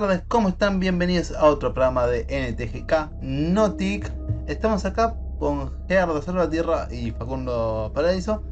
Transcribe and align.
tardes, 0.00 0.24
¿cómo 0.26 0.48
están? 0.48 0.80
Bienvenidos 0.80 1.30
a 1.30 1.44
otro 1.44 1.72
programa 1.72 2.08
de 2.08 2.26
NTGK 2.28 3.22
Notic. 3.22 4.12
Estamos 4.48 4.84
acá 4.84 5.16
con 5.38 5.70
Gerardo 5.86 6.20
Salvatierra 6.20 6.88
y 6.90 7.12
Facundo 7.12 7.92
Paradiso 7.94 8.42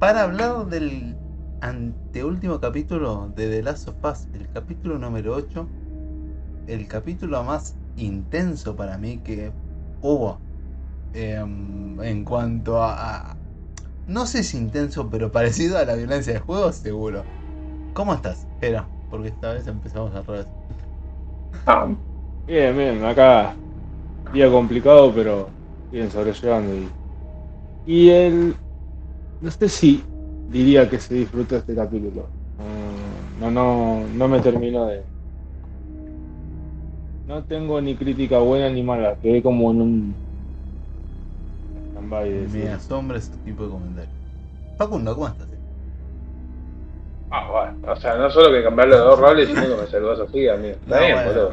para 0.00 0.22
hablar 0.22 0.66
del 0.66 1.16
anteúltimo 1.60 2.58
capítulo 2.58 3.32
de 3.36 3.48
The 3.48 3.62
Last 3.62 3.86
of 3.86 3.94
Us, 4.02 4.26
el 4.34 4.50
capítulo 4.50 4.98
número 4.98 5.36
8, 5.36 5.68
el 6.66 6.88
capítulo 6.88 7.44
más 7.44 7.76
intenso 7.96 8.74
para 8.74 8.98
mí 8.98 9.18
que 9.18 9.52
hubo 10.02 10.40
em, 11.14 12.02
en 12.02 12.24
cuanto 12.24 12.82
a, 12.82 13.36
No 14.08 14.26
sé 14.26 14.42
si 14.42 14.56
intenso, 14.56 15.08
pero 15.10 15.30
parecido 15.30 15.78
a 15.78 15.84
la 15.84 15.94
violencia 15.94 16.32
de 16.32 16.40
juego, 16.40 16.72
seguro. 16.72 17.22
¿Cómo 17.94 18.14
estás? 18.14 18.48
Espera, 18.54 18.88
porque 19.08 19.28
esta 19.28 19.52
vez 19.52 19.66
empezamos 19.66 20.14
al 20.14 20.24
revés. 20.24 20.46
Ah, 21.66 21.88
bien, 22.46 22.76
bien, 22.76 23.04
acá 23.04 23.56
día 24.32 24.50
complicado, 24.50 25.12
pero 25.14 25.50
bien 25.90 26.10
sobrellevando. 26.10 26.74
Y, 26.74 26.90
y 27.86 28.10
el. 28.10 28.56
No 29.40 29.50
sé 29.50 29.68
si 29.68 30.04
diría 30.48 30.88
que 30.88 30.98
se 30.98 31.14
disfrutó 31.14 31.56
este 31.56 31.74
capítulo. 31.74 32.28
Mm, 32.58 33.40
No, 33.40 33.50
no, 33.50 34.06
no 34.08 34.28
me 34.28 34.40
terminó 34.40 34.86
de. 34.86 35.04
No 37.26 37.42
tengo 37.44 37.80
ni 37.80 37.94
crítica 37.94 38.38
buena 38.38 38.70
ni 38.70 38.82
mala, 38.82 39.16
quedé 39.16 39.42
como 39.42 39.70
en 39.70 39.80
un. 39.82 40.16
stand-by 41.92 42.46
Me 42.52 42.68
asombra 42.68 43.18
ese 43.18 43.36
tipo 43.38 43.64
de 43.64 43.70
comentarios. 43.70 44.14
Facundo, 44.78 45.14
¿cómo 45.14 45.28
estás? 45.28 45.48
Ah, 47.30 47.48
bueno, 47.50 47.92
o 47.92 47.96
sea, 47.96 48.14
no 48.16 48.30
solo 48.30 48.52
que 48.52 48.62
cambiarlo 48.62 48.96
de 48.96 49.02
dos 49.02 49.18
roles, 49.18 49.48
sino 49.48 49.62
que 49.62 49.82
me 49.82 49.86
saludó 49.88 50.16
Sofía, 50.16 50.54
amigo. 50.54 50.76
Está 50.86 50.94
No, 50.96 51.00
bien, 51.06 51.14
bueno. 51.16 51.32
boludo. 51.32 51.52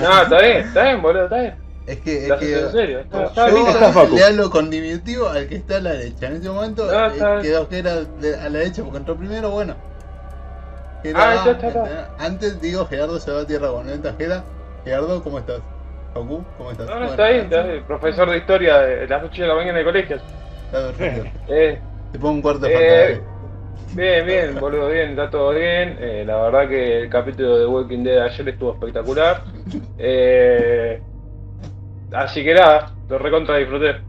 No, 0.00 0.22
está 0.22 0.40
bien, 0.40 0.56
está 0.58 0.82
bien, 0.84 1.02
boludo, 1.02 1.24
está 1.24 1.36
bien. 1.40 1.54
Es 1.86 2.00
que, 2.00 2.26
es 2.28 2.32
que 2.34 2.60
en 2.60 2.70
serio. 2.72 3.00
Está, 3.00 3.48
yo 3.50 3.66
está 3.68 3.92
Facu. 3.92 4.14
le 4.14 4.22
hablo 4.22 4.50
con 4.50 4.70
diminutivo 4.70 5.28
al 5.28 5.48
que 5.48 5.56
está 5.56 5.78
a 5.78 5.80
la 5.80 5.90
derecha. 5.92 6.26
En 6.28 6.34
este 6.34 6.48
momento 6.48 6.84
No, 6.86 7.06
eh, 7.06 7.08
está 7.08 7.30
bien. 7.32 7.42
quedó 7.42 7.68
que 7.68 7.78
era 7.80 7.92
a 7.94 8.48
la 8.48 8.58
derecha 8.58 8.82
porque 8.84 8.98
entró 8.98 9.16
primero, 9.16 9.50
bueno. 9.50 9.74
Ah, 9.80 11.00
Era- 11.02 11.34
está, 11.34 11.50
está, 11.52 11.68
está. 11.68 12.10
Antes 12.18 12.60
digo 12.60 12.86
Gerardo 12.86 13.18
se 13.18 13.32
va 13.32 13.40
a 13.40 13.46
tierra 13.46 13.68
con 13.70 13.86
lenta 13.88 14.14
Jera. 14.16 14.44
Gerardo, 14.84 15.22
¿cómo 15.24 15.38
estás? 15.40 15.60
Facu, 16.14 16.44
¿cómo 16.58 16.70
estás? 16.70 16.86
No, 16.86 16.92
no, 16.92 16.98
Bueno, 17.00 17.10
está 17.12 17.28
bien, 17.30 17.44
está 17.44 17.62
bien. 17.62 17.84
Profesor 17.84 18.30
de 18.30 18.36
historia 18.36 18.78
de 18.78 19.06
las 19.08 19.24
8 19.24 19.42
de 19.42 19.48
la 19.48 19.54
mañana 19.54 19.78
de 19.78 19.84
colegio. 19.84 20.16
Está 20.16 20.86
perfecto. 20.92 21.30
Eh, 21.48 21.80
Te 22.12 22.18
pongo 22.18 22.34
un 22.34 22.42
cuarto 22.42 22.66
de 22.66 22.74
Eh, 22.74 23.14
falta. 23.16 23.39
Bien, 23.92 24.26
bien, 24.26 24.60
boludo, 24.60 24.88
bien, 24.90 25.10
está 25.10 25.30
todo 25.30 25.50
bien. 25.52 25.96
Eh, 26.00 26.24
la 26.26 26.36
verdad 26.42 26.68
que 26.68 27.02
el 27.02 27.10
capítulo 27.10 27.58
de 27.58 27.66
Walking 27.66 28.02
Dead 28.04 28.14
de 28.16 28.22
ayer 28.22 28.48
estuvo 28.48 28.72
espectacular. 28.72 29.44
Eh, 29.96 31.02
así 32.12 32.44
que 32.44 32.54
nada, 32.54 32.92
lo 33.08 33.18
recontra 33.18 33.56
disfruté. 33.56 34.00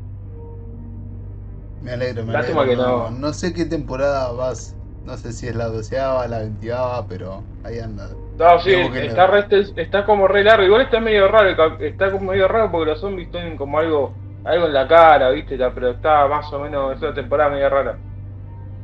Me 1.82 1.92
alegro, 1.92 2.26
me 2.26 2.34
lástima 2.34 2.62
alegro. 2.62 2.76
que 2.76 2.84
no, 2.84 3.10
no- 3.10 3.20
no 3.20 3.34
sé 3.34 3.54
qué 3.54 3.66
temporada 3.66 4.32
vas. 4.32 4.76
No 5.04 5.18
sé 5.18 5.34
si 5.34 5.48
es 5.48 5.56
la 5.56 5.66
doceava, 5.68 6.28
la 6.28 6.40
veintiava, 6.40 7.08
pero 7.08 7.44
ahí 7.64 7.80
anda. 7.80 8.10
No, 8.38 8.60
sí, 8.60 8.72
está, 8.72 9.28
re- 9.28 9.48
está 9.76 10.06
como 10.06 10.28
re 10.28 10.44
largo. 10.44 10.66
Igual 10.66 10.82
está 10.84 11.00
medio 11.00 11.28
raro, 11.28 11.78
está 11.80 12.12
como 12.12 12.32
medio 12.32 12.48
raro 12.48 12.72
porque 12.72 12.92
los 12.92 13.00
zombies 13.00 13.30
tienen 13.32 13.58
como 13.58 13.78
algo 13.80 14.14
algo 14.44 14.66
en 14.66 14.74
la 14.74 14.88
cara, 14.88 15.30
¿viste? 15.30 15.58
Pero 15.58 15.92
está 15.92 16.28
más 16.28 16.52
o 16.54 16.60
menos, 16.60 16.96
es 16.96 17.02
una 17.02 17.14
temporada 17.14 17.50
medio 17.52 17.70
rara. 17.70 18.00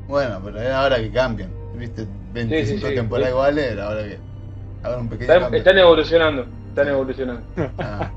Bueno, 0.07 0.39
pero 0.43 0.59
era 0.61 0.81
ahora 0.83 0.97
que 0.97 1.11
cambian. 1.11 1.51
¿Viste? 1.75 2.07
25 2.33 2.79
sí, 2.81 2.87
sí. 2.89 2.95
temporadas 2.95 3.31
iguales, 3.31 3.79
ahora 3.79 4.03
que. 4.03 4.19
Ahora 4.83 4.97
un 4.99 5.09
pequeño 5.09 5.55
Están, 5.55 5.77
evolucionando, 5.77 6.47
están 6.69 6.87
evolucionando. 6.87 7.43
Ah, 7.79 8.11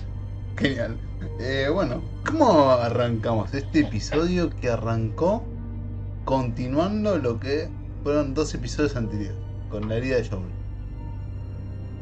genial. 0.56 0.98
Eh, 1.38 1.68
bueno, 1.72 2.02
¿cómo 2.26 2.70
arrancamos 2.70 3.54
este 3.54 3.80
episodio 3.80 4.50
que 4.50 4.68
arrancó 4.70 5.52
continuando 6.24 7.18
lo 7.18 7.38
que 7.40 7.70
fueron 8.02 8.34
dos 8.34 8.54
episodios 8.54 8.96
anteriores, 8.96 9.38
con 9.68 9.88
la 9.88 9.96
herida 9.96 10.16
de 10.16 10.28
Joel? 10.28 10.54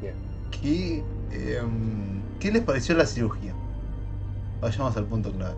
Bien. 0.01 0.17
¿Qué, 0.51 1.07
em, 1.31 2.25
¿Qué 2.39 2.51
les 2.53 2.63
pareció 2.65 2.95
la 2.97 3.07
cirugía? 3.07 3.55
Vayamos 4.61 4.97
al 4.97 5.07
punto 5.07 5.33
clave. 5.33 5.57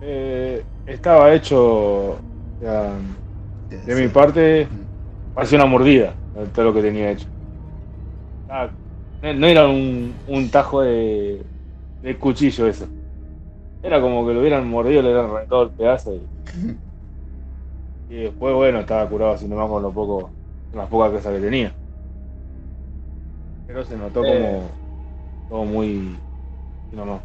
eh, 0.00 0.64
estaba 0.86 1.34
hecho. 1.34 1.58
o 2.14 2.20
sea, 2.58 2.98
Sí, 3.70 3.78
de 3.84 3.94
sí. 3.94 3.96
mi 3.96 4.08
parte, 4.08 4.68
Mm. 4.70 4.84
parecía 5.34 5.58
una 5.58 5.66
mordida 5.66 6.16
todo 6.54 6.66
lo 6.66 6.74
que 6.74 6.82
tenía 6.82 7.10
hecho. 7.12 7.28
Ah, 8.48 8.70
no, 9.22 9.46
era 9.46 9.66
un, 9.68 10.16
un 10.26 10.50
tajo 10.50 10.82
de, 10.82 11.44
de 12.00 12.18
cuchillo 12.18 12.66
eso. 12.66 12.88
Era 13.82 14.00
como 14.00 14.26
que 14.26 14.34
lo 14.34 14.40
hubieran 14.40 14.68
mordido, 14.68 15.02
le 15.02 15.10
hubieran 15.10 15.30
arrancado 15.30 15.64
el 15.64 15.72
pedazo. 15.72 16.14
Y, 16.14 16.30
y 18.08 18.16
después, 18.24 18.54
bueno, 18.54 18.80
estaba 18.80 19.08
curado 19.08 19.32
así 19.32 19.46
nomás 19.48 19.68
con 19.68 19.82
lo 19.82 19.92
poco, 19.92 20.32
con 20.70 20.80
las 20.80 20.88
pocas 20.88 21.10
cosas 21.12 21.34
que 21.34 21.40
tenía. 21.40 21.76
Pero 23.66 23.84
se 23.84 23.96
notó 23.96 24.24
Eh. 24.24 24.26
como 24.26 24.70
todo 25.48 25.64
muy. 25.64 26.20
nomás. 26.90 27.24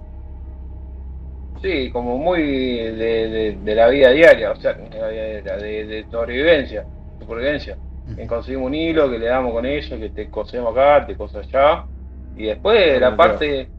Sí, 1.62 1.92
como 1.92 2.18
muy 2.18 2.42
de, 2.44 2.94
de, 2.94 3.56
de 3.58 3.75
la 3.75 3.90
vida 3.90 4.12
diaria, 4.12 4.52
o 4.52 4.56
sea, 4.56 4.74
de, 4.74 4.90
la 4.97 5.09
vida 5.09 5.28
diaria, 5.28 5.58
de, 5.58 5.86
de 5.86 6.08
sobrevivencia, 6.09 6.88
supervivencia. 7.20 7.78
Que 8.16 8.25
conseguimos 8.28 8.68
un 8.68 8.75
hilo, 8.75 9.09
que 9.12 9.20
le 9.20 9.25
damos 9.28 9.52
con 9.53 9.66
eso, 9.66 9.98
que 10.00 10.09
te 10.09 10.30
cosemos 10.30 10.72
acá, 10.72 11.06
te 11.06 11.18
coso 11.18 11.40
allá, 11.40 11.86
y 12.34 12.46
después 12.46 13.00
la 13.02 13.16
parte 13.16 13.74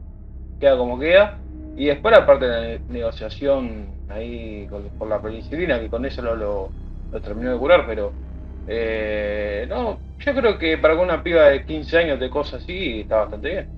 queda 0.59 0.77
como 0.77 0.99
queda, 0.99 1.43
y 1.75 1.87
después 1.87 2.13
la 2.15 2.25
parte 2.25 2.45
de 2.47 2.51
la 2.51 2.61
ne- 2.61 2.83
negociación 2.87 4.01
ahí 4.07 4.67
con- 4.67 4.91
por 4.97 5.07
la 5.09 5.21
penicilina, 5.21 5.79
que 5.79 5.89
con 5.89 6.05
eso 6.05 6.21
lo, 6.21 6.35
lo, 6.35 6.75
lo 7.11 7.21
terminó 7.21 7.53
de 7.53 7.59
curar, 7.59 7.85
pero 7.87 8.17
eh, 8.65 9.65
no, 9.69 10.03
yo 10.19 10.35
creo 10.35 10.57
que 10.59 10.77
para 10.79 10.95
una 10.95 11.23
piba 11.23 11.47
de 11.49 11.65
15 11.65 11.97
años 11.99 12.19
de 12.19 12.29
cosas 12.29 12.63
así 12.63 13.01
está 13.01 13.17
bastante 13.17 13.49
bien. 13.49 13.71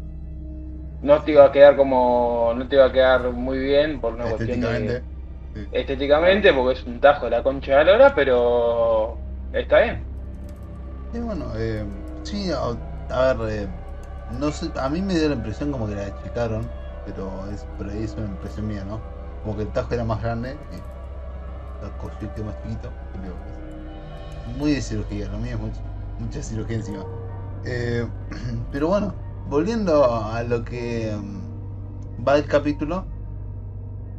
No 1.09 1.23
te 1.23 1.31
iba 1.31 1.45
a 1.45 1.51
quedar 1.51 1.75
como, 1.75 2.53
no 2.55 2.67
te 2.67 2.75
iba 2.75 2.85
a 2.85 2.91
quedar 2.91 3.21
muy 3.31 3.59
bien 3.59 3.99
por 4.01 4.13
una 4.13 4.27
cuestión 4.27 4.61
de 4.63 4.71
Estéticamente. 4.71 5.05
sí. 5.53 5.69
estéticamente, 5.71 6.53
porque 6.53 6.79
es 6.79 6.87
un 6.87 6.99
tajo 7.01 7.25
de 7.25 7.31
la 7.31 7.43
concha 7.43 7.79
de 7.79 7.85
la 7.85 7.91
lora, 7.93 8.15
pero 8.15 9.25
está 9.51 9.81
bien. 9.83 10.09
Y 11.11 11.19
bueno, 11.19 11.51
eh, 11.55 11.85
sí, 12.23 12.49
a, 12.51 12.59
a 13.09 13.33
ver, 13.33 13.51
eh, 13.69 13.73
no 14.27 14.51
sé, 14.51 14.71
a 14.75 14.89
mí 14.89 15.01
me 15.01 15.13
dio 15.17 15.29
la 15.29 15.35
impresión 15.35 15.71
como 15.71 15.87
que 15.87 15.95
la 15.95 16.05
achicaron, 16.07 16.75
pero 17.03 17.47
es 17.49 17.65
por 17.65 17.89
ahí 17.89 18.03
es 18.03 18.17
una 18.17 18.27
impresión 18.27 18.65
mía, 18.67 18.83
¿no? 18.85 19.07
Como 19.41 19.55
que 19.55 19.63
el 19.63 19.71
tajo 19.71 19.93
era 19.93 20.03
más 20.05 20.21
grande, 20.21 20.65
y 20.71 21.85
el 21.85 21.95
cosito 21.95 22.43
más 22.43 22.57
chiquito, 22.61 22.97
pero 23.11 23.43
es 23.45 23.59
muy 24.45 24.73
de 24.73 24.81
cirugía, 24.81 25.29
lo 25.29 25.39
mío 25.39 25.55
es 25.55 25.61
mucho- 25.61 25.83
mucha 26.17 26.43
cirugía 26.43 26.77
encima. 26.77 27.09
Eh, 27.63 28.09
pero 28.71 28.89
bueno, 28.89 29.22
volviendo 29.49 30.05
a 30.25 30.43
lo 30.43 30.63
que 30.63 31.13
mm, 31.15 32.25
va 32.27 32.37
el 32.37 32.45
capítulo, 32.45 33.05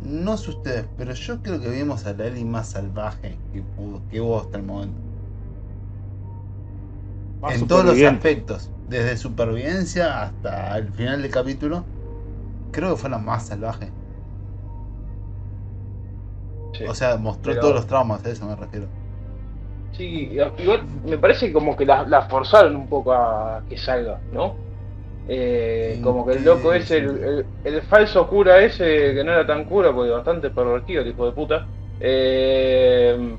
no 0.03 0.37
sé 0.37 0.51
ustedes, 0.51 0.87
pero 0.97 1.15
yo 1.15 1.41
creo 1.41 1.61
que 1.61 1.71
vimos 1.71 2.07
a 2.07 2.13
la 2.13 2.27
Ellie 2.27 2.45
más 2.45 2.69
salvaje 2.71 3.39
que, 3.53 3.63
que 4.11 4.21
hubo 4.21 4.41
hasta 4.41 4.59
el 4.59 4.65
momento 4.65 4.99
Más 7.41 7.61
en 7.61 7.67
todos 7.67 7.85
los 7.85 8.03
aspectos, 8.03 8.71
desde 8.89 9.17
supervivencia 9.17 10.23
hasta 10.23 10.77
el 10.79 10.93
final 10.93 11.23
del 11.23 11.31
capítulo, 11.31 11.85
creo 12.73 12.91
que 12.91 12.97
fue 13.01 13.11
la 13.11 13.19
más 13.19 13.47
salvaje. 13.47 13.91
Sí. 16.75 16.85
O 16.89 16.95
sea, 16.95 17.17
mostró 17.17 17.53
Pero- 17.53 17.61
todos 17.61 17.75
los 17.77 17.87
traumas, 17.87 18.25
a 18.25 18.31
eso 18.31 18.47
me 18.47 18.57
refiero. 18.57 18.87
Sí, 19.97 20.31
igual 20.59 20.83
me 21.05 21.17
parece 21.19 21.53
como 21.53 21.77
que 21.77 21.87
la, 21.87 22.03
la 22.05 22.23
forzaron 22.23 22.75
un 22.75 22.89
poco 22.89 23.13
a 23.13 23.63
que 23.69 23.77
salga, 23.79 24.21
¿no? 24.33 24.64
Eh, 25.27 25.95
¿En 25.95 26.01
como 26.03 26.27
que 26.27 26.33
el 26.35 26.45
loco 26.45 26.73
ese, 26.75 26.99
el, 26.99 27.25
el- 27.25 27.51
el 27.63 27.83
falso 27.83 28.29
cura 28.29 28.61
ese, 28.63 29.15
que 29.15 29.25
no 29.25 29.33
era 29.33 29.47
tan 29.47 29.65
cura, 29.65 29.93
porque 29.95 30.11
bastante 30.11 30.51
pervertido 30.51 31.03
el 31.03 31.09
hijo 31.09 31.27
de 31.27 31.33
puta, 31.33 31.69
eh, 31.99 33.39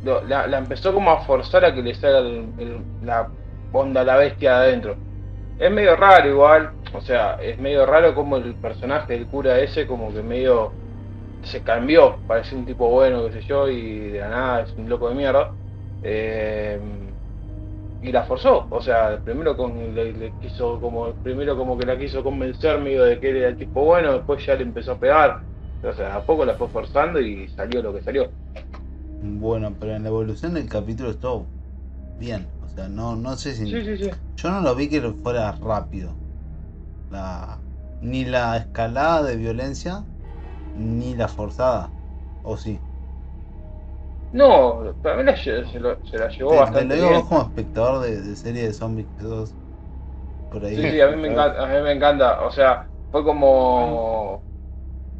la, 0.00 0.46
la 0.46 0.58
empezó 0.58 0.92
como 0.92 1.10
a 1.10 1.20
forzar 1.24 1.64
a 1.64 1.74
que 1.74 1.82
le 1.82 1.94
salga 1.94 2.18
el- 2.20 2.86
la 3.00 3.32
onda 3.70 4.04
la 4.04 4.16
bestia 4.16 4.60
de 4.60 4.66
adentro. 4.68 5.00
Es 5.58 5.70
medio 5.70 5.96
raro 5.96 6.28
igual, 6.28 6.74
o 6.94 7.00
sea, 7.00 7.34
es 7.34 7.58
medio 7.58 7.86
raro 7.86 8.14
como 8.14 8.36
el 8.36 8.58
personaje 8.58 9.14
del 9.14 9.28
cura 9.28 9.58
ese 9.60 9.86
como 9.86 10.12
que 10.12 10.22
medio 10.22 10.78
se 11.42 11.62
cambió, 11.62 12.22
parece 12.26 12.56
un 12.56 12.66
tipo 12.66 12.88
bueno, 12.90 13.26
qué 13.26 13.32
sé 13.34 13.42
yo, 13.42 13.68
y 13.68 14.10
de 14.12 14.20
la 14.20 14.28
nada 14.30 14.60
es 14.62 14.76
un 14.76 14.88
loco 14.88 15.08
de 15.08 15.14
mierda. 15.16 15.54
Eh, 16.02 17.03
y 18.04 18.12
la 18.12 18.24
forzó, 18.24 18.66
o 18.70 18.80
sea, 18.82 19.22
primero 19.22 19.56
con 19.56 19.94
le, 19.94 20.12
le 20.12 20.34
quiso 20.36 20.80
como 20.80 21.14
primero 21.16 21.56
como 21.56 21.78
que 21.78 21.86
la 21.86 21.98
quiso 21.98 22.22
convencer 22.22 22.78
medio 22.80 23.04
de 23.04 23.18
que 23.18 23.30
él 23.30 23.36
era 23.38 23.48
el 23.48 23.56
tipo 23.56 23.84
bueno, 23.84 24.12
después 24.12 24.44
ya 24.44 24.54
le 24.56 24.62
empezó 24.64 24.92
a 24.92 24.98
pegar. 24.98 25.42
O 25.82 25.92
sea, 25.92 26.16
a 26.16 26.24
poco 26.26 26.44
la 26.44 26.54
fue 26.56 26.68
forzando 26.68 27.20
y 27.20 27.48
salió 27.48 27.82
lo 27.82 27.94
que 27.94 28.02
salió. 28.02 28.32
Bueno, 29.20 29.74
pero 29.78 29.94
en 29.96 30.02
la 30.02 30.08
evolución 30.10 30.54
del 30.54 30.68
capítulo 30.68 31.10
estuvo 31.10 31.48
bien. 32.18 32.48
O 32.60 32.68
sea, 32.68 32.88
no, 32.88 33.16
no 33.16 33.36
sé 33.36 33.54
si. 33.54 33.64
Sí, 33.70 33.82
sí, 33.84 33.96
sí. 33.98 34.10
Yo 34.36 34.50
no 34.50 34.60
lo 34.60 34.74
vi 34.74 34.88
que 34.88 35.00
fuera 35.22 35.52
rápido. 35.52 36.16
La, 37.10 37.60
ni 38.00 38.24
la 38.26 38.56
escalada 38.58 39.22
de 39.24 39.36
violencia, 39.36 40.04
ni 40.74 41.14
la 41.16 41.28
forzada. 41.28 41.92
¿O 42.42 42.56
sí? 42.58 42.83
No, 44.40 44.94
para 45.00 45.16
mí 45.16 45.22
la 45.24 45.34
se, 45.36 45.62
lo- 45.80 46.04
se 46.04 46.18
la 46.18 46.28
llevó 46.28 46.56
Te, 46.56 46.64
te 46.64 46.84
bastante 46.84 46.94
lo 46.96 46.96
digo 46.96 47.10
bien. 47.10 47.22
vos 47.22 47.28
como 47.28 47.42
espectador 47.42 48.02
de, 48.04 48.20
de 48.22 48.36
serie 48.36 48.62
de 48.66 48.72
zombies 48.72 49.08
que 49.16 49.22
sos 49.22 49.56
por 50.48 50.64
ahí. 50.66 50.80
Sí, 50.80 50.90
sí, 50.90 51.00
a 51.00 51.08
mí 51.08 51.16
me 51.16 51.28
encanta, 51.28 51.62
a 51.62 51.66
mí 51.68 51.80
me 51.82 51.92
encanta. 51.92 52.40
O 52.44 52.50
sea, 52.50 52.90
fue 53.10 53.22
como 53.24 54.44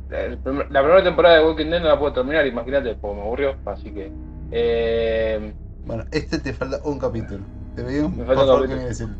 la 0.09 0.83
primera 0.83 1.05
temporada 1.05 1.39
de 1.39 1.45
Walking 1.47 1.67
Dead 1.71 1.81
no 1.81 1.89
la 1.89 1.99
puedo 1.99 2.13
terminar, 2.15 2.47
imagínate, 2.47 2.97
porque 2.97 3.17
me 3.17 3.23
aburrió, 3.23 3.59
así 3.65 3.93
que 3.93 4.15
eh, 4.51 5.55
Bueno, 5.85 6.05
este 6.11 6.39
te 6.41 6.53
falta 6.53 6.81
un 6.85 6.99
capítulo. 6.99 7.47
Te 7.75 7.83
Me 8.17 8.25
falta 8.25 8.45
un 8.45 8.49
favor 8.49 8.67
que 8.67 8.75
capítulo. 8.75 8.77
mires 8.77 9.01
el, 9.01 9.19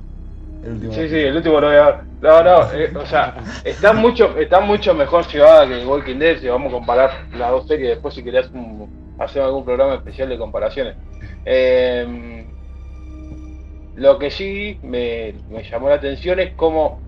el 0.63 0.73
último. 0.75 1.07
sí, 1.07 1.09
sí, 1.09 1.17
el 1.17 1.37
último 1.37 1.61
lo 1.61 1.69
voy 1.69 1.77
a 1.77 1.87
ver. 1.87 2.05
No, 2.21 2.43
no, 2.43 2.73
eh, 2.73 2.93
o 2.97 3.07
sea, 3.07 3.37
está 3.63 3.93
mucho, 3.93 4.37
está 4.39 4.61
mucho 4.61 4.95
mejor 4.95 5.27
llevada 5.29 5.67
que 5.69 5.85
Walking 5.87 6.19
Dead 6.19 6.39
si 6.41 6.49
vamos 6.49 6.71
a 6.73 6.77
comparar 6.77 7.11
las 7.33 7.51
dos 7.51 7.67
series 7.67 7.91
después 7.91 8.15
si 8.15 8.25
querés 8.25 8.51
un- 8.53 8.91
hacer 9.19 9.43
algún 9.43 9.65
programa 9.65 9.95
especial 9.95 10.29
de 10.29 10.39
comparaciones. 10.39 10.97
Eh, 11.45 12.47
lo 13.97 14.19
que 14.19 14.31
sí 14.31 14.79
me, 14.83 15.35
llamó 15.71 15.89
la 15.89 15.97
atención 15.97 16.41
es 16.41 16.55
como 16.55 17.01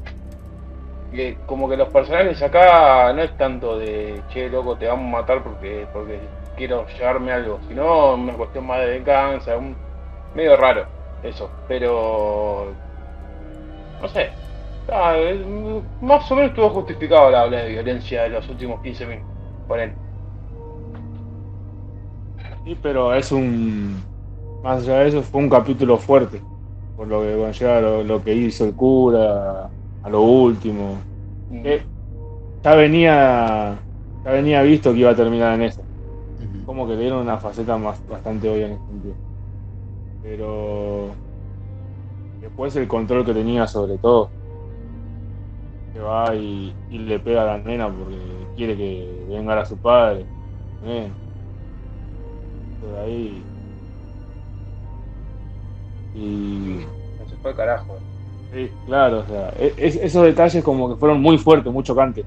que, 1.10 1.36
como 1.46 1.68
que 1.68 1.76
los 1.76 1.88
personajes 1.88 2.40
acá 2.42 3.12
no 3.12 3.22
es 3.22 3.36
tanto 3.36 3.78
de 3.78 4.20
che 4.28 4.48
loco 4.48 4.76
te 4.76 4.86
vamos 4.86 5.06
a 5.06 5.20
matar 5.20 5.42
porque 5.42 5.86
porque 5.92 6.20
quiero 6.56 6.86
llevarme 6.86 7.32
algo, 7.32 7.58
sino 7.68 8.14
una 8.14 8.34
cuestión 8.34 8.66
más 8.66 8.80
de 8.80 8.86
venganza, 8.86 9.56
medio 10.34 10.56
raro 10.56 10.86
eso, 11.22 11.50
pero 11.66 12.72
no 14.00 14.08
sé, 14.08 14.30
ah, 14.92 15.16
más 16.00 16.30
o 16.30 16.36
menos 16.36 16.50
estuvo 16.50 16.70
justificado 16.70 17.30
la 17.30 17.48
de 17.48 17.68
violencia 17.68 18.22
de 18.24 18.30
los 18.30 18.48
últimos 18.48 18.80
15 18.82 19.06
minutos, 19.06 19.36
por 19.66 19.80
él. 19.80 19.92
Sí, 22.66 22.76
pero 22.82 23.14
es 23.14 23.30
un. 23.30 24.02
Más 24.64 24.82
allá 24.82 24.98
de 24.98 25.08
eso, 25.08 25.22
fue 25.22 25.40
un 25.40 25.48
capítulo 25.48 25.98
fuerte. 25.98 26.42
Por 26.96 27.06
lo 27.06 27.22
que 27.22 27.36
conlleva 27.36 27.80
lo, 27.80 28.02
lo 28.02 28.24
que 28.24 28.34
hizo 28.34 28.64
el 28.64 28.74
cura 28.74 29.70
a 30.02 30.10
lo 30.10 30.22
último. 30.22 30.98
Que 31.62 31.86
ya 32.64 32.74
venía. 32.74 33.78
Ya 34.24 34.30
venía 34.32 34.62
visto 34.62 34.92
que 34.92 34.98
iba 34.98 35.10
a 35.10 35.16
terminar 35.16 35.54
en 35.54 35.62
eso. 35.62 35.82
Como 36.64 36.88
que 36.88 36.94
le 36.94 37.02
dieron 37.02 37.20
una 37.20 37.38
faceta 37.38 37.78
más, 37.78 38.04
bastante 38.08 38.48
obvia 38.48 38.66
en 38.66 38.72
ese 38.72 38.86
sentido. 38.86 39.14
Pero. 40.22 41.14
Después 42.40 42.74
el 42.74 42.88
control 42.88 43.24
que 43.24 43.32
tenía 43.32 43.68
sobre 43.68 43.96
todo. 43.98 44.28
Que 45.92 46.00
va 46.00 46.34
y, 46.34 46.74
y 46.90 46.98
le 46.98 47.20
pega 47.20 47.42
a 47.42 47.46
la 47.46 47.58
nena 47.58 47.88
porque 47.88 48.16
quiere 48.56 48.76
que 48.76 49.24
venga 49.28 49.60
a 49.60 49.64
su 49.64 49.78
padre. 49.78 50.26
Bien. 50.84 51.25
De 52.80 52.98
ahí. 53.00 53.42
Y. 56.14 56.80
Se 57.28 57.36
fue 57.38 57.50
al 57.50 57.56
carajo. 57.56 57.94
Sí, 58.52 58.70
claro, 58.84 59.20
o 59.20 59.26
sea, 59.26 59.48
e- 59.58 59.74
es- 59.76 59.96
esos 59.96 60.24
detalles 60.24 60.62
como 60.62 60.88
que 60.88 60.96
fueron 60.96 61.20
muy 61.20 61.36
fuertes, 61.38 61.72
muy 61.72 61.82
chocantes. 61.82 62.24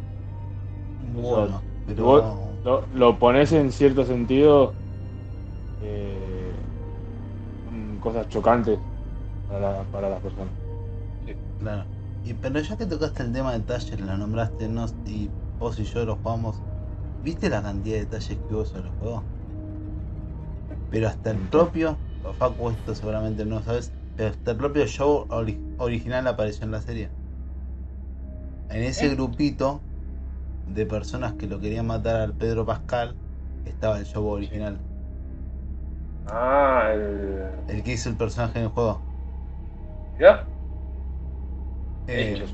Bueno, 1.13 1.63
pero. 1.85 2.03
Vos- 2.03 2.23
Lo, 2.63 2.83
lo 2.93 3.17
pones 3.17 3.51
en 3.53 3.71
cierto 3.71 4.03
sentido. 4.05 4.73
eh, 5.81 6.51
son 7.63 7.99
cosas 7.99 8.27
chocantes 8.27 8.79
para, 9.47 9.59
la- 9.59 9.83
para 9.85 10.09
las 10.09 10.21
personas. 10.21 10.53
Claro. 11.57 11.87
Y, 12.23 12.33
pero 12.33 12.59
ya 12.59 12.75
que 12.77 12.85
tocaste 12.85 13.23
el 13.23 13.31
tema 13.33 13.51
de 13.53 13.59
detalles, 13.59 13.99
lo 13.99 14.17
nombraste, 14.17 14.67
¿no? 14.67 14.85
Y 15.05 15.29
vos 15.57 15.77
y 15.79 15.85
yo 15.85 16.05
lo 16.05 16.17
jugamos. 16.17 16.63
¿Viste 17.21 17.49
la 17.49 17.61
cantidad 17.63 17.95
de 17.95 18.01
detalles 18.01 18.39
que 18.47 18.53
hubo 18.55 18.65
sobre 18.65 18.87
el 18.89 18.93
juego? 18.95 19.27
Pero 20.89 21.07
hasta 21.07 21.31
el 21.31 21.41
propio, 21.41 22.03
Facu, 22.37 22.69
esto 22.69 22.93
seguramente 22.95 23.45
no 23.45 23.63
sabes, 23.63 23.95
pero 24.15 24.29
hasta 24.29 24.51
el 24.51 24.57
propio 24.57 24.85
show 24.87 25.27
ori- 25.29 25.63
original 25.77 26.27
apareció 26.27 26.65
en 26.65 26.71
la 26.71 26.81
serie. 26.81 27.13
En 28.69 28.81
ese 28.83 29.09
¿Eh? 29.09 29.09
grupito 29.09 29.85
de 30.65 30.85
personas 30.87 31.35
que 31.35 31.47
lo 31.47 31.59
querían 31.59 31.87
matar 31.87 32.17
al 32.21 32.35
Pedro 32.37 32.65
Pascal, 32.65 33.19
estaba 33.65 33.99
el 33.99 34.05
show 34.05 34.25
original. 34.27 34.85
Ah, 36.25 36.91
el. 36.93 37.59
El 37.67 37.83
que 37.83 37.93
hizo 37.93 38.09
el 38.09 38.17
personaje 38.17 38.59
en 38.59 38.65
el 38.65 38.71
juego. 38.71 39.07
¿Ya? 40.19 40.47
Eh, 42.07 42.49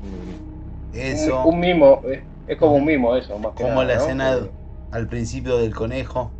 eso. 0.92 1.36
Un, 1.42 1.54
un 1.54 1.60
mimo, 1.60 2.00
es, 2.04 2.22
es 2.46 2.58
como 2.58 2.76
un 2.76 2.84
mimo 2.84 3.16
eso, 3.16 3.38
más 3.38 3.54
que 3.54 3.64
Como 3.64 3.64
nada, 3.64 3.84
la 3.84 3.94
¿no? 3.94 3.96
escena 3.96 4.36
Porque 4.36 4.52
al 4.92 5.08
principio 5.08 5.56
del 5.58 5.74
conejo. 5.74 6.35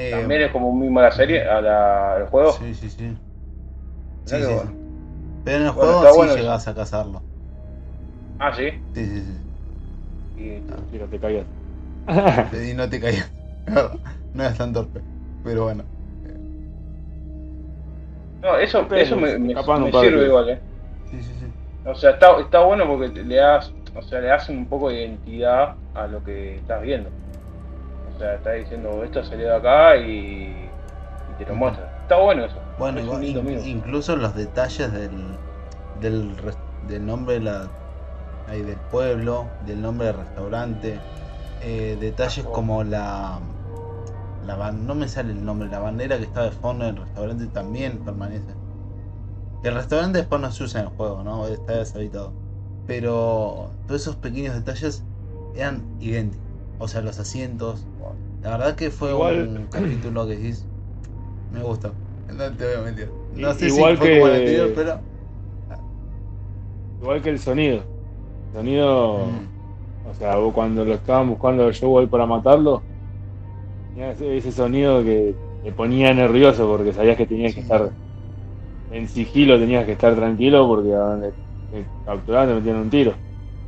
Eh, 0.00 0.08
También 0.08 0.42
es 0.42 0.52
como 0.52 0.68
un 0.68 0.80
mimo 0.80 1.00
a 1.00 1.04
la 1.04 1.10
serie, 1.12 1.46
a 1.48 1.60
la, 1.60 2.14
al 2.16 2.26
juego. 2.28 2.58
Sí, 2.58 2.74
sí, 2.74 2.90
sí. 2.90 3.16
Sí, 4.26 4.44
sí, 4.44 4.54
bueno. 4.54 4.72
sí. 4.72 4.78
Pero 5.44 5.58
en 5.58 5.64
el 5.64 5.72
Bueno, 5.74 5.96
juego 5.96 6.06
sí 6.08 6.22
bueno 6.24 6.36
eso. 6.36 6.38
llegás 6.38 6.68
a 6.68 6.74
cazarlo. 6.76 7.26
Ah, 8.38 8.52
sí. 8.54 8.72
Sí, 8.94 9.06
sí, 9.06 9.48
Y- 10.36 10.62
Mira, 10.90 11.06
te 11.08 11.20
callas. 11.20 11.46
sí. 12.50 12.56
Y 12.70 12.74
no 12.74 12.88
te 12.88 13.00
caías. 13.00 13.32
no 14.32 14.42
eras 14.42 14.58
tan 14.58 14.72
torpe. 14.72 15.04
Pero 15.42 15.64
bueno. 15.64 15.88
No, 18.42 18.56
eso, 18.58 18.88
Pero 18.88 19.02
eso 19.02 19.16
me, 19.16 19.38
sirve 19.92 20.26
igual, 20.26 20.48
eh. 20.50 20.62
Sí, 21.04 21.22
sí, 21.22 21.34
sí. 21.38 21.54
O 21.84 21.94
sea, 21.94 22.10
está, 22.10 22.38
está 22.40 22.60
bueno 22.64 22.86
porque 22.86 23.10
te- 23.10 23.24
le 23.24 23.36
das, 23.36 23.74
o 23.94 24.02
sea, 24.02 24.20
le 24.20 24.28
das 24.28 24.48
un 24.48 24.68
poco 24.68 24.90
de 24.90 24.96
identidad 25.00 25.78
a 25.94 26.06
lo 26.06 26.22
que 26.22 26.58
estás 26.58 26.82
viendo. 26.82 27.12
O 28.18 28.20
sea, 28.20 28.34
estás 28.34 28.54
diciendo, 28.56 29.04
esto 29.04 29.24
salió 29.24 29.46
de 29.46 29.54
acá 29.54 29.96
y, 29.96 30.68
y 31.30 31.38
te 31.38 31.46
lo 31.46 31.54
muestra. 31.54 31.88
Está 32.02 32.16
bueno 32.16 32.44
eso. 32.46 32.56
Bueno, 32.76 32.98
igual, 32.98 33.22
in- 33.22 33.64
incluso 33.64 34.16
los 34.16 34.34
detalles 34.34 34.92
del, 34.92 35.36
del, 36.00 37.06
nombre 37.06 37.34
de 37.34 37.40
la, 37.40 37.68
ahí, 38.48 38.62
del 38.62 38.76
pueblo, 38.90 39.46
del 39.66 39.80
nombre 39.80 40.08
del 40.08 40.16
restaurante, 40.16 40.98
eh, 41.62 41.96
detalles 42.00 42.44
oh. 42.44 42.52
como 42.52 42.82
la, 42.82 43.38
la 44.44 44.72
no 44.72 44.96
me 44.96 45.06
sale 45.06 45.30
el 45.30 45.44
nombre, 45.44 45.68
la 45.68 45.78
bandera 45.78 46.18
que 46.18 46.24
está 46.24 46.42
de 46.42 46.50
fondo 46.50 46.86
del 46.86 46.96
restaurante 46.96 47.46
también 47.46 47.98
permanece. 47.98 48.52
El 49.62 49.74
restaurante 49.74 50.18
después 50.18 50.40
no 50.40 50.50
se 50.50 50.64
usa 50.64 50.80
en 50.80 50.86
el 50.88 50.92
juego, 50.92 51.22
¿no? 51.22 51.46
Está 51.46 51.74
deshabitado. 51.74 52.32
Pero 52.88 53.70
todos 53.86 54.00
esos 54.00 54.16
pequeños 54.16 54.56
detalles 54.56 55.04
eran 55.54 55.84
idénticos. 56.00 56.47
O 56.78 56.88
sea, 56.88 57.00
los 57.02 57.18
asientos. 57.18 57.86
La 58.42 58.50
verdad 58.50 58.76
que 58.76 58.90
fue 58.90 59.10
Igual- 59.10 59.48
un 59.48 59.66
capítulo 59.70 60.26
que 60.26 60.36
decís, 60.36 60.64
me 61.50 61.62
gusta. 61.62 61.92
No 62.28 62.56
te 62.56 62.64
voy 62.66 62.74
a 62.76 62.80
mentir. 62.82 63.10
No 63.34 63.50
I- 63.50 63.54
sé 63.54 63.66
igual 63.68 63.92
si 63.92 63.98
fue 63.98 64.08
que- 64.08 64.18
como 64.20 64.26
el 64.28 64.34
anterior, 64.40 64.72
pero. 64.74 65.00
Igual 67.00 67.22
que 67.22 67.30
el 67.30 67.38
sonido. 67.38 67.84
El 68.52 68.52
sonido. 68.52 69.18
Mm. 69.18 70.08
O 70.10 70.14
sea, 70.14 70.36
vos 70.36 70.54
cuando 70.54 70.84
lo 70.84 70.94
estaban 70.94 71.28
buscando 71.28 71.68
el 71.68 71.74
show 71.74 71.98
ahí 71.98 72.06
para 72.06 72.26
matarlo, 72.26 72.82
tenía 73.88 74.12
ese, 74.12 74.52
sonido 74.52 75.02
que 75.02 75.36
te 75.62 75.72
ponía 75.72 76.14
nervioso 76.14 76.66
porque 76.68 76.92
sabías 76.92 77.16
que 77.16 77.26
tenías 77.26 77.54
que 77.54 77.60
estar 77.60 77.92
en 78.90 79.08
sigilo, 79.08 79.58
tenías 79.58 79.84
que 79.84 79.92
estar 79.92 80.14
tranquilo 80.14 80.66
porque 80.66 80.92
a 80.94 80.98
donde 80.98 81.34
te 81.70 81.86
capturaban 82.04 82.48
te 82.48 82.54
metían 82.54 82.76
un 82.76 82.90
tiro. 82.90 83.14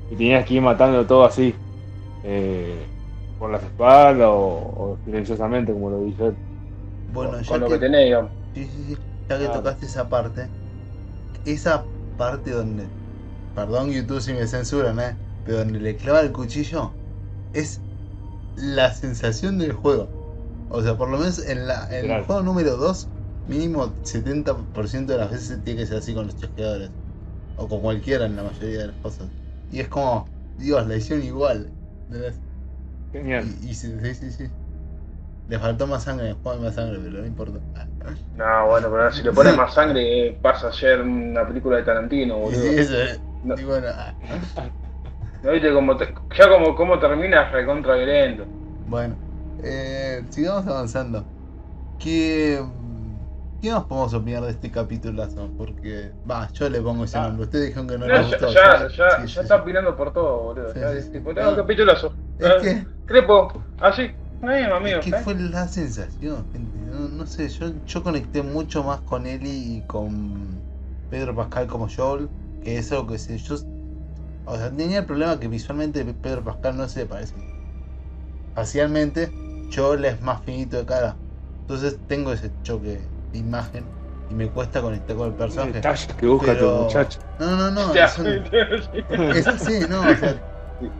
Y 0.08 0.16
tenías 0.16 0.46
que 0.46 0.54
ir 0.54 0.62
matando 0.62 1.06
todo 1.06 1.24
así, 1.24 1.54
eh, 2.22 2.86
por 3.40 3.52
las 3.52 3.64
espaldas 3.64 4.28
o, 4.30 4.36
o 4.92 5.00
silenciosamente, 5.04 5.72
como 5.74 5.90
lo 5.90 6.00
dije. 6.02 6.36
Bueno, 7.06 7.40
con, 7.40 7.42
ya 7.42 7.58
con 7.58 7.60
lo 7.60 7.70
que, 7.70 7.72
que 7.72 7.78
tenés, 7.78 8.04
digamos. 8.06 8.32
sí, 8.54 8.66
sí, 8.68 8.84
sí, 8.96 8.96
ya 9.28 9.38
que 9.38 9.48
Claro. 9.48 9.50
tocaste 9.50 9.86
esa 9.86 10.08
parte, 10.08 10.54
esa 11.44 11.92
parte 12.16 12.52
donde, 12.52 12.94
perdón 13.54 13.92
YouTube 13.92 14.20
si 14.22 14.34
me 14.34 14.46
censuran, 14.48 15.00
¿eh? 15.00 15.20
pero 15.42 15.58
donde 15.60 15.80
le 15.80 15.96
clava 15.96 16.20
el 16.22 16.32
cuchillo, 16.32 16.98
es 17.52 17.84
la 18.54 18.94
sensación 18.94 19.58
del 19.58 19.72
juego. 19.74 20.14
O 20.68 20.82
sea, 20.82 20.96
por 20.98 21.10
lo 21.10 21.18
menos 21.18 21.38
en, 21.40 21.66
la, 21.68 21.88
en 21.98 22.06
el 22.12 22.18
juego 22.18 22.42
número 22.42 22.76
2, 22.76 23.12
mínimo 23.46 23.98
70% 24.04 25.14
de 25.14 25.18
las 25.20 25.30
veces 25.32 25.62
tiene 25.64 25.82
que 25.82 25.86
ser 25.88 25.98
así 25.98 26.14
con 26.14 26.26
los 26.26 26.36
chasqueadores. 26.36 26.92
O 27.56 27.68
con 27.68 27.80
cualquiera 27.80 28.26
en 28.26 28.36
la 28.36 28.44
mayoría 28.44 28.80
de 28.80 28.86
las 28.88 28.98
cosas. 28.98 29.32
Y 29.68 29.80
es 29.80 29.88
como, 29.88 30.32
Dios, 30.56 30.86
la 30.86 30.96
hicieron 30.96 31.24
igual. 31.24 31.74
¿entendés? 32.08 32.42
Genial. 33.12 33.54
Y, 33.60 33.70
y 33.70 33.74
sí, 33.74 33.98
sí, 34.00 34.14
sí, 34.14 34.32
sí. 34.32 34.52
Le 35.46 35.58
faltó 35.58 35.86
más 35.86 36.04
sangre, 36.04 36.26
en 36.26 36.30
el 36.32 36.36
juego 36.42 36.58
hay 36.58 36.64
más 36.66 36.74
sangre, 36.76 37.00
pero 37.00 37.20
no 37.20 37.26
importa. 37.26 37.60
No, 38.32 38.66
bueno, 38.68 38.90
pero 38.90 39.10
si 39.10 39.22
le 39.22 39.32
pones 39.32 39.54
más 39.54 39.74
sangre, 39.74 40.28
eh, 40.28 40.32
pasa 40.40 40.68
a 40.68 40.72
ser 40.72 41.00
una 41.02 41.46
película 41.46 41.76
de 41.76 41.82
Tarantino, 41.84 42.38
boludo. 42.38 42.62
sí, 42.62 42.78
eso 42.78 43.00
es. 43.00 43.22
No. 43.42 43.56
Y 43.56 43.64
bueno, 43.64 43.88
ah. 43.90 44.16
¿No 45.42 45.52
viste 45.52 45.72
cómo 45.72 45.96
te- 45.98 46.14
ya 46.36 46.48
como, 46.48 46.74
cómo 46.74 46.98
terminas 46.98 47.52
recontra 47.52 47.94
violento? 47.96 48.48
bueno 48.78 49.20
eh, 49.58 50.26
sigamos 50.30 50.66
avanzando. 50.66 51.30
¿Qué, 51.98 52.62
¿Qué 53.60 53.72
más 53.72 53.86
podemos 53.86 54.14
opinar 54.14 54.44
de 54.44 54.50
este 54.52 54.70
capitulazo? 54.72 55.54
Porque, 55.56 56.16
va, 56.30 56.50
yo 56.52 56.70
le 56.70 56.80
pongo 56.82 57.04
ese 57.04 57.18
Ah. 57.18 57.20
nombre. 57.20 57.44
Ustedes 57.46 57.66
dijeron 57.68 57.88
que 57.88 57.98
no, 57.98 58.08
No, 58.08 58.14
le 58.14 58.20
ya, 58.22 58.26
gustó. 58.26 58.46
ya, 58.54 58.88
ya, 58.88 59.08
sí, 59.08 59.28
ya 59.34 59.40
sí. 59.40 59.42
está 59.42 59.56
opinando 59.56 59.96
por 59.96 60.12
todo, 60.12 60.42
boludo. 60.44 60.74
Sí, 60.74 60.80
ya 60.80 61.10
tipo, 61.10 61.32
no, 61.34 61.54
capitulazo. 61.56 62.16
Es 62.40 62.62
que, 62.62 62.86
Crepo, 63.04 63.52
así, 63.78 64.10
no 64.40 64.50
hay 64.50 64.62
amigo. 64.64 64.98
es 65.00 65.04
que 65.04 65.10
¿eh? 65.10 65.20
fue 65.22 65.34
la 65.34 65.68
sensación, 65.68 66.48
gente. 66.50 66.78
No, 66.78 67.08
no 67.08 67.26
sé, 67.26 67.48
yo, 67.48 67.72
yo 67.84 68.02
conecté 68.02 68.42
mucho 68.42 68.82
más 68.82 69.02
con 69.02 69.26
Eli 69.26 69.76
y 69.78 69.82
con 69.86 70.62
Pedro 71.08 71.34
Pascal 71.34 71.66
como 71.66 71.88
Joel, 71.88 72.30
que 72.62 72.78
es 72.78 72.90
algo 72.92 73.08
que 73.08 73.18
sé. 73.18 73.36
Yo, 73.38 73.56
o 74.44 74.56
sea, 74.56 74.70
tenía 74.70 75.00
el 75.00 75.06
problema 75.06 75.38
que 75.38 75.48
visualmente 75.48 76.04
Pedro 76.14 76.42
Pascal 76.44 76.76
no 76.76 76.88
se 76.88 77.06
parece. 77.06 77.34
Facialmente, 78.54 79.30
Joel 79.74 80.04
es 80.04 80.20
más 80.22 80.42
finito 80.44 80.76
de 80.76 80.86
cara. 80.86 81.16
Entonces 81.62 81.98
tengo 82.06 82.32
ese 82.32 82.52
choque 82.62 83.08
de 83.32 83.38
imagen 83.38 83.86
y 84.28 84.34
me 84.34 84.50
cuesta 84.50 84.80
conectar 84.80 85.16
con 85.16 85.28
el 85.28 85.34
personaje. 85.34 85.80
que 86.16 86.26
busca 86.26 86.46
Pero- 86.54 86.76
tu 86.76 86.82
muchacho. 86.84 87.20
No, 87.38 87.56
no, 87.56 87.70
no, 87.70 87.94
Ya, 87.94 88.06
es, 88.06 88.18
un- 88.18 88.26
es 89.34 89.46
así, 89.46 89.80
no, 89.88 90.00
o 90.00 90.16
sea, 90.16 90.42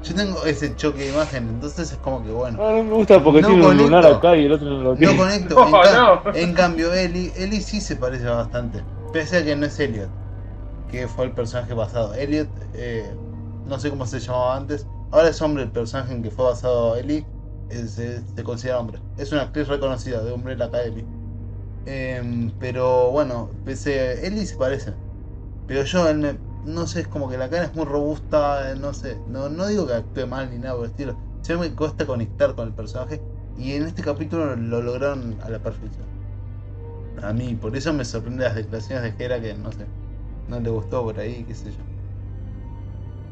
yo 0.02 0.14
tengo 0.14 0.44
ese 0.44 0.74
choque 0.76 1.00
de 1.04 1.08
imagen, 1.08 1.48
entonces 1.48 1.92
es 1.92 1.98
como 1.98 2.22
que 2.22 2.30
bueno. 2.30 2.58
No, 2.58 2.72
no 2.76 2.84
me 2.84 2.92
gusta 2.94 3.22
porque 3.22 3.40
No 3.40 3.48
tiene 3.48 3.66
un 3.66 3.76
lunar 3.78 4.02
conecto. 4.02 4.28
acá 4.28 4.36
y 4.36 4.44
el 4.46 4.52
otro 4.52 4.68
no 4.68 4.82
lo 4.82 4.90
No 4.92 4.96
tiene. 4.96 5.16
conecto. 5.16 5.54
No, 5.58 5.66
en, 5.66 5.72
ca- 5.82 6.22
no. 6.24 6.34
en 6.34 6.52
cambio, 6.54 6.92
Eli, 6.94 7.32
Eli 7.36 7.60
sí 7.60 7.80
se 7.80 7.96
parece 7.96 8.26
bastante. 8.26 8.82
Pese 9.12 9.38
a 9.38 9.44
que 9.44 9.56
no 9.56 9.66
es 9.66 9.78
Elliot, 9.80 10.10
que 10.90 11.08
fue 11.08 11.24
el 11.26 11.32
personaje 11.32 11.72
basado. 11.74 12.14
Elliot, 12.14 12.48
eh, 12.74 13.10
no 13.66 13.78
sé 13.78 13.90
cómo 13.90 14.06
se 14.06 14.20
llamaba 14.20 14.56
antes. 14.56 14.86
Ahora 15.12 15.28
es 15.28 15.40
hombre 15.42 15.62
el 15.64 15.70
personaje 15.70 16.12
en 16.12 16.22
que 16.22 16.30
fue 16.30 16.44
basado 16.44 16.96
Eli. 16.96 17.24
es- 17.70 17.98
es- 17.98 18.22
se 18.34 18.42
considera 18.44 18.80
hombre. 18.80 18.98
Es 19.16 19.30
una 19.32 19.42
actriz 19.42 19.68
reconocida 19.68 20.22
de 20.24 20.32
Umbrella 20.32 20.64
Academy. 20.66 21.04
Em, 21.86 22.50
pero 22.58 23.10
bueno, 23.10 23.48
pese 23.64 24.26
Eli 24.26 24.44
se 24.44 24.56
parece. 24.56 24.92
Pero 25.66 25.84
yo, 25.84 26.08
él 26.08 26.18
me- 26.18 26.49
no 26.62 26.86
sé, 26.86 27.00
es 27.02 27.08
como 27.08 27.28
que 27.28 27.38
la 27.38 27.50
cara 27.50 27.64
es 27.66 27.74
muy 27.74 27.84
robusta. 27.84 28.72
eh, 28.72 28.76
No 28.76 28.92
sé, 28.94 29.22
no, 29.26 29.48
no 29.48 29.66
digo 29.66 29.86
que 29.86 29.94
actúe 29.94 30.26
mal 30.26 30.50
ni 30.50 30.58
nada 30.58 30.74
por 30.76 30.84
el 30.84 30.90
estilo. 30.90 31.18
Se 31.42 31.56
me 31.56 31.74
cuesta 31.74 32.06
conectar 32.06 32.54
con 32.54 32.68
el 32.68 32.74
personaje. 32.74 33.24
Y 33.54 33.72
en 33.74 33.84
este 33.86 34.02
capítulo 34.02 34.56
lo 34.56 34.82
lograron 34.82 35.38
a 35.42 35.50
la 35.50 35.60
perfección. 35.62 36.10
A 37.22 37.32
mí, 37.32 37.54
por 37.54 37.76
eso 37.76 37.92
me 37.94 38.04
sorprende 38.04 38.42
las 38.44 38.56
declaraciones 38.56 39.04
de 39.04 39.12
Jera 39.12 39.40
que 39.40 39.54
no 39.54 39.70
sé, 39.72 39.92
no 40.46 40.60
le 40.60 40.70
gustó 40.70 41.02
por 41.04 41.18
ahí, 41.20 41.46
qué 41.46 41.54
sé 41.54 41.72
yo. 41.72 41.84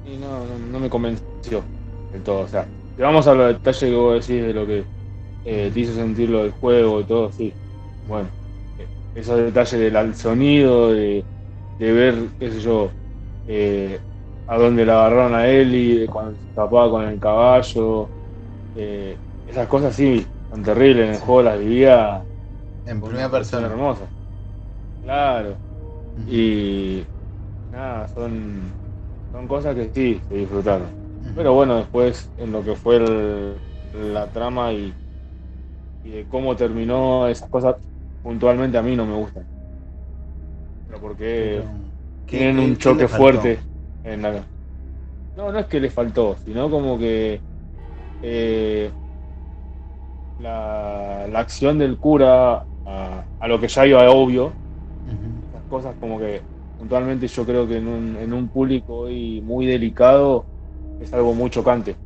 Y 0.02 0.16
no, 0.16 0.44
no, 0.58 0.80
me 0.80 0.88
convenció 0.90 1.70
del 2.10 2.22
todo. 2.22 2.40
O 2.42 2.48
sea, 2.48 2.70
vamos 2.96 3.26
a 3.26 3.34
los 3.34 3.48
detalles 3.54 3.80
que 3.80 3.94
vos 3.94 4.26
decís 4.26 4.42
de 4.46 4.54
lo 4.54 4.66
que 4.66 4.86
eh, 5.44 5.70
te 5.72 5.80
hizo 5.80 5.94
sentir 5.94 6.30
lo 6.30 6.42
del 6.42 6.52
juego 6.52 7.00
y 7.00 7.06
todo, 7.06 7.32
sí. 7.32 7.54
Bueno, 8.04 8.30
eh, 8.78 8.88
esos 9.14 9.38
detalles 9.38 9.80
del 9.92 10.14
sonido, 10.14 10.92
de, 10.92 11.26
de 11.78 11.92
ver, 11.92 12.30
qué 12.38 12.50
sé 12.52 12.60
yo, 12.60 12.92
eh, 13.48 14.02
a 14.46 14.58
dónde 14.58 14.86
la 14.86 15.00
agarraron 15.06 15.34
a 15.36 15.48
Eli, 15.48 16.06
cuando 16.08 16.36
se 16.36 16.46
escapaba 16.46 16.90
con 16.90 17.04
el 17.08 17.20
caballo, 17.20 18.12
eh, 18.74 19.18
esas 19.46 19.68
cosas 19.68 19.96
sí, 19.96 20.26
son 20.50 20.64
terribles. 20.64 21.08
En 21.08 21.14
el 21.16 21.20
juego 21.20 21.42
las 21.42 21.60
vivía 21.60 22.26
En 22.84 23.00
primera 23.02 23.30
persona 23.30 23.68
hermosa. 23.68 24.10
Claro. 25.00 25.60
Y 26.26 27.04
nada, 27.70 28.08
son, 28.08 28.74
son 29.32 29.48
cosas 29.48 29.74
que 29.74 29.90
sí 29.94 30.22
se 30.28 30.34
disfrutaron. 30.36 30.92
Pero 31.34 31.54
bueno, 31.54 31.76
después 31.76 32.30
en 32.36 32.52
lo 32.52 32.64
que 32.64 32.76
fue 32.76 32.96
el- 32.96 33.62
la 33.92 34.30
trama 34.32 34.72
y, 34.72 34.94
y 36.02 36.10
de 36.10 36.26
cómo 36.26 36.56
terminó 36.56 37.28
esas 37.28 37.48
cosas, 37.50 37.76
puntualmente 38.22 38.78
a 38.78 38.82
mí 38.82 38.96
no 38.96 39.06
me 39.06 39.14
gustan. 39.16 39.46
Pero 40.86 41.00
porque 41.00 41.16
Pero, 41.36 41.64
¿qué- 41.64 41.87
tienen 42.28 42.58
un 42.58 42.74
qué 42.74 42.78
choque 42.78 43.08
fuerte 43.08 43.60
en 44.02 44.22
la... 44.22 44.46
No, 45.36 45.52
no 45.52 45.58
es 45.58 45.66
que 45.66 45.80
le 45.80 45.90
faltó, 45.90 46.36
sino 46.36 46.70
como 46.70 46.98
que 46.98 47.42
eh, 48.22 48.92
la, 50.38 51.26
la 51.28 51.40
acción 51.40 51.78
del 51.78 51.98
cura 51.98 52.66
a, 52.84 53.24
a 53.38 53.48
lo 53.48 53.60
que 53.60 53.68
ya 53.68 53.86
iba 53.86 54.10
obvio, 54.10 54.54
Ujú. 55.06 55.48
esas 55.48 55.64
cosas 55.64 55.96
como 55.98 56.18
que 56.18 56.42
puntualmente 56.76 57.26
yo 57.28 57.44
creo 57.44 57.66
que 57.66 57.76
en 57.78 57.88
un, 57.88 58.16
en 58.16 58.32
un 58.32 58.48
público 58.48 58.94
hoy 59.00 59.40
muy 59.42 59.66
delicado 59.66 60.46
es 60.98 61.12
algo 61.14 61.34
muy 61.34 61.50
chocante. 61.50 61.96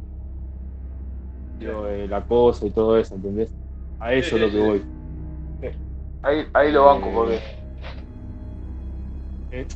Digo, 1.59 1.87
el 1.87 2.13
acoso 2.13 2.67
y 2.67 2.71
todo 2.71 2.99
eso, 2.99 3.15
¿entendés? 3.15 3.55
A 3.99 4.13
eso 4.13 4.37
es 4.37 4.43
lo 4.43 4.51
que 4.51 4.59
voy. 4.59 4.85
Ahí, 6.23 6.47
ahí 6.55 6.73
lo 6.73 6.87
banco 6.87 7.11
porque. 7.13 7.62
Eh, 9.53 9.67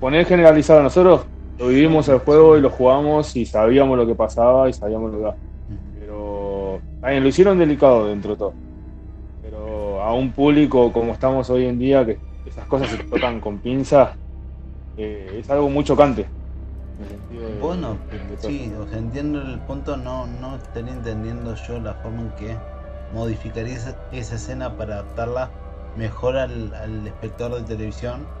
poner 0.00 0.26
generalizado. 0.26 0.82
Nosotros 0.82 1.26
lo 1.58 1.68
vivimos 1.68 2.08
el 2.08 2.18
juego 2.20 2.56
y 2.56 2.60
lo 2.60 2.70
jugamos 2.70 3.36
y 3.36 3.46
sabíamos 3.46 3.98
lo 3.98 4.06
que 4.06 4.14
pasaba 4.14 4.68
y 4.68 4.72
sabíamos 4.72 5.12
lo 5.12 5.18
que 5.32 5.38
pero 5.92 6.82
también 7.00 7.22
lo 7.24 7.30
hicieron 7.30 7.58
delicado 7.58 8.08
dentro 8.08 8.32
de 8.32 8.38
todo. 8.38 8.56
Pero 9.40 10.02
a 10.02 10.14
un 10.14 10.32
público 10.32 10.92
como 10.92 11.12
estamos 11.14 11.50
hoy 11.50 11.66
en 11.66 11.78
día 11.78 12.06
que 12.06 12.20
esas 12.44 12.66
cosas 12.68 12.90
se 12.90 12.98
tocan 13.04 13.40
con 13.40 13.60
pinzas 13.60 14.16
eh, 14.96 15.38
es 15.40 15.50
algo 15.50 15.70
muy 15.70 15.84
chocante. 15.84 16.30
De- 16.96 17.22
Bueno, 17.58 18.04
de 18.10 18.36
sí, 18.38 18.72
o 18.74 18.86
sea, 18.88 18.98
entiendo 18.98 19.40
el 19.42 19.62
punto, 19.64 19.96
no, 19.96 20.26
no 20.26 20.56
estaría 20.56 20.92
entendiendo 20.92 21.54
yo 21.54 21.80
la 21.80 21.94
forma 21.94 22.22
en 22.22 22.32
que 22.34 22.64
modificaría 23.10 23.76
esa, 23.76 23.98
esa 24.10 24.34
escena 24.36 24.76
para 24.76 24.94
adaptarla 24.94 25.54
mejor 25.94 26.36
al, 26.36 26.74
al 26.74 27.06
espectador 27.06 27.60
de 27.60 27.66
televisión. 27.66 28.32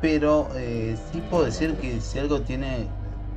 Pero 0.00 0.48
eh, 0.54 0.96
sí 1.10 1.22
puedo 1.30 1.44
decir 1.44 1.74
que 1.76 2.00
si 2.00 2.18
algo 2.18 2.40
tiene 2.42 2.86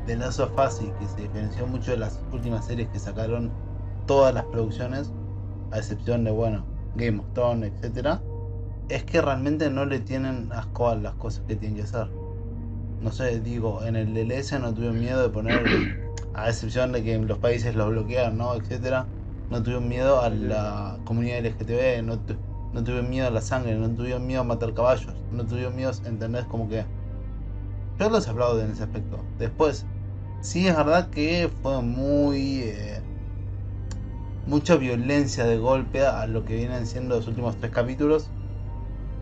de 0.05 0.15
Last 0.17 0.39
of 0.39 0.51
Us 0.57 0.81
y 0.81 0.91
que 0.99 1.07
se 1.07 1.21
diferenció 1.21 1.65
mucho 1.67 1.91
de 1.91 1.97
las 1.97 2.19
últimas 2.31 2.65
series 2.65 2.89
que 2.89 2.99
sacaron 2.99 3.51
todas 4.05 4.33
las 4.33 4.45
producciones, 4.45 5.11
a 5.71 5.77
excepción 5.77 6.23
de, 6.23 6.31
bueno, 6.31 6.65
Game 6.95 7.19
of 7.19 7.25
Thrones, 7.33 7.71
etcétera, 7.75 8.21
es 8.89 9.03
que 9.03 9.21
realmente 9.21 9.69
no 9.69 9.85
le 9.85 9.99
tienen 9.99 10.51
asco 10.51 10.89
a 10.89 10.95
las 10.95 11.13
cosas 11.15 11.43
que 11.47 11.55
tienen 11.55 11.77
que 11.77 11.83
hacer 11.83 12.09
no 13.01 13.11
sé, 13.11 13.39
digo, 13.39 13.83
en 13.85 13.95
el 13.95 14.13
DLS 14.13 14.59
no 14.59 14.73
tuvieron 14.73 14.99
miedo 14.99 15.21
de 15.21 15.29
poner, 15.29 16.11
a 16.33 16.49
excepción 16.49 16.91
de 16.91 17.03
que 17.03 17.17
los 17.17 17.37
países 17.37 17.75
los 17.75 17.89
bloquean, 17.89 18.37
¿no? 18.37 18.55
etcétera, 18.55 19.05
no 19.49 19.63
tuvieron 19.63 19.87
miedo 19.87 20.21
a 20.21 20.29
la 20.29 20.97
comunidad 21.05 21.45
LGTB, 21.45 22.03
no 22.73 22.83
tuvieron 22.83 23.09
miedo 23.09 23.27
a 23.27 23.31
la 23.31 23.41
sangre, 23.41 23.75
no 23.75 23.89
tuvieron 23.95 24.25
miedo 24.27 24.41
a 24.41 24.43
matar 24.43 24.73
caballos, 24.73 25.15
no 25.31 25.45
tuvieron 25.45 25.75
miedo, 25.75 25.91
¿entendés? 26.05 26.45
Como 26.45 26.69
que 26.69 26.85
yo 27.99 28.09
los 28.09 28.27
aplaudo 28.27 28.61
en 28.63 28.71
ese 28.71 28.83
aspecto. 28.83 29.25
Después, 29.37 29.87
sí 30.41 30.67
es 30.67 30.75
verdad 30.75 31.09
que 31.09 31.49
fue 31.61 31.81
muy... 31.81 32.61
eh, 32.63 33.03
mucha 34.45 34.75
violencia 34.77 35.45
de 35.45 35.57
golpe 35.57 36.05
a 36.05 36.25
lo 36.27 36.43
que 36.45 36.55
vienen 36.55 36.87
siendo 36.87 37.15
los 37.15 37.27
últimos 37.27 37.57
tres 37.59 37.71
capítulos. 37.71 38.31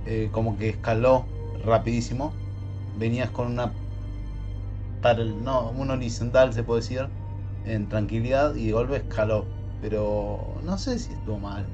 eh, 0.06 0.30
como 0.32 0.58
que 0.58 0.70
escaló 0.70 1.25
rapidísimo 1.66 2.34
venías 2.98 3.32
con 3.32 3.48
una 3.48 3.74
para 5.01 5.24
no 5.25 5.70
un 5.72 5.92
horizontal 5.92 6.54
se 6.54 6.63
puede 6.63 6.82
decir 6.82 7.10
en 7.66 7.89
tranquilidad 7.89 8.56
y 8.56 8.68
de 8.68 8.74
golpe 8.74 8.98
escaló 8.98 9.46
pero 9.82 10.62
no 10.63 10.77
sé 10.77 11.00
si 11.00 11.13
estuvo 11.13 11.39
mal 11.39 11.66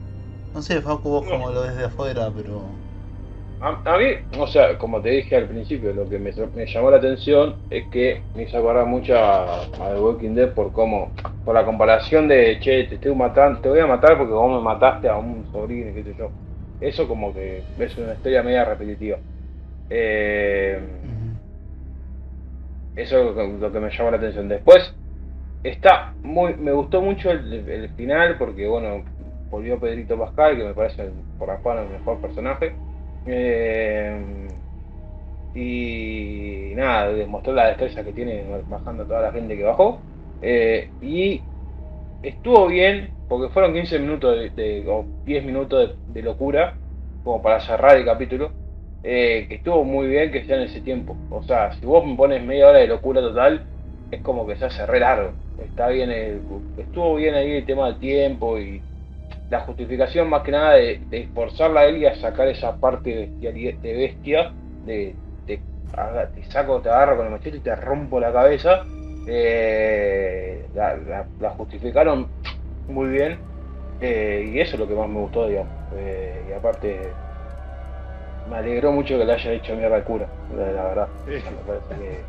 no 0.54 0.62
sé 0.62 0.82
Facu 0.82 1.10
vos 1.10 1.26
como 1.28 1.50
lo 1.52 1.62
ves 1.62 1.76
de 1.76 1.86
afuera 1.86 2.30
pero 2.36 2.62
A, 3.62 3.80
a 3.86 3.98
mí, 3.98 4.08
o 4.38 4.46
sea, 4.48 4.78
como 4.78 5.02
te 5.02 5.10
dije 5.10 5.38
al 5.38 5.48
principio, 5.48 5.94
lo 5.94 6.10
que 6.10 6.20
me, 6.20 6.34
me 6.54 6.66
llamó 6.66 6.92
la 6.92 6.98
atención 6.98 7.56
es 7.70 7.88
que 7.88 8.22
me 8.36 8.44
hizo 8.44 8.58
acordar 8.58 8.86
mucho 8.86 9.18
a, 9.18 9.64
a 9.64 9.94
The 9.94 10.00
Walking 10.02 10.36
Dead 10.36 10.54
por 10.54 10.74
cómo, 10.74 11.12
por 11.46 11.56
la 11.56 11.64
comparación 11.64 12.28
de, 12.28 12.60
che, 12.60 12.84
te 12.86 12.96
estoy 12.96 13.16
matando, 13.16 13.62
te 13.62 13.70
voy 13.70 13.80
a 13.80 13.88
matar 13.88 14.18
porque 14.18 14.34
vos 14.34 14.52
me 14.52 14.62
mataste 14.62 15.08
a 15.08 15.16
un 15.16 15.46
sobrino, 15.54 15.94
qué 15.94 16.04
sé 16.04 16.14
yo. 16.18 16.30
Eso 16.82 17.08
como 17.08 17.34
que 17.34 17.64
es 17.80 17.98
una 17.98 18.14
historia 18.14 18.44
media 18.44 18.66
repetitiva. 18.66 19.18
Eh, 19.90 20.80
eso 22.98 23.18
es 23.18 23.26
lo 23.26 23.34
que, 23.34 23.48
lo 23.60 23.72
que 23.72 23.80
me 23.80 23.90
llamó 23.90 24.12
la 24.12 24.18
atención. 24.18 24.50
Después, 24.50 24.94
está 25.64 26.14
muy, 26.22 26.56
me 26.56 26.74
gustó 26.74 27.02
mucho 27.02 27.32
el, 27.32 27.54
el 27.54 27.90
final 27.92 28.38
porque, 28.38 28.68
bueno, 28.68 29.06
volvió 29.54 29.80
Pedrito 29.80 30.18
Pascal, 30.20 30.58
que 30.58 30.64
me 30.66 30.74
parece 30.76 31.12
por 31.38 31.62
cual 31.62 31.80
el 31.80 31.90
mejor 31.90 32.20
personaje. 32.22 32.80
Eh, 33.26 34.48
y 35.54 36.74
nada, 36.76 37.14
demostró 37.14 37.54
la 37.54 37.68
destreza 37.68 38.04
que 38.04 38.14
tiene 38.14 38.64
bajando 38.68 39.06
toda 39.06 39.22
la 39.22 39.32
gente 39.32 39.56
que 39.56 39.64
bajó. 39.64 40.06
Eh, 40.42 40.94
y 41.02 41.48
estuvo 42.22 42.68
bien, 42.68 43.16
porque 43.28 43.54
fueron 43.54 43.74
15 43.74 44.00
minutos 44.00 44.38
de, 44.56 44.86
o 44.90 45.12
10 45.26 45.44
minutos 45.44 45.90
de, 46.06 46.14
de 46.14 46.22
locura, 46.24 46.80
como 47.24 47.42
para 47.42 47.60
cerrar 47.62 47.98
el 47.98 48.06
capítulo. 48.06 48.56
eh, 49.04 49.48
que 49.50 49.56
estuvo 49.56 49.84
muy 49.84 50.08
bien 50.08 50.32
que 50.32 50.46
sea 50.46 50.58
en 50.58 50.64
ese 50.64 50.82
tiempo. 50.82 51.22
O 51.30 51.44
sea, 51.44 51.74
si 51.74 51.86
vos 51.86 52.06
me 52.06 52.16
pones 52.16 52.42
media 52.44 52.70
hora 52.70 52.80
de 52.80 52.88
locura 52.88 53.22
total, 53.22 53.68
es 54.12 54.22
como 54.22 54.48
que 54.48 54.56
se 54.56 54.66
hace 54.66 54.86
re 54.86 55.00
largo. 55.00 55.38
Está 55.58 55.90
bien, 55.90 56.12
el- 56.12 56.44
estuvo 56.78 57.16
bien 57.16 57.36
ahí 57.36 57.52
el 57.52 57.66
tema 57.66 57.88
del 57.88 58.00
tiempo 58.00 58.60
y 58.60 58.86
la 59.54 59.62
justificación 59.62 60.30
más 60.30 60.44
que 60.44 60.52
nada 60.52 60.74
de, 60.76 61.02
de 61.10 61.28
forzarla 61.34 61.82
a 61.82 61.86
él 61.88 61.98
y 61.98 62.06
a 62.08 62.16
sacar 62.16 62.48
esa 62.50 62.78
parte 62.80 63.34
de, 63.40 63.80
de 63.82 63.94
bestia, 63.96 64.54
de, 64.82 65.20
de 65.48 65.64
haga- 65.94 66.32
te 66.32 66.44
saco, 66.44 66.82
te 66.82 66.90
agarro 66.90 67.18
con 67.18 67.28
el 67.28 67.32
machete 67.34 67.58
y 67.58 67.62
te 67.62 67.76
rompo 67.76 68.20
la 68.20 68.34
cabeza, 68.34 68.86
eh, 69.28 70.70
la, 70.74 70.96
la- 70.98 71.30
la 71.40 71.50
justificaron 71.52 72.32
muy 72.88 73.10
bien 73.10 73.42
eh, 74.00 74.52
y 74.54 74.60
eso 74.62 74.76
es 74.76 74.80
lo 74.80 74.88
que 74.88 74.96
más 74.96 75.10
me 75.10 75.20
gustó, 75.20 75.48
digamos. 75.48 75.74
Eh, 75.92 76.48
y 76.50 76.54
aparte, 76.54 77.18
me 78.46 78.58
alegró 78.58 78.92
mucho 78.92 79.18
que 79.18 79.26
le 79.26 79.34
haya 79.34 79.52
hecho 79.52 79.76
mierda 79.76 79.96
al 79.96 80.04
cura, 80.04 80.30
la, 80.50 80.72
la 80.72 80.84
verdad. 80.84 81.10
Sí. 81.26 81.32
Me 81.50 81.64
parece 81.64 81.96
que, 81.96 82.26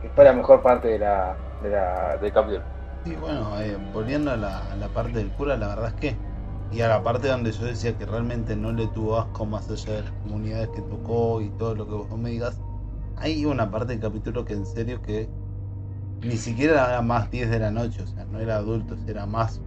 que 0.00 0.10
fue 0.10 0.24
la 0.24 0.32
mejor 0.32 0.62
parte 0.62 0.88
de 0.88 0.98
la, 0.98 1.38
de 1.60 1.70
la, 1.70 2.18
del 2.18 2.32
capítulo. 2.32 2.64
Y 3.04 3.16
bueno, 3.16 3.60
eh, 3.60 3.76
volviendo 3.92 4.30
a 4.30 4.36
la, 4.36 4.70
a 4.70 4.76
la 4.76 4.88
parte 4.88 5.18
del 5.18 5.32
cura, 5.32 5.56
la 5.56 5.68
verdad 5.68 5.88
es 5.88 5.94
que, 5.94 6.33
y 6.74 6.80
a 6.82 6.88
la 6.88 7.02
parte 7.02 7.28
donde 7.28 7.52
yo 7.52 7.66
decía 7.66 7.96
que 7.96 8.06
realmente 8.06 8.56
no 8.56 8.72
le 8.72 8.88
tuvo 8.88 9.18
asco 9.18 9.46
más 9.46 9.68
allá 9.70 9.94
de 9.94 10.02
las 10.04 10.12
comunidades 10.22 10.70
que 10.70 10.82
tocó 10.82 11.40
y 11.42 11.52
todo 11.52 11.74
lo 11.74 11.86
que 11.86 11.94
vos 11.94 12.18
me 12.18 12.30
digas, 12.30 12.62
hay 13.16 13.44
una 13.46 13.70
parte 13.70 13.92
del 13.94 14.00
capítulo 14.02 14.44
que 14.44 14.54
en 14.54 14.66
serio 14.66 15.00
que 15.02 15.32
ni 16.20 16.38
siquiera 16.38 16.86
era 16.88 17.02
más 17.02 17.30
10 17.30 17.50
de 17.50 17.58
la 17.60 17.70
noche, 17.70 18.02
o 18.02 18.06
sea, 18.06 18.26
no 18.26 18.40
era 18.40 18.56
adultos, 18.56 19.06
era 19.06 19.26
más 19.26 19.62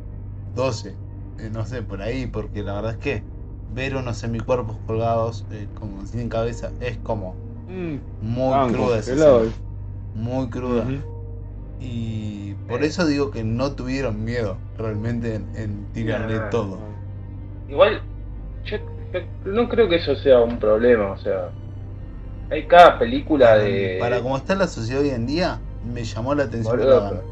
12, 0.54 1.02
eh, 1.38 1.50
no 1.50 1.66
sé, 1.66 1.84
por 1.84 2.02
ahí, 2.02 2.28
porque 2.28 2.64
la 2.64 2.76
verdad 2.76 2.92
es 2.94 2.98
que 3.00 3.28
ver 3.68 3.96
unos 3.96 4.18
semicuerpos 4.20 4.82
colgados 4.86 5.46
eh, 5.50 5.70
como 5.74 6.06
sin 6.06 6.30
cabeza 6.30 6.76
es 6.80 7.00
como 7.02 7.42
Mm, 7.68 8.08
muy 8.20 8.66
cruda 8.66 9.00
esa 9.00 9.42
muy 10.14 10.50
cruda. 10.50 10.98
Y 11.80 12.56
por 12.68 12.84
Eh. 12.84 12.88
eso 12.88 13.06
digo 13.08 13.32
que 13.32 13.44
no 13.44 13.76
tuvieron 13.76 14.24
miedo 14.24 14.64
realmente 14.74 15.36
en, 15.36 15.50
en 15.54 15.92
tirarle 15.92 16.42
todo. 16.42 16.88
Igual, 17.68 18.02
yo, 18.66 18.78
yo 19.14 19.20
no 19.46 19.68
creo 19.70 19.90
que 19.90 19.96
eso 19.98 20.16
sea 20.16 20.40
un 20.42 20.58
problema, 20.60 21.12
o 21.12 21.18
sea, 21.18 21.50
hay 22.50 22.66
cada 22.66 22.98
película 22.98 23.58
de... 23.58 23.98
para 24.00 24.22
como 24.22 24.38
está 24.38 24.56
la 24.56 24.68
sociedad 24.68 25.02
hoy 25.02 25.10
en 25.10 25.28
día, 25.28 25.60
me 25.84 26.04
llamó 26.04 26.34
la 26.36 26.44
atención. 26.44 26.78
Boludo. 26.78 27.24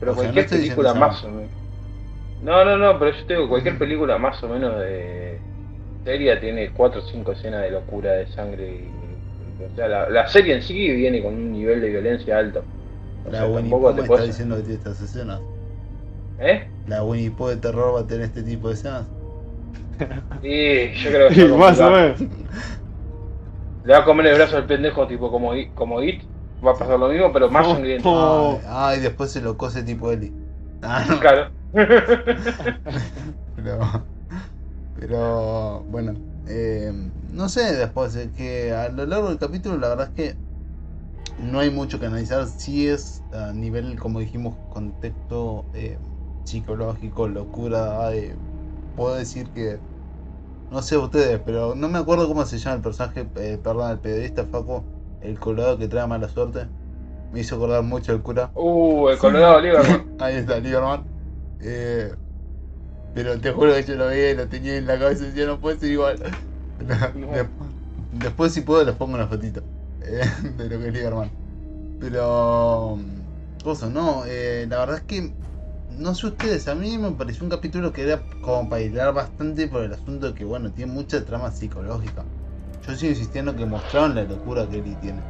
Pero 0.00 0.12
O 0.12 0.14
sea, 0.14 0.24
no 0.24 0.32
cualquier 0.32 0.48
película 0.48 0.94
más 0.94 1.24
o 1.24 1.28
menos. 1.30 1.50
No, 2.42 2.64
no, 2.64 2.76
no, 2.76 2.98
pero 2.98 3.16
yo 3.16 3.26
te 3.26 3.34
digo, 3.34 3.48
cualquier 3.48 3.78
película 3.78 4.16
más 4.18 4.42
o 4.42 4.48
menos 4.48 4.78
de 4.78 5.38
seria 6.04 6.40
tiene 6.40 6.70
cuatro 6.70 7.00
o 7.00 7.04
cinco 7.04 7.32
escenas 7.32 7.62
de 7.62 7.72
locura, 7.72 8.12
de 8.12 8.26
sangre 8.28 8.68
y. 8.70 9.64
o 9.64 9.74
sea, 9.76 9.88
la, 9.88 10.08
la 10.08 10.26
serie 10.28 10.54
en 10.54 10.62
sí 10.62 10.90
viene 10.92 11.22
con 11.22 11.34
un 11.34 11.52
nivel 11.52 11.80
de 11.80 11.88
violencia 11.90 12.38
alto. 12.38 12.62
O 13.26 13.30
La 13.30 13.40
sea, 13.40 13.48
Winnie 13.48 13.70
Pooh 13.70 13.90
está 13.90 14.06
puedes. 14.06 14.26
diciendo 14.28 14.56
que 14.56 14.62
tiene 14.62 14.76
estas 14.76 15.00
escenas. 15.02 15.40
¿Eh? 16.38 16.68
La 16.86 17.02
Winnie 17.02 17.30
Pooh 17.32 17.48
de 17.48 17.56
terror 17.56 17.96
va 17.96 18.00
a 18.00 18.06
tener 18.06 18.26
este 18.26 18.42
tipo 18.42 18.68
de 18.68 18.74
escenas. 18.74 19.04
Y 20.40 20.94
yo 21.00 21.10
creo 21.10 21.34
que 21.34 21.34
Sí, 21.34 21.44
más 21.56 21.80
o 21.80 21.90
complicado. 21.90 21.90
menos. 21.90 22.20
le 23.82 23.92
va 23.94 23.98
a 24.00 24.04
comer 24.04 24.26
el 24.28 24.36
brazo 24.36 24.56
al 24.56 24.66
pendejo, 24.66 25.06
tipo 25.08 25.30
como, 25.32 25.52
como 25.74 26.02
It. 26.02 26.22
Va 26.64 26.72
a 26.72 26.78
pasar 26.78 26.98
lo 26.98 27.08
mismo, 27.08 27.32
pero 27.32 27.50
más 27.50 27.68
sangriento. 27.68 28.10
Oh. 28.10 28.60
Ah, 28.66 28.94
y 28.96 29.00
después 29.00 29.30
se 29.32 29.40
lo 29.40 29.56
cose 29.56 29.82
tipo 29.82 30.10
Eli. 30.12 30.34
Ah, 30.82 31.04
no, 31.08 31.20
Claro. 31.20 31.52
pero, 33.54 33.80
pero 34.94 35.84
bueno, 35.86 36.20
eh, 36.46 36.92
no 37.30 37.48
sé, 37.48 37.74
después 37.76 38.14
es 38.16 38.32
que 38.32 38.72
a 38.72 38.88
lo 38.90 39.06
largo 39.06 39.28
del 39.30 39.38
capítulo 39.38 39.76
la 39.78 39.88
verdad 39.90 40.12
es 40.16 40.32
que 40.34 40.40
no 41.36 41.60
hay 41.60 41.70
mucho 41.70 42.00
que 42.00 42.06
analizar. 42.06 42.46
Si 42.48 42.88
es 42.88 43.24
a 43.32 43.52
nivel, 43.52 43.98
como 43.98 44.20
dijimos, 44.20 44.58
contexto 44.68 45.68
eh, 45.72 46.00
psicológico, 46.44 47.28
locura. 47.28 48.14
eh, 48.14 48.38
puedo 48.94 49.16
decir 49.16 49.52
que, 49.52 49.82
no 50.70 50.82
sé 50.82 50.96
ustedes, 50.96 51.40
pero 51.44 51.74
no 51.74 51.88
me 51.88 51.98
acuerdo 51.98 52.28
cómo 52.28 52.44
se 52.44 52.58
llama 52.58 52.76
el 52.76 52.82
personaje, 52.82 53.26
eh, 53.36 53.58
perdón, 53.62 53.90
el 53.90 53.98
periodista 53.98 54.44
Faco, 54.44 54.84
el 55.22 55.38
colorado 55.38 55.78
que 55.78 55.88
trae 55.88 56.06
mala 56.06 56.28
suerte. 56.28 56.66
Me 57.32 57.40
hizo 57.40 57.56
acordar 57.56 57.82
mucho 57.82 58.12
el 58.12 58.22
cura. 58.22 58.50
Uh, 58.54 59.08
el 59.08 59.18
Colorado 59.18 59.60
Lieberman. 59.60 60.06
Ahí 60.18 60.36
está, 60.36 60.58
Lieberman. 60.58 61.04
Eh, 61.60 62.14
pero 63.14 63.38
te 63.38 63.52
juro 63.52 63.74
que 63.74 63.84
yo 63.84 63.96
lo 63.96 64.06
veía 64.06 64.30
y 64.30 64.36
lo 64.36 64.48
tenía 64.48 64.76
en 64.76 64.86
la 64.86 64.98
cabeza 64.98 65.24
y 65.24 65.26
decía, 65.28 65.46
no 65.46 65.58
puede 65.58 65.78
ser 65.78 65.90
igual. 65.90 66.18
No. 67.14 67.26
Después, 67.32 67.48
después, 68.12 68.52
si 68.52 68.60
puedo, 68.62 68.84
les 68.84 68.94
pongo 68.94 69.14
una 69.14 69.26
fotito 69.26 69.62
eh, 70.02 70.22
de 70.56 70.68
lo 70.68 70.78
que 70.78 70.88
es 70.88 70.94
Lieberman. 70.94 71.30
Pero. 72.00 72.98
Cosa, 73.62 73.88
no, 73.90 74.22
eh, 74.26 74.66
la 74.68 74.78
verdad 74.78 74.96
es 74.98 75.02
que. 75.02 75.32
No 75.98 76.14
sé 76.14 76.28
ustedes, 76.28 76.68
a 76.68 76.74
mí 76.74 76.96
me 76.96 77.10
pareció 77.10 77.44
un 77.44 77.50
capítulo 77.50 77.92
que 77.92 78.02
era 78.04 78.20
como 78.40 78.68
para 78.68 78.82
hilar 78.82 79.12
bastante 79.12 79.66
por 79.66 79.82
el 79.82 79.92
asunto 79.92 80.28
de 80.28 80.34
que, 80.34 80.44
bueno, 80.44 80.70
tiene 80.70 80.92
mucha 80.92 81.24
trama 81.24 81.50
psicológica. 81.50 82.24
Yo 82.86 82.94
sigo 82.94 83.10
insistiendo 83.10 83.54
que 83.56 83.66
mostraron 83.66 84.14
la 84.14 84.22
locura 84.22 84.66
que 84.68 84.78
Eli 84.78 84.94
tiene. 84.94 85.22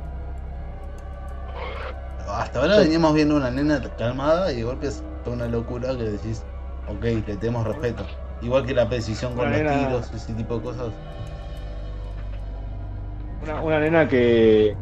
Hasta 2.29 2.61
ahora 2.61 2.75
Sí. 2.77 2.83
veníamos 2.83 3.15
viendo 3.15 3.35
una 3.37 3.51
nena 3.51 3.81
calmada 3.97 4.53
y 4.53 4.57
de 4.57 4.65
golpe 4.65 4.89
es 4.89 5.03
toda 5.25 5.37
una 5.37 5.49
locura 5.49 5.97
que 5.97 6.03
decís, 6.05 6.43
ok, 6.87 7.03
le 7.03 7.37
tenemos 7.39 7.67
respeto. 7.67 8.05
Igual 8.43 8.67
que 8.67 8.75
la 8.75 8.89
precisión 8.89 9.35
con 9.35 9.47
Una 9.49 9.57
los 9.57 9.67
nena- 9.73 9.87
tiros, 9.89 10.13
ese 10.13 10.35
tipo 10.35 10.57
de 10.57 10.63
cosas. 10.63 10.93
Una, 13.43 13.61
una 13.63 13.81
nena 13.81 14.07
que, 14.07 14.77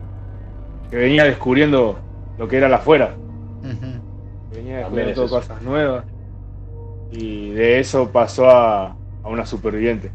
que 0.90 0.96
venía 0.96 1.24
descubriendo 1.24 1.98
lo 2.36 2.48
que 2.48 2.56
era 2.56 2.68
la 2.68 2.76
afuera. 2.76 3.16
Venía 4.66 4.78
descubriendo 4.78 5.24
es 5.24 5.30
cosas 5.30 5.62
nuevas. 5.62 6.06
Y 7.10 7.50
de 7.52 7.78
eso 7.80 8.10
pasó 8.10 8.50
a, 8.50 8.86
a 9.22 9.28
una 9.28 9.46
superviviente. 9.46 10.14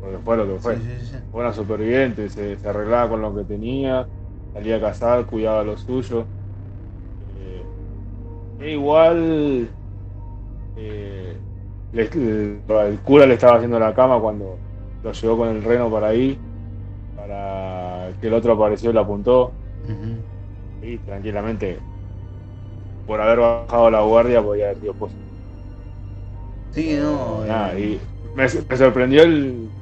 Porque 0.00 0.18
fue 0.20 0.36
lo 0.36 0.46
que 0.46 0.60
fue. 0.60 0.76
Sí, 0.78 0.82
sí, 1.00 1.06
sí. 1.06 1.16
Fue 1.30 1.40
una 1.42 1.52
superviviente, 1.52 2.28
se, 2.30 2.58
se 2.58 2.68
arreglaba 2.68 3.10
con 3.10 3.22
lo 3.22 3.34
que 3.36 3.44
tenía, 3.44 4.08
salía 4.52 4.76
a 4.76 4.80
cazar, 4.80 5.26
cuidaba 5.26 5.64
lo 5.64 5.76
suyo. 5.76 6.30
Eh, 7.34 7.66
e 8.58 8.72
igual 8.72 9.76
eh, 10.74 11.42
le- 11.92 12.10
el 12.12 13.00
cura 13.02 13.26
le 13.26 13.34
estaba 13.34 13.56
haciendo 13.56 13.78
la 13.78 13.94
cama 13.94 14.20
cuando 14.20 14.62
lo 15.02 15.12
llevó 15.12 15.38
con 15.38 15.48
el 15.50 15.62
reno 15.62 15.90
para 15.90 16.08
ahí, 16.08 16.42
para 17.14 18.16
que 18.20 18.28
el 18.28 18.34
otro 18.34 18.54
apareció 18.54 18.90
y 18.90 18.94
lo 18.94 19.00
apuntó. 19.00 19.58
Y 20.80 20.98
tranquilamente, 21.00 21.86
por 23.06 23.20
haber 23.22 23.38
bajado 23.40 23.90
la 23.90 24.02
guardia, 24.02 24.42
podía 24.42 24.66
haber 24.66 24.80
sido 24.80 24.94
pues, 24.96 25.16
Sí, 26.70 26.96
no. 26.96 27.44
eh, 27.44 27.80
y 27.80 28.00
me, 28.34 28.44
me 28.68 28.76
sorprendió 28.76 29.22
el, 29.22 29.72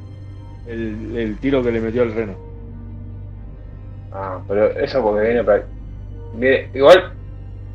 el, 0.65 1.17
el 1.17 1.41
tiro 1.41 1.63
que 1.63 1.73
le 1.73 1.81
metió 1.81 2.03
el 2.05 2.15
reno. 2.15 2.41
Ah, 4.11 4.45
pero 4.47 4.67
eso 4.77 5.03
porque 5.03 5.23
viene 5.27 5.45
para. 5.45 5.69
Viene- 6.33 6.71
igual, 6.75 7.15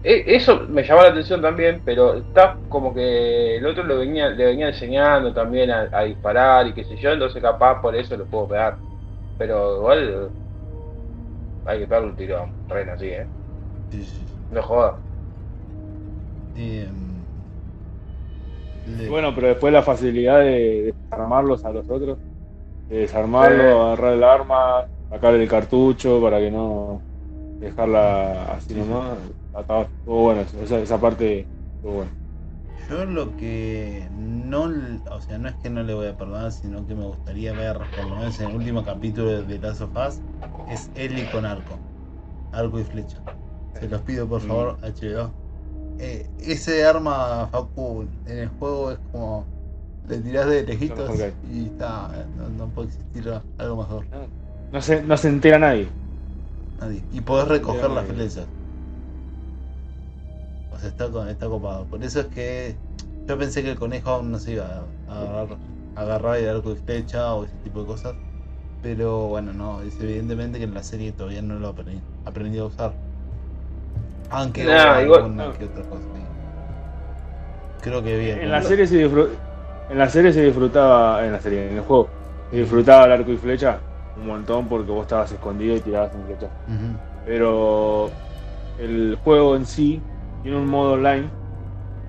e- 0.04 0.24
eso 0.36 0.62
me 0.70 0.84
llamó 0.84 1.04
la 1.04 1.10
atención 1.10 1.42
también, 1.42 1.82
pero 1.86 2.16
está 2.18 2.62
como 2.70 2.94
que 2.94 3.58
el 3.58 3.66
otro 3.68 3.86
le 3.86 3.96
venía, 3.98 4.30
le 4.30 4.46
venía 4.48 4.70
enseñando 4.70 5.34
también 5.34 5.72
a, 5.72 5.90
a 5.94 6.04
disparar 6.06 6.68
y 6.68 6.74
qué 6.76 6.84
sé 6.86 6.98
yo, 6.98 7.12
entonces 7.12 7.42
capaz 7.42 7.82
por 7.82 7.96
eso 7.96 8.18
lo 8.18 8.28
puedo 8.30 8.50
pegar. 8.50 8.82
Pero 9.38 9.78
igual 9.78 10.34
hay 11.64 11.80
que 11.80 11.88
pegarle 11.88 12.10
un 12.10 12.16
tiro 12.18 12.38
a 12.38 12.44
un 12.44 12.54
reno 12.68 12.92
así, 12.94 13.06
eh. 13.08 13.30
sí, 13.92 14.06
sí, 14.06 14.26
sí. 14.28 14.40
No 14.50 14.62
jodas. 14.62 14.96
Eh, 16.62 16.90
le- 18.98 19.06
Y 19.06 19.10
bueno, 19.10 19.34
pero 19.34 19.48
después 19.48 19.72
la 19.72 19.82
facilidad 19.82 20.40
de 20.40 20.94
desarmarlos 21.10 21.64
a 21.64 21.72
los 21.72 21.90
otros, 21.90 22.20
de 22.90 22.98
desarmarlo, 22.98 23.64
Sí. 23.64 23.70
agarrar 23.70 24.14
el 24.14 24.24
arma, 24.24 24.86
sacarle 25.10 25.44
el 25.44 25.50
cartucho 25.50 26.22
para 26.22 26.40
que 26.40 26.52
no 26.52 27.02
dejarla 27.62 28.54
así 28.56 28.74
nomás. 28.74 29.18
Estaba- 29.58 29.84
Estuvo 29.84 30.22
bueno, 30.24 30.42
esa, 30.42 30.80
esa 30.80 31.00
parte 31.00 31.48
estuvo 31.76 31.94
bueno. 31.94 32.12
Yo 32.90 33.06
lo 33.06 33.38
que 33.38 34.08
no, 34.12 34.64
o 35.12 35.22
sea, 35.22 35.38
no 35.38 35.48
es 35.50 35.56
que 35.58 35.70
no 35.70 35.84
le 35.84 35.94
voy 35.94 36.08
a 36.08 36.18
perdonar, 36.18 36.52
sino 36.52 36.86
que 36.86 36.96
me 36.96 37.06
gustaría 37.06 37.54
ver, 37.54 37.78
por 37.96 38.06
lo 38.06 38.16
menos 38.18 38.40
en 38.40 38.50
el 38.50 38.56
último 38.56 38.84
capítulo 38.84 39.44
de 39.44 39.60
Last 39.60 39.82
of 39.82 39.92
Us, 39.96 40.20
es 40.70 40.90
Ellie 40.96 41.30
con 41.32 41.46
arco, 41.46 41.80
arco 42.52 42.80
y 42.80 42.84
flecha. 42.84 43.22
Se 43.80 43.88
los 43.88 44.02
pido 44.02 44.28
por 44.28 44.42
favor, 44.42 44.78
HBO. 44.82 45.32
Eh, 46.00 46.26
ese 46.42 46.86
arma, 46.86 47.48
Facu, 47.52 48.06
en 48.26 48.38
el 48.38 48.48
juego 48.48 48.92
es 48.92 49.00
como 49.12 49.46
le 50.08 50.18
tirás 50.18 50.48
de 50.48 50.64
lejitos 50.64 51.12
y 51.54 51.66
está, 51.66 52.10
no, 52.38 52.50
no 52.50 52.68
puede 52.68 52.88
existir 52.88 53.32
algo 53.58 53.76
mejor. 53.76 54.06
No 54.72 54.82
se, 54.82 55.04
no 55.04 55.18
se 55.18 55.28
entera 55.28 55.60
nadie. 55.60 55.88
Nadie. 56.80 57.04
Y 57.12 57.22
podés 57.22 57.48
recoger 57.48 57.90
las 57.92 58.06
bien. 58.06 58.16
flechas. 58.16 58.48
O 60.74 60.80
sea, 60.80 60.90
está, 60.90 61.32
está 61.32 61.48
copado. 61.48 61.86
Por 61.86 62.04
eso 62.04 62.22
es 62.22 62.28
que 62.28 62.76
yo 63.28 63.38
pensé 63.38 63.62
que 63.62 63.72
el 63.72 63.80
conejo 63.80 64.10
aún 64.10 64.32
no 64.32 64.40
se 64.40 64.54
iba 64.54 64.84
a 65.10 65.20
agarrar, 65.22 65.58
a 65.96 66.02
agarrar 66.02 66.38
el 66.38 66.50
arco 66.50 66.72
y 66.72 66.76
flecha 66.76 67.34
o 67.36 67.44
ese 67.44 67.54
tipo 67.64 67.82
de 67.82 67.88
cosas. 67.88 68.16
Pero 68.82 69.28
bueno, 69.28 69.52
no, 69.54 69.82
es 69.82 70.00
evidentemente 70.00 70.58
que 70.58 70.64
en 70.64 70.74
la 70.74 70.84
serie 70.84 71.12
todavía 71.12 71.42
no 71.42 71.60
lo 71.60 71.68
aprendí, 71.68 72.00
aprendí 72.26 72.58
a 72.58 72.66
usar. 72.66 73.09
Aunque 74.32 74.64
Nah, 74.64 75.02
igual- 75.02 75.22
alguna 75.24 75.46
no. 75.48 75.54
que 75.54 75.66
otra 75.66 75.84
cosa 75.84 76.04
ahí. 76.16 76.24
Creo 77.82 78.04
que 78.04 78.18
bien. 78.20 78.40
En 78.42 78.52
la 78.52 78.60
¿no? 78.62 78.68
serie 78.68 78.86
se, 78.88 79.04
en 79.04 79.98
la 79.98 80.10
serie 80.10 80.34
se 80.34 80.44
disfrutaba, 80.44 81.26
en 81.26 81.32
la 81.32 81.40
serie, 81.40 81.70
en 81.70 81.78
el 81.78 81.82
juego, 81.84 82.10
se 82.52 82.58
disfrutaba 82.58 83.06
el 83.06 83.12
arco 83.14 83.32
y 83.32 83.38
flecha 83.38 83.80
un 84.20 84.28
montón 84.28 84.68
porque 84.68 84.92
vos 84.92 85.04
estabas 85.04 85.32
escondido 85.32 85.76
y 85.76 85.80
tirabas 85.80 86.14
en 86.14 86.24
flecha. 86.26 86.48
Pero 87.26 88.10
el 88.80 89.18
juego 89.24 89.56
en 89.56 89.66
sí 89.66 90.02
tiene 90.44 90.58
un 90.58 90.68
modo 90.68 90.94
online 90.94 91.30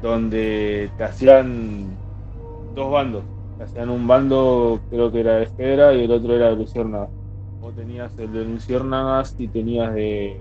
donde 0.03 0.91
te 0.97 1.05
hacían 1.05 1.87
dos 2.75 2.91
bandos. 2.91 3.23
Te 3.59 3.65
hacían 3.65 3.91
un 3.91 4.07
bando, 4.07 4.81
creo 4.91 5.13
que 5.13 5.21
era 5.21 5.35
de 5.37 5.43
Esfera, 5.45 5.93
y 5.95 6.05
el 6.05 6.11
otro 6.11 6.35
era 6.35 6.49
de 6.51 6.57
Luciérnagas. 6.57 7.11
Vos 7.61 7.75
tenías 7.77 8.11
el 8.19 8.33
de 8.33 8.45
Luciérnagas 8.45 9.35
y 9.39 9.47
tenías 9.49 9.93
de, 9.95 10.41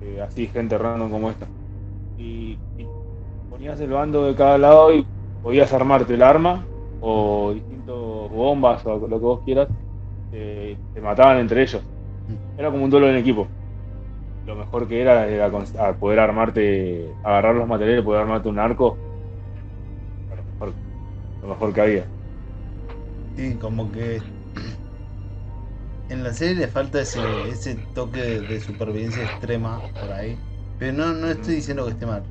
de 0.00 0.22
así 0.22 0.48
gente 0.48 0.78
random 0.78 1.10
como 1.10 1.30
esta. 1.30 1.46
Y, 2.16 2.58
y 2.76 2.86
ponías 3.48 3.80
el 3.80 3.90
bando 3.90 4.26
de 4.26 4.34
cada 4.34 4.58
lado 4.58 4.94
y 4.94 5.06
podías 5.42 5.72
armarte 5.72 6.14
el 6.14 6.22
arma 6.22 6.66
o 7.00 7.52
distintos 7.54 8.30
bombas 8.30 8.84
o 8.86 8.98
lo 9.06 9.18
que 9.18 9.24
vos 9.24 9.40
quieras. 9.44 9.68
Te, 10.30 10.78
te 10.92 11.00
mataban 11.00 11.38
entre 11.38 11.62
ellos. 11.62 11.82
Era 12.56 12.70
como 12.70 12.84
un 12.84 12.90
duelo 12.90 13.08
en 13.08 13.16
equipo. 13.16 13.48
Lo 14.46 14.56
mejor 14.56 14.88
que 14.88 15.00
era 15.00 15.28
era 15.28 15.50
poder 15.98 16.20
armarte, 16.20 17.14
agarrar 17.22 17.54
los 17.54 17.68
materiales, 17.68 18.04
poder 18.04 18.22
armarte 18.22 18.48
un 18.48 18.58
arco. 18.58 18.96
Lo 20.28 20.42
mejor, 20.44 20.74
lo 21.42 21.48
mejor 21.48 21.72
que 21.72 21.80
había. 21.80 22.04
Sí, 23.36 23.58
como 23.58 23.90
que 23.90 24.20
en 26.10 26.24
la 26.24 26.32
serie 26.34 26.56
le 26.56 26.68
falta 26.68 27.00
ese, 27.00 27.20
ese 27.48 27.76
toque 27.94 28.40
de, 28.40 28.60
supervivencia 28.60 29.22
extrema 29.22 29.80
por 30.00 30.12
ahí. 30.12 30.36
Pero 30.78 30.92
no, 30.92 31.12
no 31.12 31.28
estoy 31.28 31.56
diciendo 31.56 31.84
que 31.84 31.92
esté 31.92 32.06
mal. 32.06 32.22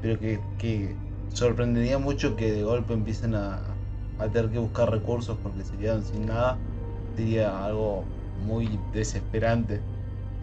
Pero 0.00 0.18
que, 0.18 0.40
que 0.58 0.94
sorprendería 1.32 1.98
mucho 1.98 2.34
que 2.34 2.50
de 2.50 2.62
golpe 2.62 2.94
empiecen 2.94 3.34
a, 3.34 3.60
a 4.18 4.28
tener 4.28 4.50
que 4.50 4.58
buscar 4.58 4.90
recursos 4.90 5.36
porque 5.42 5.62
se 5.64 5.76
quedan 5.76 6.02
sin 6.02 6.26
nada. 6.26 6.56
Sería 7.14 7.64
algo 7.64 8.04
muy 8.46 8.78
desesperante. 8.94 9.80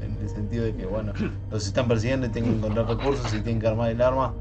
En 0.02 0.16
el 0.22 0.30
sentido 0.30 0.66
de 0.66 0.76
que, 0.76 0.86
bueno, 0.86 1.14
los 1.52 1.66
están 1.66 1.88
persiguiendo 1.88 2.28
y 2.28 2.30
tienen 2.30 2.52
que 2.52 2.58
encontrar 2.58 2.88
recursos 2.88 3.34
y 3.34 3.42
tienen 3.42 3.60
que 3.60 3.68
armar 3.68 3.90
el 3.90 4.02
arma. 4.02 4.34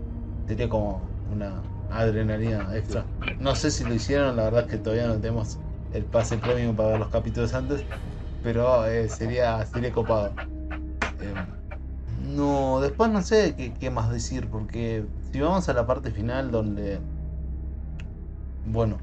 Sería 0.46 0.68
como 0.68 1.01
una 1.33 1.62
adrenalina 1.90 2.68
extra. 2.77 3.05
No 3.40 3.55
sé 3.55 3.70
si 3.70 3.85
lo 3.85 3.94
hicieron, 3.94 4.37
la 4.37 4.44
verdad 4.44 4.64
es 4.64 4.66
que 4.68 4.77
todavía 4.77 5.07
no 5.07 5.14
tenemos 5.14 5.59
el 5.94 6.05
pase 6.05 6.37
premium 6.37 6.77
para 6.77 6.90
ver 6.90 6.99
los 6.99 7.09
capítulos 7.09 7.55
antes, 7.55 7.83
pero 8.42 8.87
eh, 8.87 9.09
sería, 9.09 9.64
sería 9.66 9.92
copado. 9.92 10.33
Eh, 11.20 11.35
no, 12.35 12.81
después 12.81 13.11
no 13.11 13.22
sé 13.22 13.55
qué, 13.79 13.90
más 13.90 14.11
decir, 14.11 14.49
porque 14.51 15.05
si 15.33 15.40
vamos 15.40 15.68
a 15.68 15.72
la 15.72 15.87
parte 15.87 16.11
final 16.11 16.51
donde, 16.51 16.99
bueno, 18.66 18.99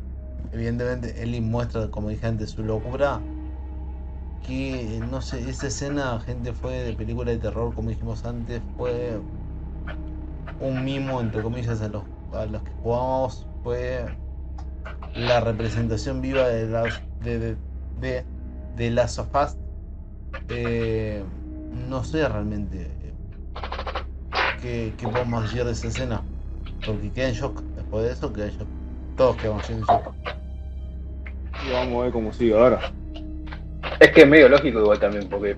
evidentemente 0.52 1.22
Ellie 1.22 1.42
muestra, 1.42 1.90
como 1.90 2.10
dije 2.10 2.28
antes, 2.28 2.52
su 2.52 2.64
locura, 2.64 3.22
que 4.46 5.02
no 5.10 5.22
sé, 5.22 5.50
esa 5.50 5.68
escena, 5.68 6.20
gente, 6.20 6.54
fue 6.54 6.74
de 6.84 6.94
película 6.94 7.32
de 7.32 7.38
terror, 7.38 7.74
como 7.74 7.90
dijimos 7.90 8.26
antes, 8.26 8.62
fue 8.78 9.20
un 10.60 10.84
mimo, 10.84 11.22
entre 11.22 11.42
comillas, 11.42 11.82
a 11.82 11.88
los, 11.88 12.04
a 12.34 12.46
los 12.46 12.62
que 12.62 12.72
jugamos, 12.82 13.48
fue 13.64 14.06
la 15.16 15.40
representación 15.40 16.22
viva 16.22 16.48
de, 16.48 17.56
de 18.76 18.92
Last 18.92 19.20
of 19.20 19.36
Us. 19.36 19.58
Eh, 20.50 21.24
no 21.90 22.04
sé 22.04 22.28
realmente 22.28 22.82
eh, 22.82 23.14
qué, 24.62 24.94
qué 24.98 25.08
podemos 25.08 25.44
decir 25.44 25.64
de 25.64 25.72
esa 25.72 25.88
escena, 25.88 26.22
porque 26.86 27.12
queda 27.12 27.30
en 27.30 27.34
shock. 27.34 27.62
Después 27.76 28.06
de 28.06 28.12
eso, 28.12 28.34
queda 28.34 28.46
en 28.46 28.52
shock. 28.52 28.68
Todos 29.18 29.36
quedamos 29.38 29.70
en 29.70 29.82
shock. 29.82 30.14
Y 31.66 31.72
vamos 31.72 32.00
a 32.00 32.04
ver 32.04 32.12
cómo 32.12 32.34
sigue 32.34 32.54
ahora. 32.58 32.80
Es 34.00 34.12
que 34.12 34.22
es 34.22 34.28
medio 34.28 34.50
lógico 34.50 34.80
igual 34.80 35.00
también, 35.00 35.30
porque 35.30 35.56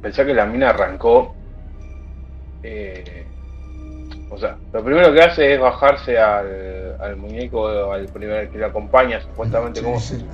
pensá 0.00 0.24
que 0.24 0.34
la 0.34 0.46
mina 0.46 0.70
arrancó. 0.70 1.34
eh, 2.62 3.26
o 4.30 4.38
sea, 4.38 4.56
lo 4.72 4.82
primero 4.82 5.12
que 5.12 5.20
hace 5.20 5.54
es 5.54 5.60
bajarse 5.60 6.16
al, 6.16 6.96
al 6.98 7.16
muñeco, 7.16 7.68
al 7.92 8.06
primer 8.06 8.48
que 8.48 8.56
le 8.56 8.64
acompaña, 8.64 9.20
supuestamente. 9.20 9.80
Sí, 9.80 9.84
¿cómo 9.84 10.00
sí. 10.00 10.24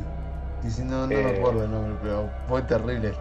Si 0.63 0.83
no, 0.85 1.07
no 1.07 1.13
Eh. 1.17 1.23
me 1.23 1.31
acuerdo 1.39 1.65
el 1.65 1.71
nombre, 1.71 1.97
pero 2.03 2.29
fue 2.47 2.63
terrible. 2.63 3.13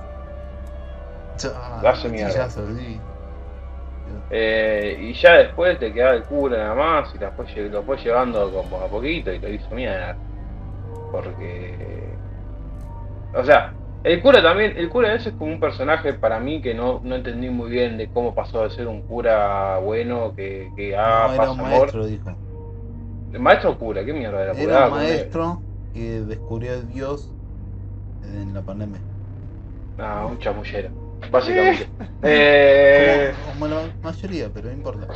Lo 1.81 1.89
hace 1.89 2.09
mierda. 2.09 2.49
sí. 2.49 2.99
Eh, 4.29 4.97
y 5.01 5.13
ya 5.13 5.33
después 5.33 5.77
te 5.79 5.93
queda 5.93 6.13
el 6.13 6.23
cura 6.23 6.57
nada 6.57 6.75
más 6.75 7.13
y 7.13 7.17
después 7.17 7.49
lle- 7.55 7.69
lo 7.69 7.83
fue 7.83 7.97
llevando 7.97 8.51
como 8.51 8.81
a 8.81 8.87
poquito 8.87 9.31
y 9.31 9.39
lo 9.39 9.49
hizo 9.49 9.75
mierda. 9.75 10.17
Porque. 11.11 11.75
O 13.35 13.43
sea, 13.43 13.73
el 14.03 14.21
cura 14.21 14.41
también, 14.41 14.73
el 14.77 14.89
cura 14.89 15.13
ese 15.13 15.29
es 15.29 15.35
como 15.35 15.51
un 15.51 15.59
personaje 15.59 16.13
para 16.13 16.39
mí 16.39 16.61
que 16.61 16.73
no, 16.73 17.01
no 17.03 17.15
entendí 17.15 17.49
muy 17.49 17.69
bien 17.69 17.97
de 17.97 18.09
cómo 18.09 18.33
pasó 18.33 18.63
de 18.63 18.69
ser 18.71 18.87
un 18.87 19.01
cura 19.03 19.77
bueno 19.79 20.33
que, 20.35 20.71
que 20.75 20.95
ah, 20.95 21.25
no, 21.27 21.33
era 21.33 21.37
pasa 21.37 21.51
un 21.51 21.59
amor. 21.59 21.79
maestro, 21.79 22.05
dijo. 22.05 22.29
¿El 23.33 23.39
maestro 23.39 23.77
cura? 23.77 24.03
¿Qué 24.05 24.13
mierda 24.13 24.41
era? 24.43 24.53
Era 24.53 24.85
ah, 24.85 24.87
un 24.87 24.93
maestro 24.95 25.61
que 25.97 26.21
descubrió 26.21 26.73
a 26.73 26.81
Dios 26.81 27.29
en 28.23 28.53
la 28.53 28.61
pandemia. 28.61 28.99
Ah, 29.97 30.27
un 30.29 30.37
chamullero, 30.37 30.89
básicamente. 31.31 31.87
Eh, 32.21 33.33
Como, 33.41 33.53
como 33.53 33.67
la 33.67 33.93
mayoría, 34.03 34.49
pero 34.53 34.67
no 34.69 34.73
importa. 34.73 35.07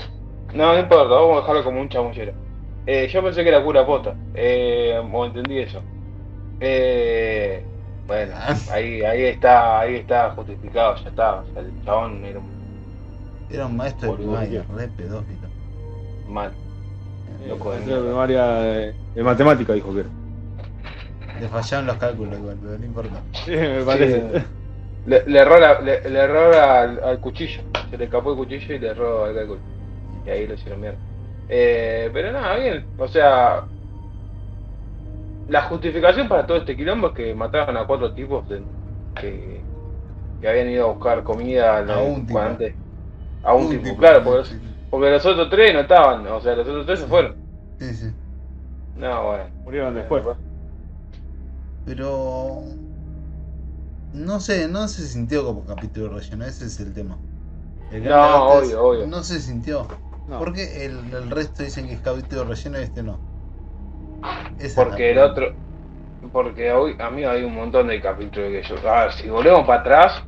No, 0.53 0.73
no 0.73 0.79
importa, 0.79 1.03
vamos 1.13 1.37
a 1.37 1.41
dejarlo 1.41 1.63
como 1.63 1.81
un 1.81 1.89
chamullero. 1.89 2.33
Eh, 2.87 3.07
yo 3.13 3.23
pensé 3.23 3.43
que 3.43 3.49
era 3.49 3.63
cura 3.63 3.85
pota, 3.85 4.15
eh, 4.33 4.99
o 5.13 5.25
entendí 5.25 5.59
eso. 5.59 5.81
Eh, 6.59 7.63
bueno, 8.07 8.33
Ah. 8.35 8.55
ahí, 8.71 9.01
ahí 9.03 9.23
está, 9.25 9.79
ahí 9.81 9.95
está 9.97 10.31
justificado, 10.31 10.95
ya 11.03 11.09
está. 11.09 11.35
O 11.41 11.45
sea, 11.53 11.61
el 11.61 11.71
chabón 11.85 12.25
era 12.25 12.39
un 12.39 12.49
Era 13.51 13.65
un 13.67 13.77
maestro 13.77 14.11
de 14.11 14.17
primaria, 14.17 14.65
re 14.75 14.87
pedófilo. 14.87 15.47
mal. 16.27 16.51
Loco 17.47 17.71
de 17.71 17.79
de 17.79 17.85
mierda. 17.85 18.03
primaria 18.03 18.45
de, 18.47 18.93
de 19.15 19.23
matemática, 19.23 19.73
dijo 19.73 19.93
que 19.93 19.99
era. 20.01 20.09
Le 21.41 21.47
fallaron 21.49 21.87
los 21.87 21.97
cálculos 21.97 22.37
igual, 22.39 22.57
pero 22.61 22.77
no 22.77 22.85
importa. 22.85 23.21
Sí, 23.45 23.51
me 23.51 23.83
parece. 23.83 24.39
Sí. 24.39 24.45
Le, 25.07 25.23
le 25.25 25.39
erró, 25.39 25.59
la- 25.59 25.81
le, 25.81 26.07
le 26.07 26.19
erró 26.19 26.53
al, 26.61 27.01
al 27.03 27.19
cuchillo, 27.19 27.63
se 27.89 27.97
le 27.97 28.03
escapó 28.05 28.31
el 28.31 28.37
cuchillo 28.37 28.75
y 28.75 28.79
le 28.79 28.87
erró 28.89 29.25
al 29.25 29.33
cálculo. 29.33 29.59
Y 30.25 30.29
ahí 30.29 30.45
lo 30.47 30.53
hicieron 30.53 30.79
mierda. 30.81 30.99
Eh, 31.49 32.09
pero 32.13 32.31
nada, 32.31 32.55
bien, 32.57 32.85
o 32.97 33.07
sea, 33.07 33.63
la 35.47 35.63
justificación 35.63 36.29
para 36.29 36.45
todo 36.45 36.57
este 36.57 36.77
quilombo 36.77 37.07
es 37.07 37.13
que 37.13 37.33
mataron 37.33 37.75
a 37.77 37.85
cuatro 37.85 38.13
tipos 38.13 38.47
de- 38.47 38.61
que, 39.15 39.61
que 40.39 40.47
habían 40.47 40.69
ido 40.69 40.85
a 40.89 40.93
buscar 40.93 41.23
comida 41.23 41.79
A 41.79 41.99
un 41.99 42.25
tipo. 42.25 42.39
antes. 42.39 42.75
A 43.43 43.55
un, 43.55 43.69
tipo, 43.69 43.97
claro, 43.97 44.23
porque, 44.23 44.49
porque 44.91 45.09
los 45.09 45.25
otros 45.25 45.49
tres 45.49 45.73
no 45.73 45.79
estaban, 45.79 46.27
o 46.27 46.39
sea, 46.41 46.55
los 46.55 46.67
otros 46.67 46.85
tres 46.85 46.99
se 46.99 47.07
fueron. 47.07 47.35
Sí, 47.79 47.93
sí. 47.95 48.05
No, 48.95 49.25
bueno. 49.25 49.43
Murieron 49.65 49.95
después. 49.95 50.23
Pero. 51.85 52.63
No 54.13 54.39
sé, 54.39 54.67
no 54.67 54.87
se 54.87 55.07
sintió 55.07 55.45
como 55.45 55.65
capítulo 55.65 56.09
relleno, 56.09 56.45
ese 56.45 56.65
es 56.65 56.79
el 56.79 56.93
tema. 56.93 57.17
El 57.91 58.03
No, 58.03 58.59
es- 58.61 58.67
obvio, 58.67 58.83
obvio. 58.83 59.07
No 59.07 59.23
se 59.23 59.39
sintió. 59.39 59.87
No. 60.27 60.39
Porque 60.39 60.85
el, 60.85 61.13
el 61.13 61.29
resto 61.29 61.63
dicen 61.63 61.87
que 61.87 61.93
es 61.93 62.01
capítulo 62.01 62.43
relleno 62.45 62.79
y 62.79 62.83
este 62.83 63.03
no. 63.03 63.19
Esa 64.59 64.83
Porque 64.83 65.11
el 65.11 65.17
otro. 65.19 65.53
Porque 66.31 66.71
hoy, 66.71 66.95
a 66.99 67.09
mí 67.09 67.23
hay 67.23 67.43
un 67.43 67.55
montón 67.55 67.87
de 67.87 67.99
capítulos 68.01 68.49
que 68.51 68.63
yo. 68.63 68.89
A 68.89 69.03
ver, 69.03 69.13
si 69.13 69.29
volvemos 69.29 69.65
para 69.65 69.81
atrás, 69.81 70.23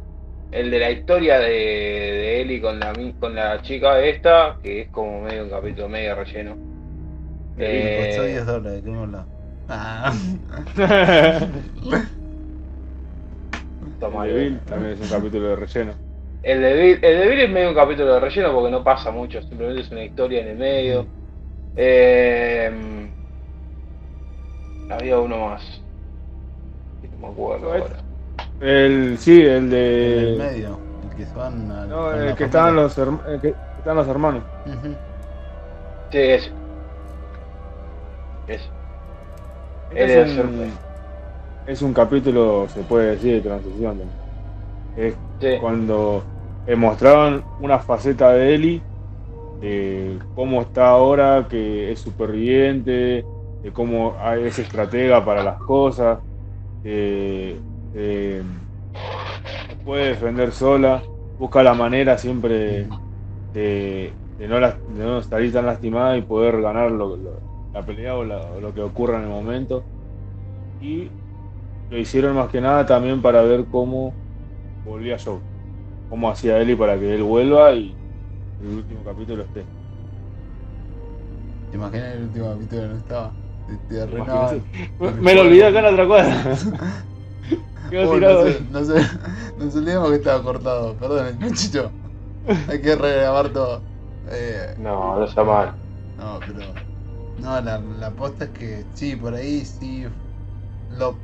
el 0.52 0.72
de 0.72 0.80
la 0.80 0.92
historia 0.92 1.40
de, 1.40 1.50
de 1.50 2.42
Eli 2.42 2.62
con 2.62 2.80
la, 2.80 2.94
con 3.20 3.36
la 3.36 3.62
chica 3.62 4.00
esta, 4.00 4.58
que 4.62 4.82
es 4.82 4.90
como 4.90 5.22
medio 5.22 5.44
un 5.44 5.50
capítulo 5.50 5.90
medio 5.90 6.16
relleno. 6.16 6.58
Eh, 7.58 8.40
10 9.68 9.70
dólares, 9.70 10.20
¿qué 10.76 10.78
hemos 10.78 10.78
hablado? 10.78 11.44
Ah. 11.48 11.48
toma, 14.00 14.24
Bill 14.26 14.60
también 14.62 14.94
es 14.94 15.02
un 15.02 15.08
capítulo 15.18 15.48
de 15.50 15.56
relleno. 15.56 15.94
El 16.44 16.62
de, 16.62 16.74
Bill, 16.74 17.00
el 17.04 17.20
de 17.20 17.28
Bill 17.30 17.40
es 17.42 17.50
medio 17.50 17.70
un 17.70 17.76
capítulo 17.76 18.14
de 18.16 18.20
relleno 18.20 18.54
porque 18.54 18.72
no 18.72 18.84
pasa 18.84 19.12
mucho, 19.12 19.42
simplemente 19.44 19.82
es 19.82 19.92
una 19.92 20.04
historia 20.04 20.42
en 20.42 20.48
el 20.50 20.58
medio. 20.58 21.06
Eh, 21.76 23.10
había 24.90 25.20
uno 25.20 25.48
más. 25.50 25.64
Que 27.02 27.08
No 27.10 27.18
me 27.18 27.28
acuerdo 27.34 27.72
ahora. 27.72 27.96
El, 28.60 29.18
sí, 29.18 29.42
el 29.42 29.48
En 29.50 29.64
el 29.64 29.70
de. 29.70 30.36
medio, 30.38 30.80
el 31.10 31.16
que 31.16 31.26
se 31.26 31.34
van 31.36 31.72
al. 31.72 31.90
No, 31.90 32.12
el 32.12 32.36
que 32.36 32.44
estaban 32.44 32.76
los, 32.76 32.98
herma- 32.98 33.26
el 33.28 33.40
que 33.42 33.56
estaban 33.78 33.98
los 33.98 34.08
hermanos. 34.08 34.44
Sí, 36.12 36.18
ese. 36.20 36.52
Ese. 38.48 38.70
Este 39.90 40.04
Era 40.04 40.24
es, 40.24 40.38
un, 40.38 40.46
sorpresa. 40.46 40.80
es 41.66 41.82
un 41.82 41.94
capítulo, 41.94 42.68
se 42.70 42.84
puede 42.84 43.12
decir, 43.12 43.36
de 43.36 43.42
transición. 43.42 44.02
Es 44.96 45.16
Sí. 45.40 45.60
cuando 45.60 46.24
eh, 46.66 46.76
mostraron 46.76 47.44
una 47.60 47.80
faceta 47.80 48.32
de 48.34 48.82
de 49.62 50.20
cómo 50.36 50.62
está 50.62 50.90
ahora, 50.90 51.48
que 51.50 51.92
es 51.92 52.00
superviviente, 52.00 53.26
de 53.62 53.72
cómo 53.74 54.16
es 54.40 54.60
estratega 54.60 55.24
para 55.24 55.44
las 55.44 55.58
cosas, 55.58 56.20
eh, 56.84 57.60
eh, 57.94 58.44
puede 59.84 60.10
defender 60.10 60.52
sola, 60.52 61.02
busca 61.38 61.64
la 61.64 61.74
manera 61.74 62.18
siempre 62.18 62.88
de, 63.54 64.14
no, 64.40 64.60
de 64.60 65.06
no, 65.06 65.20
estar 65.20 65.42
tan 65.52 65.66
lastimada 65.66 66.18
y 66.18 66.22
poder 66.24 66.62
ganar 66.62 66.92
la 67.74 67.86
pelea 67.86 68.16
o, 68.16 68.24
lo 68.24 68.74
que 68.74 68.82
ocurra 68.82 69.18
en 69.18 69.24
el 69.24 69.30
momento. 69.30 69.84
Y 70.82 71.10
lo 71.90 71.98
hicieron 71.98 72.36
más 72.36 72.50
que 72.50 72.62
nada 72.62 72.86
también 72.86 73.22
para 73.22 73.42
ver 73.42 73.66
cómo 73.72 74.14
volvía 74.86 75.18
Joe, 75.24 75.40
cómo 76.10 76.30
hacía 76.30 76.62
y 76.62 76.76
para 76.76 76.98
que 77.00 77.16
él 77.16 77.24
vuelva 77.24 77.72
y 77.74 77.96
el 78.62 78.78
último 78.78 79.04
capítulo 79.04 79.44
esté. 79.44 79.64
¿Te 81.72 81.78
imaginas 81.78 82.16
el 82.16 82.24
último 82.24 82.54
capítulo 82.54 82.88
no 82.88 82.98
estaba? 82.98 83.32
Me, 85.22 85.34
lo 85.34 85.42
olvidé 85.42 85.66
acá 85.66 85.80
en 85.80 85.86
la 85.86 85.92
otra 85.92 86.08
cuadra. 86.08 86.44
oh, 88.06 88.18
no, 88.18 88.44
sé, 88.44 88.62
no 88.72 88.84
sé, 88.84 89.02
nos 89.58 89.76
olvidamos 89.76 90.10
que 90.10 90.16
estaba 90.18 90.44
cortado. 90.44 90.94
Perdón, 90.96 91.38
muchacho. 91.40 91.92
Hay 92.68 92.82
que 92.82 92.96
regrabar 92.96 93.50
todo. 93.50 93.82
Eh, 94.30 94.76
no, 94.80 95.18
no 95.18 95.26
está 95.26 95.44
mal. 95.44 95.74
No, 96.18 96.40
pero. 96.46 96.93
No, 97.44 97.60
la, 97.62 97.80
la 98.00 98.10
posta 98.12 98.46
es 98.46 98.52
que 98.52 98.86
sí, 98.94 99.16
por 99.16 99.36
ahí 99.36 99.66
sí. 99.66 100.06
Lo, 100.98 101.16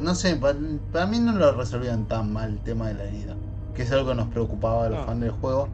no 0.00 0.14
sé, 0.14 0.36
para, 0.36 1.06
mí 1.06 1.18
no 1.18 1.32
lo 1.32 1.52
resolvían 1.52 2.06
tan 2.06 2.32
mal 2.32 2.50
el 2.50 2.58
tema 2.60 2.88
de 2.88 2.94
la 2.94 3.04
herida. 3.04 3.34
Que 3.74 3.82
es 3.82 3.92
algo 3.92 4.10
que 4.10 4.14
nos 4.14 4.28
preocupaba 4.28 4.86
a 4.86 4.88
los 4.88 5.04
fans 5.04 5.20
del 5.20 5.32
juego. 5.32 5.68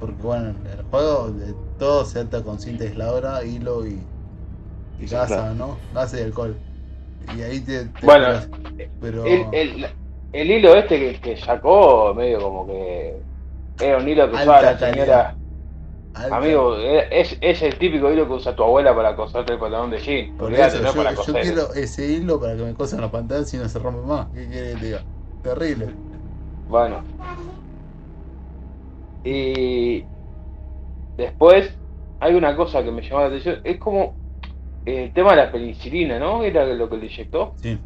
Porque 0.00 0.22
bueno, 0.22 0.48
el 0.48 0.82
juego 0.90 1.30
de 1.30 1.54
todo 1.78 2.04
se 2.04 2.20
ata 2.20 2.42
con 2.42 2.58
cinta 2.58 2.84
aisladora, 2.84 3.44
hilo 3.44 3.86
y 3.86 4.00
y 5.00 5.06
gasa, 5.06 5.52
¿no? 5.54 5.76
Gasa 5.92 6.20
y 6.20 6.22
alcohol. 6.22 6.56
Y 7.36 7.42
ahí 7.42 7.60
te. 7.60 7.88
bueno, 8.02 8.40
pero... 9.00 9.24
el, 9.24 9.86
el, 10.32 10.50
hilo 10.50 10.74
este 10.74 10.98
que, 10.98 11.20
que, 11.20 11.36
sacó, 11.36 12.14
medio 12.14 12.40
como 12.40 12.66
que. 12.66 13.16
Era 13.80 13.98
un 13.98 14.08
hilo 14.08 14.30
que 14.30 14.36
usaba 14.36 14.62
la 14.62 14.78
señora. 14.78 15.36
Amigo, 16.14 16.76
es, 16.78 17.36
es 17.40 17.62
el 17.62 17.76
típico 17.76 18.10
hilo 18.10 18.26
que 18.26 18.34
usa 18.34 18.54
tu 18.54 18.62
abuela 18.62 18.94
para 18.94 19.16
coserte 19.16 19.54
el 19.54 19.58
pantalón 19.58 19.90
de 19.90 19.98
jean. 19.98 20.36
Por 20.38 20.52
eso, 20.54 20.80
yo, 20.80 20.94
para 20.94 21.12
yo 21.12 21.24
quiero 21.24 21.74
ese 21.74 22.06
hilo 22.06 22.40
para 22.40 22.56
que 22.56 22.62
me 22.62 22.74
cosan 22.74 23.00
los 23.00 23.10
pantalones 23.10 23.52
y 23.52 23.56
no 23.56 23.68
se 23.68 23.78
rompe 23.80 24.06
más. 24.06 24.28
¿Qué 24.28 24.46
quiere 24.46 24.72
que 24.72 24.78
te 24.78 24.86
diga? 24.86 25.02
Terrible. 25.42 25.88
Bueno. 26.68 27.02
Y 29.24 30.04
después 31.16 31.76
hay 32.20 32.34
una 32.34 32.54
cosa 32.54 32.84
que 32.84 32.92
me 32.92 33.02
llamó 33.02 33.22
la 33.22 33.26
atención. 33.26 33.60
Es 33.64 33.78
como 33.78 34.14
el 34.84 35.12
tema 35.12 35.30
de 35.30 35.36
la 35.36 35.50
penicilina, 35.50 36.18
¿no? 36.20 36.44
Era 36.44 36.64
lo 36.64 36.88
que 36.88 36.96
le 36.96 37.06
inyectó. 37.06 37.54
Sí, 37.60 37.76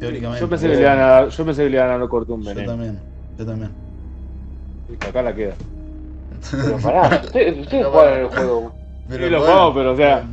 teóricamente. 0.00 0.40
Yo 0.40 0.48
pensé 0.48 0.68
que 0.68 0.74
le 0.74 0.80
iban 0.80 0.98
a 0.98 1.06
dar, 1.06 1.28
yo 1.28 1.44
pensé 1.44 1.64
que 1.64 1.70
le 1.70 1.76
iban 1.76 1.90
a 1.90 1.98
dar 1.98 2.08
corto 2.08 2.32
un 2.32 2.40
veneno. 2.44 2.60
Yo 2.60 2.66
también, 2.66 3.00
yo 3.36 3.44
también. 3.46 3.70
acá 5.06 5.22
la 5.22 5.34
queda. 5.34 5.54
Pero 6.50 6.78
pará, 6.82 7.22
ustedes, 7.24 7.58
ustedes 7.58 7.86
jugaron 7.86 8.18
el 8.18 8.28
juego. 8.28 8.72
Pero 9.08 9.24
sí, 9.24 9.30
lo 9.30 9.40
jugamos, 9.40 9.74
pero 9.74 9.92
o 9.92 9.96
sea. 9.96 10.24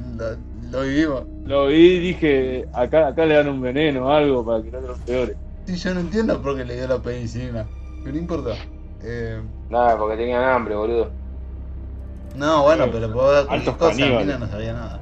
Lo, 0.71 0.81
vivimos. 0.81 1.23
Lo 1.45 1.67
vi 1.67 1.75
y 1.75 1.99
dije, 1.99 2.67
acá, 2.73 3.07
acá 3.07 3.25
le 3.25 3.35
dan 3.35 3.49
un 3.49 3.61
veneno 3.61 4.07
o 4.07 4.09
algo 4.09 4.45
para 4.45 4.63
que 4.63 4.71
no 4.71 4.79
te 4.79 4.87
los 4.87 4.99
peores. 4.99 5.37
Sí, 5.65 5.75
yo 5.75 5.93
no 5.93 5.99
entiendo 6.01 6.41
por 6.41 6.55
qué 6.55 6.65
le 6.65 6.75
dio 6.75 6.87
la 6.87 6.99
penicilina. 6.99 7.65
Pero 8.03 8.13
no 8.13 8.19
importa. 8.19 8.55
Eh... 9.03 9.41
Nada, 9.69 9.97
porque 9.97 10.17
tenían 10.17 10.43
hambre, 10.43 10.75
boludo. 10.75 11.09
No, 12.35 12.63
bueno, 12.63 12.87
pero 12.91 13.11
puedo 13.11 13.31
dar 13.31 13.45
cualquier 13.45 13.77
cosa, 13.77 13.95
Mina 13.95 14.37
no 14.37 14.47
sabía 14.47 14.73
nada. 14.73 14.99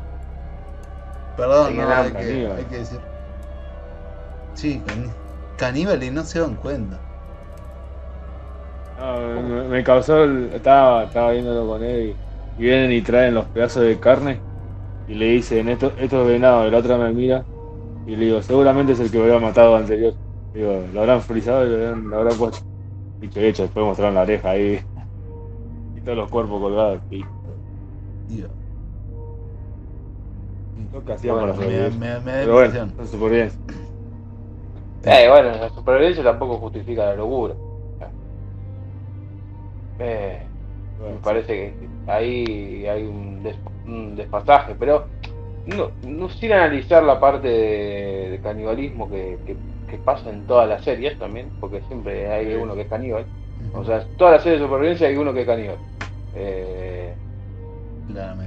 Perdón, 1.36 1.76
no, 1.76 1.90
hay, 1.90 2.12
que, 2.12 2.52
hay 2.56 2.64
que 2.66 2.78
decir. 2.78 3.00
Sí, 4.54 4.82
caníbales 5.58 6.12
no 6.14 6.24
se 6.24 6.40
dan 6.40 6.56
cuenta. 6.56 7.00
No, 9.00 9.70
me, 9.70 9.84
causó. 9.84 10.24
estaba, 10.24 11.06
estaba 11.06 11.32
viéndolo 11.32 11.68
con 11.68 11.84
él 11.84 12.16
y, 12.58 12.62
vienen 12.62 12.92
y 12.92 13.02
traen 13.02 13.34
los 13.34 13.46
pedazos 13.46 13.84
de 13.84 14.00
carne 14.00 14.40
y 15.08 15.16
le 15.16 15.26
dicen: 15.26 15.70
Esto, 15.70 15.92
esto 15.98 16.22
es 16.22 16.28
venado. 16.28 16.68
Y 16.68 16.72
la 16.72 16.78
otra 16.78 16.98
me 16.98 17.12
mira 17.12 17.44
y 18.06 18.16
le 18.16 18.26
digo: 18.26 18.42
Seguramente 18.42 18.94
es 18.94 19.00
el 19.00 19.12
que 19.12 19.18
me 19.18 19.26
había 19.26 19.40
matado 19.40 19.76
anterior. 19.76 20.14
Digo: 20.54 20.84
Lo 20.94 21.02
habrán 21.02 21.22
frisado 21.22 21.66
y 21.66 21.70
lo 21.70 21.76
habrán, 21.76 22.10
lo 22.10 22.18
habrán 22.20 22.38
puesto. 22.38 22.60
Y 23.22 23.28
que 23.30 23.48
hecho, 23.48 23.64
después 23.64 23.86
mostraron 23.86 24.16
la 24.16 24.22
oreja 24.22 24.50
ahí 24.52 24.80
y 25.98 26.02
todos 26.02 26.18
los 26.18 26.30
cuerpos 26.30 26.62
colgados. 26.62 27.00
Y... 27.10 27.24
Lo 30.92 31.04
que 31.04 31.14
hacíamos 31.14 31.58
bueno, 31.58 31.70
me, 31.70 31.90
me, 31.90 32.20
me 32.20 32.32
Pero 32.44 32.54
bueno, 32.54 32.88
la 32.98 33.06
supervivencia. 33.06 33.60
Eh, 35.06 35.28
bueno, 35.28 35.50
la 35.50 35.70
supervivencia 35.70 36.24
tampoco 36.24 36.58
justifica 36.60 37.06
la 37.06 37.16
locura. 37.16 37.56
Eh, 40.04 40.40
me 41.02 41.18
parece 41.22 41.48
que 41.48 41.74
ahí 42.08 42.86
hay 42.86 43.04
un, 43.04 43.42
un 43.88 44.16
despasaje, 44.16 44.76
pero 44.78 45.08
no, 45.66 45.92
no, 46.06 46.30
sin 46.30 46.52
analizar 46.52 47.04
la 47.04 47.20
parte 47.20 47.48
de, 47.48 48.40
canibalismo 48.44 49.10
que, 49.10 49.38
que, 49.46 49.56
que, 49.90 49.98
pasa 49.98 50.30
en 50.30 50.46
todas 50.46 50.68
las 50.68 50.84
series 50.84 51.18
también, 51.18 51.50
porque 51.60 51.82
siempre 51.88 52.30
hay 52.30 52.54
uno 52.56 52.76
que 52.76 52.82
es 52.82 52.88
caníbal. 52.88 53.26
O 53.74 53.84
sea, 53.86 54.06
todas 54.18 54.34
las 54.34 54.44
series 54.44 54.60
de 54.60 54.68
supervivencia 54.68 55.08
hay 55.08 55.16
uno 55.16 55.34
que 55.34 55.42
es 55.42 55.48
caníbal. 55.48 55.78
Eh, 56.36 57.14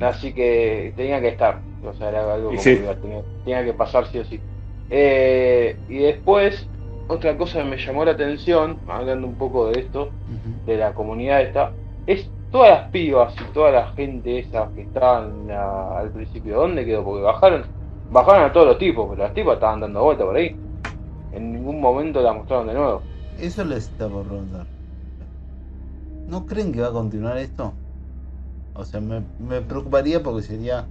así 0.01 0.33
que 0.33 0.92
tenía 0.97 1.21
que 1.21 1.29
estar. 1.29 1.61
O 1.85 1.92
sea, 1.95 2.09
era 2.09 2.35
algo 2.35 2.49
como 2.49 2.61
que 2.61 3.23
tenía, 3.45 3.64
que 3.64 3.73
pasar 3.73 4.07
sí 4.07 4.19
o 4.19 4.25
sí. 4.25 4.40
Eh, 4.90 5.77
y 5.88 5.99
después, 5.99 6.69
otra 7.09 7.37
cosa 7.37 7.62
que 7.62 7.64
me 7.64 7.77
llamó 7.77 8.05
la 8.05 8.12
atención, 8.12 8.79
hablando 8.88 9.27
un 9.27 9.35
poco 9.35 9.69
de 9.69 9.81
esto, 9.81 10.11
de 10.66 10.77
la 10.77 10.92
comunidad 10.92 11.42
esta, 11.42 11.73
es 12.07 12.29
todas 12.51 12.71
las 12.71 12.90
pibas 12.90 13.35
y 13.40 13.53
toda 13.53 13.71
la 13.71 13.88
gente 13.88 14.38
esa 14.38 14.69
que 14.75 14.83
estaban 14.83 15.51
al 15.51 16.11
principio, 16.11 16.61
¿dónde 16.61 16.85
quedó? 16.85 17.05
Porque 17.05 17.23
bajaron, 17.23 17.64
bajaron 18.11 18.45
a 18.45 18.53
todos 18.53 18.66
los 18.66 18.79
tipos, 18.79 19.09
pero 19.11 19.23
las 19.23 19.35
tipas 19.35 19.55
estaban 19.55 19.81
dando 19.81 20.03
vueltas 20.03 20.27
por 20.27 20.37
ahí. 20.37 20.57
En 21.33 21.53
ningún 21.53 21.81
momento 21.81 22.21
la 22.23 22.33
mostraron 22.33 22.66
de 22.69 22.75
nuevo. 22.75 23.03
Eso 23.38 23.64
les 23.64 23.85
está 23.85 24.09
por 24.09 24.25
preguntar. 24.25 24.66
¿No 26.29 26.47
creen 26.47 26.73
que 26.73 26.81
va 26.81 26.88
a 26.88 26.92
continuar 26.92 27.37
esto? 27.38 27.73
O 28.75 28.85
sea, 28.85 29.01
me, 29.01 29.23
me 29.38 29.61
preocuparía 29.61 30.23
porque 30.23 30.42
sería 30.42 30.87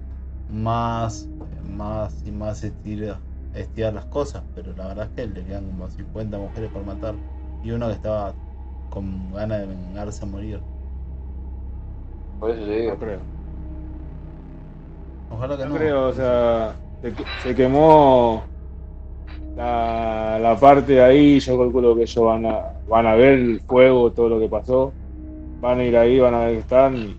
más, 0.51 1.27
más 1.75 2.23
y 2.25 2.31
más 2.31 2.63
estira, 2.63 3.19
estirar 3.55 3.93
las 3.93 4.05
cosas, 4.05 4.43
pero 4.53 4.73
la 4.73 4.87
verdad 4.87 5.05
es 5.07 5.11
que 5.15 5.27
le 5.27 5.45
quedan 5.45 5.65
como 5.65 5.89
50 5.89 6.37
mujeres 6.37 6.71
por 6.71 6.85
matar 6.85 7.15
y 7.63 7.71
uno 7.71 7.87
que 7.87 7.93
estaba 7.93 8.33
con 8.89 9.33
ganas 9.33 9.61
de 9.61 9.67
vengarse 9.67 10.23
a 10.23 10.27
morir. 10.27 10.59
Por 12.39 12.51
eso 12.51 12.65
te 12.65 12.71
digo. 12.71 12.91
No 12.93 12.99
creo. 12.99 13.19
Ojalá 15.29 15.57
que 15.57 15.65
no. 15.65 15.75
creo, 15.75 16.07
o 16.09 16.13
sea, 16.13 16.75
se, 17.43 17.55
quemó 17.55 18.43
la, 19.55 20.37
la 20.39 20.59
parte 20.59 21.01
ahí, 21.01 21.39
yo 21.39 21.57
calculo 21.57 21.95
que 21.95 22.03
ellos 22.03 22.25
van 22.25 22.45
a, 22.45 22.73
van 22.87 23.07
a 23.07 23.15
ver 23.15 23.33
el 23.33 23.61
fuego, 23.61 24.11
todo 24.11 24.29
lo 24.29 24.39
que 24.39 24.49
pasó, 24.49 24.93
van 25.61 25.79
a 25.79 25.83
ir 25.83 25.97
ahí, 25.97 26.19
van 26.19 26.35
a 26.35 26.39
ver 26.45 26.53
que 26.53 26.59
están 26.59 26.95
y 26.95 27.17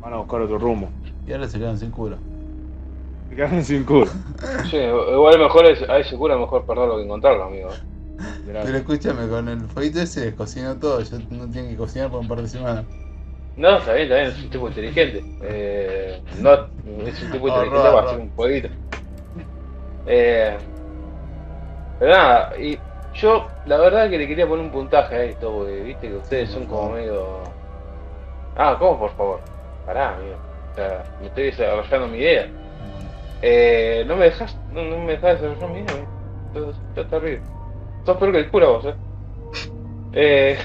van 0.00 0.12
a 0.12 0.18
buscar 0.18 0.40
otro 0.42 0.58
rumbo. 0.58 0.88
Y 1.26 1.32
ahora 1.32 1.48
se 1.48 1.58
quedan 1.58 1.78
sin 1.78 1.90
cura. 1.90 2.18
Se 3.32 3.36
quedan 3.36 3.64
sin 3.64 3.84
cura. 3.84 4.10
sí, 4.70 4.76
igual 4.76 5.38
mejor 5.38 5.64
es, 5.64 5.80
a 5.88 5.96
ese 5.98 6.16
cura 6.18 6.36
mejor 6.36 6.66
perderlo 6.66 6.98
que 6.98 7.04
encontrarlo, 7.04 7.44
amigo. 7.44 7.70
Pero 8.44 8.76
escúchame, 8.76 9.26
con 9.26 9.48
el 9.48 9.60
fueguito 9.62 10.00
ese 10.00 10.34
cocinó 10.34 10.78
todo, 10.78 11.00
yo 11.00 11.16
no 11.30 11.50
tengo 11.50 11.70
que 11.70 11.76
cocinar 11.76 12.10
por 12.10 12.20
un 12.20 12.28
par 12.28 12.42
de 12.42 12.48
semanas. 12.48 12.84
No, 13.56 13.78
está 13.78 13.94
bien, 13.94 14.02
está 14.02 14.16
bien, 14.16 14.28
es 14.28 14.44
un 14.44 14.50
tipo 14.50 14.68
inteligente. 14.68 15.24
Eh, 15.44 16.20
no, 16.40 16.52
es 17.06 17.22
un 17.22 17.30
tipo 17.32 17.48
inteligente 17.48 17.90
para 17.90 18.06
hacer 18.06 18.18
un 18.18 18.30
fueguito. 18.32 18.68
Eh, 20.06 20.58
pero 21.98 22.12
nada, 22.12 22.52
y 22.60 22.78
yo 23.14 23.48
la 23.64 23.78
verdad 23.78 24.10
que 24.10 24.18
le 24.18 24.28
quería 24.28 24.46
poner 24.46 24.66
un 24.66 24.72
puntaje 24.72 25.14
a 25.14 25.24
esto, 25.24 25.50
porque 25.50 25.80
viste 25.80 26.08
que 26.08 26.16
ustedes 26.16 26.50
son 26.50 26.66
como 26.66 26.90
medio... 26.90 27.40
Ah, 28.56 28.76
¿cómo 28.78 28.98
por 28.98 29.16
favor? 29.16 29.40
Pará, 29.86 30.16
amigo. 30.16 30.36
O 30.72 30.74
sea, 30.74 31.02
me 31.18 31.28
estoy 31.28 31.44
desarrollando 31.44 32.08
mi 32.08 32.18
idea. 32.18 32.46
Eh, 33.42 34.04
no 34.06 34.16
me 34.16 34.26
dejas, 34.26 34.56
no, 34.72 34.84
no 34.84 34.98
me 34.98 35.16
dejas 35.16 35.40
idea. 35.40 36.06
Entonces, 36.48 36.80
ya 36.94 37.02
está 37.02 37.16
arriba. 37.16 37.42
Sos 38.06 38.16
peor 38.16 38.32
que 38.32 38.38
el 38.38 38.50
cura 38.50 38.66
vos, 38.68 38.84
eh. 38.84 38.94
Eh. 40.12 40.58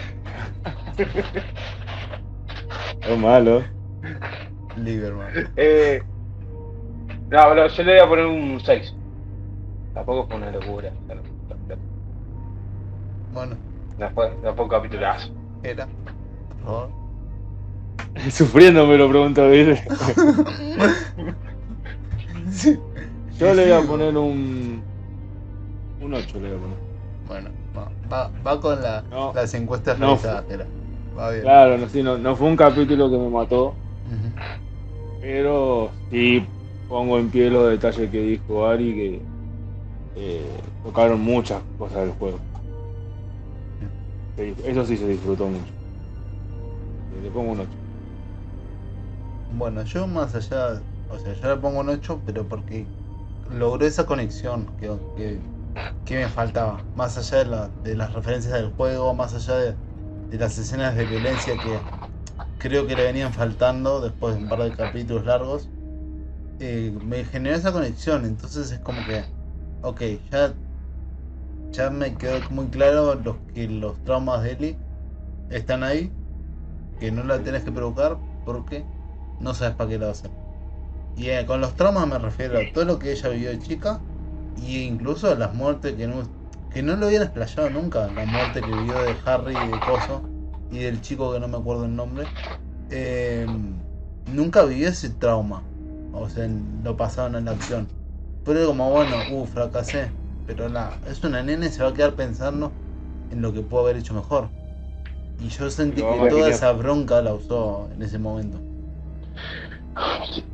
es 3.01 3.17
malo. 3.17 3.63
Lieberman. 4.75 5.51
Eh. 5.55 6.01
No, 7.29 7.55
no, 7.55 7.67
yo 7.67 7.83
le 7.83 7.93
voy 7.93 8.01
a 8.01 8.09
poner 8.09 8.25
un 8.25 8.59
6. 8.59 8.95
Tampoco 9.93 10.27
fue 10.27 10.37
una 10.37 10.51
locura. 10.51 10.91
Bueno. 13.33 13.55
Después, 13.97 14.31
después 14.43 14.59
un 14.59 14.69
capitulazo. 14.69 15.33
Era. 15.63 15.87
Favor. 16.63 16.89
Sufriendo 18.29 18.85
me 18.85 18.97
lo 18.97 19.09
pregunto, 19.09 19.49
¿viste? 19.49 19.83
Yo 23.39 23.53
le 23.53 23.63
voy 23.63 23.71
a 23.83 23.87
poner 23.87 24.17
un. 24.17 24.83
Un 25.99 26.13
8 26.13 26.39
le 26.39 26.49
voy 26.49 26.57
a 26.57 26.61
poner. 26.61 26.77
Bueno, 27.27 27.49
va, 28.11 28.31
va, 28.45 28.61
con 28.61 28.81
la- 28.81 29.03
No. 29.11 29.33
las 29.33 29.53
encuestas 29.53 29.99
No. 29.99 30.07
realizadas, 30.07 30.45
va 31.17 31.31
bien. 31.31 31.41
Claro, 31.43 31.77
no, 31.77 31.89
sí, 31.89 32.01
no, 32.03 32.17
no 32.17 32.35
fue 32.35 32.47
un 32.47 32.55
capítulo 32.55 33.09
que 33.09 33.17
me 33.17 33.29
mató, 33.29 33.75
pero 35.19 35.91
sí 36.09 36.45
pongo 36.87 37.19
en 37.19 37.29
pie 37.29 37.49
los 37.49 37.69
detalles 37.69 38.09
que 38.09 38.21
dijo 38.21 38.65
Ari 38.65 38.93
que 38.93 39.21
eh, 40.15 40.45
tocaron 40.83 41.19
muchas 41.19 41.61
cosas 41.77 41.97
del 41.99 42.11
juego. 42.11 42.39
Eso 44.37 44.85
sí 44.85 44.97
se 44.97 45.07
disfrutó 45.07 45.47
mucho. 45.47 45.71
Le 47.23 47.29
pongo 47.31 47.51
un 47.53 47.59
8. 47.61 47.69
Bueno, 49.57 49.83
yo 49.83 50.05
más 50.07 50.35
allá, 50.35 50.81
o 51.09 51.19
sea, 51.19 51.33
yo 51.33 51.47
le 51.55 51.61
pongo 51.61 51.79
un 51.81 51.89
8, 51.89 52.21
pero 52.25 52.47
porque 52.47 52.87
logró 53.49 53.85
esa 53.85 54.05
conexión 54.05 54.67
que, 54.77 54.89
que, 55.15 56.15
me 56.15 56.29
faltaba. 56.29 56.85
Más 56.95 57.17
allá 57.17 57.39
de, 57.39 57.45
la- 57.45 57.69
de 57.83 57.95
las 57.95 58.13
referencias 58.13 58.53
del 58.53 58.73
juego, 58.73 59.13
más 59.13 59.33
allá 59.33 59.57
de, 59.57 59.77
las 60.37 60.57
escenas 60.57 60.95
de 60.95 61.05
violencia 61.05 61.59
que 61.61 61.81
creo 62.59 62.87
que 62.87 62.95
le 62.95 63.03
venían 63.05 63.33
faltando 63.33 64.01
después 64.01 64.35
de 64.35 64.41
un 64.43 64.49
par 64.49 64.61
de 64.63 64.73
capítulos 64.73 65.25
largos, 65.25 65.69
eh, 66.59 66.91
me 67.03 67.25
generó 67.25 67.55
esa 67.55 67.71
conexión. 67.73 68.25
Entonces 68.25 68.71
es 68.71 68.79
como 68.79 69.05
que, 69.05 69.25
ok, 69.81 70.01
ya, 70.31 70.55
ya 71.71 71.89
me 71.89 72.17
quedó 72.17 72.45
muy 72.49 72.67
claro 72.69 73.15
los 73.15 73.37
que 73.53 73.67
los 73.69 73.99
traumas 74.03 74.43
de 74.43 74.51
Ellie 74.53 74.79
están 75.49 75.83
ahí, 75.83 76.13
que 76.99 77.11
no 77.11 77.23
la 77.23 77.43
tenés 77.43 77.63
que 77.63 77.71
provocar 77.71 78.19
porque 78.43 78.87
no 79.39 79.53
sabes 79.55 79.75
para 79.75 79.89
qué 79.89 79.97
la 79.99 80.05
va 80.07 80.11
a 80.11 80.13
hacer. 80.13 80.31
Y 81.17 81.30
eh, 81.30 81.45
con 81.47 81.62
los 81.62 81.75
traumas 81.75 82.08
me 82.08 82.19
refiero 82.19 82.60
a 82.60 82.71
todo 82.71 82.86
lo 82.86 82.99
que 82.99 83.12
ella 83.12 83.30
vivió 83.30 83.49
de 83.49 83.60
chica 83.60 83.99
e 84.63 84.82
incluso 84.82 85.34
las 85.36 85.53
muertes 85.56 85.95
que 85.95 86.08
no, 86.08 86.21
que 86.71 86.84
no 86.84 86.95
lo 86.95 87.08
hubiera 87.08 87.25
explayado 87.25 87.71
nunca. 87.71 88.08
La 88.15 88.25
muerte 88.25 88.62
que 88.62 88.71
vivió 88.71 89.01
de 89.01 89.15
Harry 89.25 89.53
y 89.53 89.67
de 89.67 89.80
Coso 89.80 90.21
y 90.71 90.80
del 90.80 91.01
chico 91.01 91.34
que 91.34 91.39
no 91.39 91.47
me 91.47 91.58
acuerdo 91.58 91.86
el 91.86 91.95
nombre. 91.95 92.27
Eh, 92.91 93.47
nunca 94.32 94.63
vivió 94.63 94.89
ese 94.89 95.10
trauma. 95.10 95.63
O 96.13 96.30
sea, 96.30 96.47
lo 96.84 96.95
pasaron 96.95 97.36
en 97.36 97.45
la 97.45 97.51
acción. 97.51 97.88
Pero 98.45 98.67
como, 98.67 98.91
bueno, 98.91 99.15
uh, 99.32 99.45
fracasé. 99.47 100.12
Pero 100.45 100.69
la, 100.69 100.97
es 101.10 101.23
una 101.23 101.41
nena 101.41 101.65
y 101.65 101.69
se 101.69 101.82
va 101.82 101.89
a 101.89 101.93
quedar 101.93 102.13
pensando 102.13 102.71
en 103.32 103.41
lo 103.41 103.53
que 103.53 103.62
pudo 103.62 103.82
haber 103.82 103.97
hecho 103.97 104.13
mejor. 104.13 104.49
Y 105.43 105.49
yo 105.49 105.69
sentí 105.69 106.01
que 106.01 106.30
toda 106.30 106.49
esa 106.49 106.71
bronca 106.73 107.21
la 107.21 107.34
usó 107.34 107.89
en 107.93 108.03
ese 108.03 108.19
momento. 108.19 108.60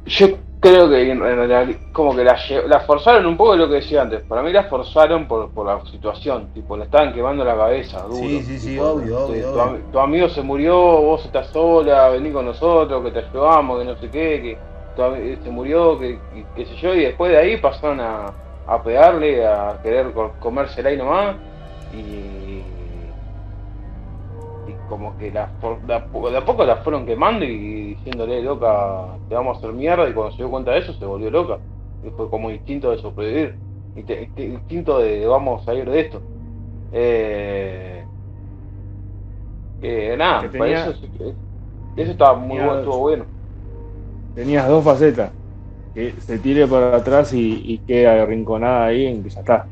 Yo 0.05 0.37
creo 0.63 0.89
que 0.89 1.11
en 1.11 1.19
realidad 1.19 1.67
como 1.91 2.15
que 2.15 2.23
la, 2.23 2.39
la 2.67 2.79
forzaron 2.79 3.25
un 3.25 3.35
poco 3.37 3.51
de 3.51 3.57
lo 3.59 3.67
que 3.67 3.75
decía 3.75 4.01
antes. 4.01 4.21
Para 4.23 4.41
mí 4.41 4.51
la 4.51 4.63
forzaron 4.63 5.27
por, 5.27 5.51
por 5.51 5.67
la 5.67 5.83
situación, 5.91 6.47
tipo, 6.53 6.77
le 6.77 6.85
estaban 6.85 7.13
quemando 7.13 7.43
la 7.43 7.55
cabeza, 7.55 8.01
duro. 8.03 8.39
Sí, 8.39 8.43
sí, 8.45 8.59
sí, 8.59 8.69
tipo, 8.71 8.83
obvio, 8.85 9.13
tu- 9.17 9.31
obvio, 9.31 9.45
Tu, 9.51 9.59
obvio. 9.59 9.63
ami- 9.63 9.91
tu 9.91 9.99
amigo 9.99 10.29
se 10.29 10.41
murió, 10.41 10.75
vos 10.75 11.25
estás 11.25 11.47
sola, 11.47 12.09
vení 12.09 12.31
con 12.31 12.45
nosotros, 12.45 13.03
que 13.03 13.11
te 13.11 13.19
ayudamos, 13.19 13.79
que 13.79 13.85
no 13.85 13.95
sé 13.97 14.09
qué, 14.09 14.41
que 14.41 14.59
tu 14.95 15.01
ami- 15.03 15.43
se 15.43 15.49
murió, 15.49 15.99
que, 15.99 16.21
qué 16.55 16.65
sé 16.65 16.75
yo, 16.77 16.93
y 16.95 17.01
después 17.01 17.31
de 17.31 17.37
ahí 17.37 17.57
pasaron 17.57 17.99
a, 17.99 18.33
a 18.65 18.81
pegarle, 18.83 19.45
a 19.45 19.77
querer 19.83 20.13
co- 20.13 20.35
comérsela 20.39 20.89
ahí 20.89 20.97
nomás, 20.97 21.35
y 21.91 22.42
como 24.93 25.17
que 25.17 25.31
la, 25.31 25.51
de 25.83 25.93
a 25.93 26.07
po- 26.07 26.29
de 26.29 26.37
a 26.37 26.45
poco 26.45 26.63
la 26.65 26.77
fueron 26.77 27.05
quemando 27.05 27.45
y 27.45 27.95
diciéndole, 27.95 28.41
loca, 28.41 29.17
te 29.27 29.35
vamos 29.35 29.55
a 29.55 29.57
hacer 29.59 29.73
mierda, 29.73 30.07
y 30.09 30.13
cuando 30.13 30.31
se 30.31 30.43
dio 30.43 30.49
cuenta 30.51 30.71
de 30.71 30.79
eso 30.79 30.93
se 30.93 31.05
volvió 31.05 31.29
loca, 31.29 31.59
y 32.03 32.09
fue 32.11 32.29
como 32.29 32.49
instinto 32.51 32.91
de 32.91 32.97
sobrevivir, 32.97 33.57
instinto 34.37 34.99
de, 34.99 35.25
vamos 35.27 35.61
a 35.61 35.65
salir 35.65 35.89
de 35.89 35.99
esto. 35.99 36.21
Eh, 36.91 38.05
que 39.81 40.15
nada, 40.17 40.41
Que 40.41 40.57
para 40.57 40.63
tenía- 40.71 40.89
eso, 40.89 41.05
eso 41.97 42.11
estaba 42.11 42.33
muy 42.35 42.57
tenía- 42.57 42.65
bueno, 42.65 42.79
estuvo 42.81 42.99
bueno. 42.99 43.25
Tenías 44.35 44.67
dos 44.67 44.83
facetas. 44.83 45.31
Que 45.93 46.11
se 46.21 46.39
tire 46.39 46.65
para 46.65 46.95
atrás 46.95 47.33
y, 47.33 47.61
y 47.65 47.77
quede 47.79 48.07
arrinconada 48.07 48.85
ahí 48.85 49.05
en 49.05 49.21
que 49.23 49.29
ya 49.29 49.41
está. 49.41 49.67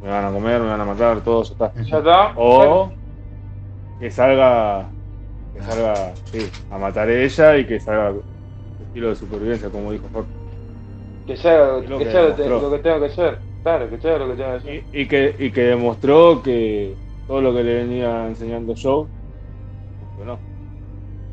Me 0.00 0.08
van 0.08 0.24
a 0.24 0.32
comer, 0.32 0.60
me 0.60 0.66
van 0.68 0.80
a 0.80 0.84
matar, 0.84 1.20
todo 1.20 1.44
ya 1.44 1.52
está. 1.52 1.72
Ya 1.74 1.98
está. 1.98 2.32
O 2.36 2.90
que 4.00 4.10
salga, 4.12 4.96
que 5.52 5.62
salga 5.62 6.20
sí, 6.32 6.40
a 6.70 6.78
matar 6.78 7.08
a 7.08 7.14
ella 7.24 7.58
y 7.58 7.66
que 7.68 7.80
salga 7.80 8.20
estilo 8.78 9.10
de 9.10 9.16
supervivencia, 9.16 9.70
como 9.70 9.92
dijo 9.92 10.08
Jorge. 10.10 10.32
Que 11.26 11.36
sea, 11.36 11.78
Es 11.80 11.88
lo 11.88 11.98
que 11.98 12.04
que 12.04 12.10
sea 12.10 12.22
lo, 12.22 12.34
te- 12.34 12.52
demostró. 12.52 12.58
lo 12.58 12.70
que 12.70 12.78
tenga 12.80 13.00
que 13.00 13.14
ser. 13.14 13.42
Claro, 13.62 13.88
que 13.88 13.98
sea 13.98 14.18
lo 14.18 14.28
que 14.28 14.36
tenga 14.36 14.58
que 14.58 14.64
ser. 14.64 14.80
Y, 14.92 15.02
y 15.02 15.08
que, 15.08 15.34
y 15.38 15.52
que 15.52 15.62
demostró 15.62 16.42
que 16.42 16.98
todo 17.26 17.40
lo 17.40 17.54
que 17.54 17.62
le 17.64 17.74
venía 17.74 18.26
enseñando 18.26 18.74
funcionó. 19.98 20.44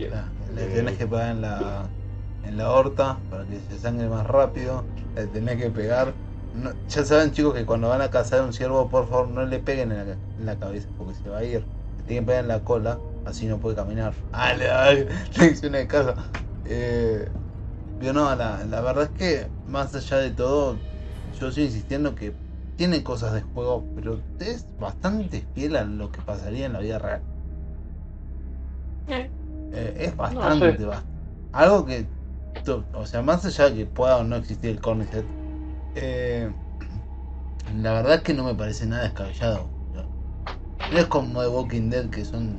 La- 0.09 0.33
Le 0.47 0.69
Eh, 0.69 0.69
tenés 0.69 0.97
que 0.97 1.07
pegar 1.07 1.31
en 1.31 1.41
la, 1.41 1.95
en 2.41 2.57
la 2.57 2.71
horta 2.71 3.25
para 3.29 3.45
que 3.47 3.59
se 3.61 3.77
sangre 3.79 4.07
más 4.09 4.25
rápido. 4.25 4.89
Le 5.15 5.27
tenés 5.27 5.57
que 5.61 5.69
pegar. 5.71 6.19
No- 6.51 6.73
ya 6.87 7.03
saben, 7.05 7.31
chicos, 7.31 7.53
que 7.53 7.65
cuando 7.65 7.89
van 7.89 8.01
a 8.01 8.09
cazar 8.09 8.39
a 8.41 8.43
un 8.45 8.53
ciervo, 8.53 8.89
por 8.89 9.07
favor, 9.09 9.27
no 9.29 9.45
le 9.45 9.59
peguen 9.59 9.91
en 9.91 10.07
la, 10.07 10.13
en 10.37 10.45
la 10.45 10.57
cabeza 10.59 10.89
porque 10.95 11.13
se 11.15 11.29
va 11.29 11.39
a 11.39 11.43
ir. 11.43 11.67
Que 12.07 12.21
pegar 12.21 12.41
en 12.43 12.47
la 12.47 12.63
cola, 12.63 12.99
así 13.25 13.45
no 13.47 13.59
puede 13.59 13.75
caminar. 13.75 14.15
Ah, 14.31 14.53
le 14.53 14.65
da 14.65 14.93
lecciones 15.39 15.81
de 15.81 15.87
casa. 15.87 16.15
Eh, 16.65 17.29
pero 17.99 18.13
no, 18.13 18.35
la, 18.35 18.65
la 18.65 18.81
verdad 18.81 19.05
es 19.05 19.11
que, 19.11 19.51
más 19.65 19.95
allá 19.95 20.17
de 20.19 20.31
todo, 20.31 20.79
yo 21.39 21.51
sigo 21.51 21.65
insistiendo 21.67 22.15
que 22.15 22.35
tiene 22.75 23.03
cosas 23.03 23.33
de 23.33 23.41
juego, 23.41 23.87
pero 23.95 24.21
es 24.39 24.65
bastante 24.77 25.47
fiel 25.53 25.75
a 25.77 25.83
lo 25.85 26.11
que 26.11 26.21
pasaría 26.21 26.65
en 26.67 26.73
la 26.73 26.79
vida 26.79 26.99
real. 26.99 27.23
Eh, 29.71 29.93
es 29.97 30.15
bastante, 30.17 30.85
sé. 30.85 30.85
bast- 30.85 31.07
Algo 31.53 31.85
que, 31.85 32.07
o 32.93 33.05
sea, 33.05 33.21
más 33.21 33.45
allá 33.45 33.69
de 33.69 33.75
que 33.77 33.85
pueda 33.85 34.17
o 34.17 34.23
no 34.23 34.35
existir 34.37 34.71
el 34.71 34.81
Cordyceps, 34.81 35.29
eh, 35.95 36.53
la 37.75 37.93
verdad 37.93 38.15
es 38.15 38.23
que 38.23 38.33
no 38.33 38.43
me 38.45 38.55
parece 38.55 38.85
nada 38.87 39.03
descabellado. 39.03 39.76
No 40.91 40.97
es 40.99 41.05
como 41.07 41.41
The 41.41 41.47
Walking 41.49 41.89
Dead 41.89 42.09
que 42.09 42.23
son, 42.23 42.55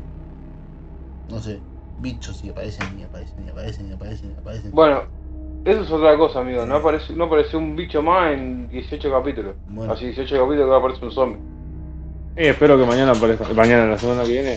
no 1.31 1.39
sé, 1.41 1.61
bichos 2.01 2.43
y 2.45 2.51
aparecen 2.51 2.99
y 2.99 3.05
aparecen 3.05 3.47
y 3.47 3.51
aparecen 3.51 3.89
y 3.91 3.93
aparecen 3.93 4.31
y 4.37 4.39
aparecen. 4.41 4.71
Bueno, 4.73 5.03
eso 5.65 5.81
es 5.83 5.91
otra 5.91 6.17
cosa, 6.17 6.41
amigo. 6.41 6.67
No 6.67 6.77
aparece, 6.77 7.15
no 7.15 7.25
apareció 7.25 7.59
un 7.59 7.75
bicho 7.77 8.03
más 8.03 8.33
en 8.33 8.69
18 8.69 9.11
capítulos. 9.11 9.55
Bueno. 9.71 9.93
Así 9.93 10.07
18 10.07 10.35
capítulos 10.35 10.65
que 10.65 10.71
va 10.71 10.77
a 10.77 10.79
aparecer 10.79 11.05
un 11.05 11.13
zombie. 11.13 11.41
Y 12.37 12.47
espero 12.47 12.79
que 12.79 12.87
mañana 12.87 13.13
aparezca, 13.13 13.49
mañana 13.55 13.87
la 13.87 13.99
semana 13.99 14.23
que 14.25 14.33
viene, 14.33 14.57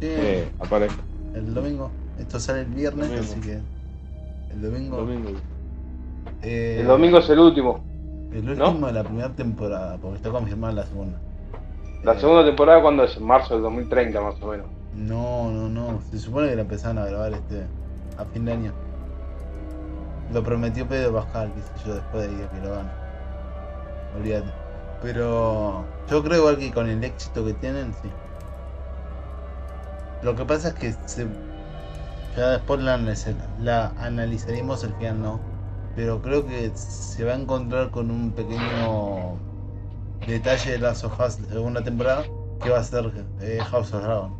Sí, 0.00 0.08
eh, 0.10 0.48
aparezca. 0.58 1.02
el 1.34 1.54
domingo. 1.54 1.90
Esto 2.18 2.40
sale 2.40 2.60
el 2.62 2.66
viernes, 2.66 3.08
Domingo. 3.08 3.24
así 3.32 3.40
que 3.40 3.52
el 4.54 4.62
domingo. 4.62 4.96
Domingo. 4.96 5.30
eh, 6.42 6.78
El 6.80 6.86
domingo 6.86 7.18
es 7.18 7.28
el 7.30 7.38
último. 7.38 7.84
el 8.32 8.58
¿no? 8.58 8.68
último 8.70 8.86
de 8.88 8.92
la 8.94 9.04
primera 9.04 9.28
temporada, 9.30 9.96
porque 9.98 10.16
está 10.16 10.30
confirmada 10.30 10.72
la 10.72 10.86
segunda. 10.86 11.18
La 12.06 12.14
Eh, 12.14 12.20
segunda 12.20 12.44
temporada, 12.44 12.80
cuando 12.82 13.02
es? 13.02 13.16
En 13.16 13.24
marzo 13.24 13.54
del 13.54 13.64
2030, 13.64 14.20
más 14.20 14.40
o 14.40 14.46
menos. 14.46 14.66
No, 14.94 15.50
no, 15.50 15.68
no. 15.68 16.00
Se 16.10 16.18
supone 16.20 16.48
que 16.48 16.54
la 16.56 16.62
empezaron 16.62 16.98
a 16.98 17.06
grabar 17.06 17.32
este 17.34 17.66
a 18.16 18.24
fin 18.26 18.44
de 18.44 18.52
año. 18.52 18.72
Lo 20.32 20.42
prometió 20.44 20.86
Pedro 20.88 21.14
Pascal, 21.14 21.52
qué 21.52 21.62
sé 21.62 21.72
yo, 21.84 21.94
después 21.96 22.30
de 22.30 22.48
que 22.48 22.60
lo 22.60 22.74
hagan. 22.74 22.92
Olvídate. 24.16 24.52
Pero 25.02 25.84
yo 26.08 26.22
creo 26.22 26.38
igual 26.38 26.58
que 26.58 26.72
con 26.72 26.88
el 26.88 27.02
éxito 27.02 27.44
que 27.44 27.54
tienen, 27.54 27.92
sí. 27.94 28.10
Lo 30.22 30.36
que 30.36 30.44
pasa 30.44 30.68
es 30.68 30.74
que 30.74 30.92
se, 31.06 31.26
ya 32.36 32.50
después 32.50 32.80
la, 32.80 32.98
la 33.58 33.88
analizaremos 33.98 34.84
el 34.84 34.94
final, 34.94 35.20
no. 35.20 35.40
Pero 35.96 36.22
creo 36.22 36.46
que 36.46 36.70
se 36.76 37.24
va 37.24 37.32
a 37.32 37.36
encontrar 37.36 37.90
con 37.90 38.10
un 38.10 38.32
pequeño 38.32 39.38
detalle 40.26 40.72
de 40.72 40.78
las 40.78 41.04
hojas 41.04 41.40
de 41.42 41.48
segunda 41.48 41.82
temporada 41.82 42.24
que 42.62 42.70
va 42.70 42.78
a 42.78 42.84
ser 42.84 43.12
eh, 43.40 43.58
House 43.70 43.92
of 43.92 44.02
Dragon. 44.02 44.34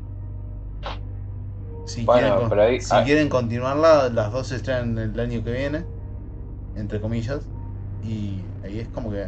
Si, 1.87 2.05
Bueno, 2.05 2.49
quieren, 2.49 2.59
ahí- 2.61 2.81
si 2.81 2.95
ah. 2.95 3.05
quieren 3.05 3.29
continuarla, 3.29 4.09
las 4.09 4.33
dos 4.33 4.49
se 4.49 4.57
estrenan 4.57 4.99
el 4.99 5.21
año 5.21 5.45
que 5.45 5.53
viene, 5.53 5.85
entre 6.75 7.01
comillas, 7.01 7.49
y 8.03 8.41
ahí 8.65 8.81
es 8.81 8.89
como 8.89 9.11
que 9.11 9.27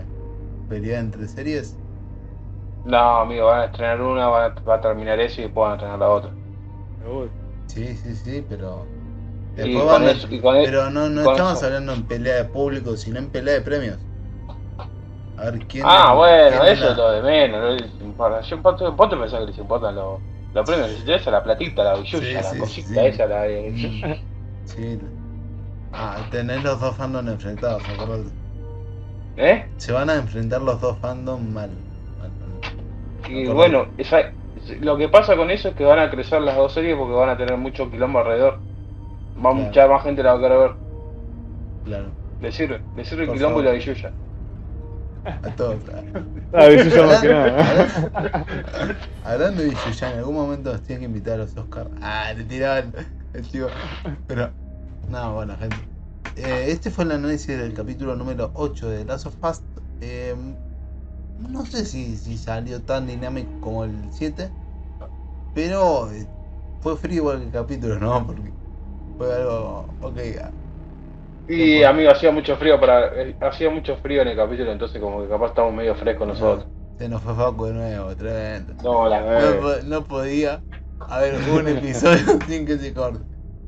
pelea 0.69 0.99
entre 0.99 1.29
series. 1.29 1.77
No, 2.85 3.21
amigo, 3.21 3.47
van 3.47 3.61
a 3.61 3.65
estrenar 3.67 4.01
una, 4.01 4.29
van 4.29 4.53
a, 4.53 4.61
va 4.63 4.75
a 4.77 4.81
terminar 4.81 5.21
eso 5.21 5.41
y 5.41 5.45
después 5.45 5.63
van 5.63 5.73
a 5.73 5.75
estrenar 5.77 5.99
la 5.99 6.09
otra. 6.11 6.31
Sí, 7.67 7.97
sí, 7.97 8.17
sí, 8.17 8.45
pero. 8.49 8.87
Y 9.57 9.61
Después 9.61 9.85
con 9.85 9.87
van 9.87 10.03
a- 10.05 10.11
eso- 10.11 10.29
y 10.31 10.41
con 10.41 10.55
pero 10.65 10.91
no, 10.91 11.09
no 11.09 11.23
con 11.25 11.33
estamos 11.33 11.59
eso- 11.59 11.67
hablando 11.67 11.93
en 11.93 12.03
pelea 12.05 12.37
de 12.37 12.45
público, 12.47 12.97
sino 12.97 13.19
en 13.19 13.29
pelea 13.31 13.55
de 13.55 13.61
premios. 13.61 13.99
A 15.39 15.51
ver 15.51 15.67
quién. 15.67 15.87
Ah, 15.87 16.15
bueno, 16.15 16.65
quién 16.65 16.73
eso 16.73 16.91
es 16.91 16.97
lo 16.97 17.11
de 17.11 17.23
menos. 17.23 17.83
Yo, 18.49 18.59
vos 18.63 18.97
vos 18.97 19.09
te 19.11 19.17
pensás 19.17 19.41
que 19.41 19.47
les 19.47 19.59
importan 19.59 19.95
los, 19.95 20.21
los 20.53 20.67
premios, 20.67 20.91
les 20.91 21.01
interesa 21.01 21.31
la 21.31 21.43
platita, 21.43 21.85
la 21.85 21.95
billulla, 21.95 22.27
Sí, 22.29 22.43
la 22.43 22.51
sí, 22.51 22.59
cosita 22.59 23.05
sí. 23.05 23.07
esa, 23.07 23.27
la 23.27 23.43
de... 23.43 24.19
Sí. 24.65 24.99
Ah, 25.93 26.27
tenés 26.31 26.63
los 26.65 26.81
dos 26.81 26.97
fandoms 26.97 27.31
enfrentados, 27.31 27.83
acordate. 27.89 28.31
¿Eh? 29.37 29.69
Se 29.79 29.93
van 29.93 30.11
a 30.11 30.17
enfrentar 30.17 30.61
los 30.61 30.79
dos 30.81 30.99
fandom 30.99 31.51
mal. 31.53 31.71
mal, 32.19 32.31
mal. 32.39 32.61
Y 33.25 33.47
bueno, 33.49 33.89
esa- 33.97 34.33
lo 34.81 34.97
que 34.97 35.09
pasa 35.09 35.37
con 35.37 35.51
eso 35.51 35.69
es 35.69 35.75
que 35.77 35.85
van 35.85 35.99
a 36.01 36.11
crecer 36.11 36.41
las 36.43 36.57
dos 36.57 36.73
series 36.73 36.97
porque 36.97 37.15
van 37.15 37.29
a 37.31 37.37
tener 37.37 37.57
mucho 37.57 37.91
quilombo 37.91 38.19
alrededor. 38.21 38.65
Va 39.37 39.53
Claro. 39.53 39.55
mucha 39.55 39.89
más 39.89 40.03
gente 40.05 40.23
la 40.23 40.35
va 40.35 40.39
a 40.39 40.43
querer 40.43 40.59
ver. 40.59 40.77
Claro. 41.85 42.13
Le 42.41 42.51
sirve, 42.51 42.79
le 42.95 43.05
sirve 43.05 43.25
el 43.27 43.31
quilombo 43.31 43.61
y 43.61 43.65
la 43.65 43.71
billulla. 43.73 44.17
A 45.43 45.57
todos. 45.57 45.83
Ah, 46.53 46.67
eso 46.67 46.89
ya 46.89 47.07
más 47.07 47.21
que 47.21 47.29
nada. 47.29 48.97
Hablando 49.25 49.63
de 49.63 49.71
Yuya, 49.71 50.13
en 50.13 50.19
algún 50.19 50.35
momento 50.35 50.73
nos 50.73 50.83
tienen 50.83 51.01
que 51.01 51.07
invitar 51.07 51.35
a 51.35 51.39
los 51.39 51.57
Oscars. 51.57 51.91
Ah, 52.01 52.33
le 52.37 52.45
tiraban 52.45 52.93
el 53.35 53.49
tío. 53.49 53.69
Pero, 54.27 54.51
no, 55.09 55.35
bueno, 55.35 55.57
gente. 55.59 55.77
Eh, 56.37 56.67
este 56.69 56.91
fue 56.91 57.05
el 57.05 57.13
análisis 57.13 57.59
del 57.59 57.75
capítulo 57.75 58.17
número 58.17 58.51
8 58.55 58.89
de 58.89 59.05
Last 59.05 59.27
of 59.27 59.37
Us. 59.43 59.61
Eh, 60.01 60.35
no 61.39 61.67
sé 61.67 61.85
si, 61.85 62.17
si 62.17 62.39
salió 62.39 62.81
tan 62.81 63.07
dinámico 63.07 63.51
como 63.61 63.85
el 63.85 64.11
7. 64.13 64.51
Pero 65.53 66.11
eh, 66.13 66.27
fue 66.81 66.97
frío 66.97 67.33
el 67.33 67.51
capítulo, 67.51 67.99
¿no? 67.99 68.27
Porque 68.27 68.53
fue 69.19 69.35
algo. 69.35 69.87
Ok, 70.01 70.19
Y 71.49 71.83
amigo, 71.83 72.11
hacía 72.11 72.31
mucho 72.31 72.57
frío 72.57 72.79
para 72.79 73.07
eh, 73.23 73.37
hacía 73.41 73.71
mucho 73.71 73.97
frío 73.97 74.23
en 74.23 74.29
el 74.29 74.37
capítulo, 74.37 74.71
entonces 74.71 75.01
como 75.01 75.23
que 75.23 75.29
capaz 75.29 75.49
estamos 75.49 75.73
medio 75.75 75.95
frescos 75.97 76.29
nosotros. 76.29 76.69
se 76.99 77.09
nos 77.09 77.23
fue 77.23 77.35
Facu 77.35 77.67
de 77.67 77.73
nuevo, 77.75 78.17
tremendo. 78.17 78.75
No, 78.83 79.09
la 79.09 79.21
No, 79.61 79.83
no 79.83 80.05
podía 80.05 80.63
haber 81.01 81.35
un 81.51 81.69
episodio 81.69 82.39
sin 82.47 82.67
que 82.67 82.79
se 82.79 82.93
corte. 82.93 83.25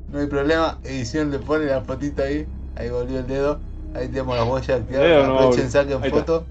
No 0.08 0.18
hay 0.18 0.26
problema, 0.26 0.80
edición 0.82 1.30
le 1.30 1.38
pone 1.38 1.66
la 1.66 1.82
fotita 1.82 2.24
ahí, 2.24 2.46
ahí 2.74 2.90
volvió 2.90 3.20
el 3.20 3.26
dedo, 3.26 3.60
ahí 3.94 4.08
tenemos 4.08 4.36
las 4.36 4.46
huellas 4.48 4.80
activadas, 4.80 5.12
no 5.12 5.22
aprovechen, 5.22 5.70
saquen 5.70 6.04
foto 6.04 6.50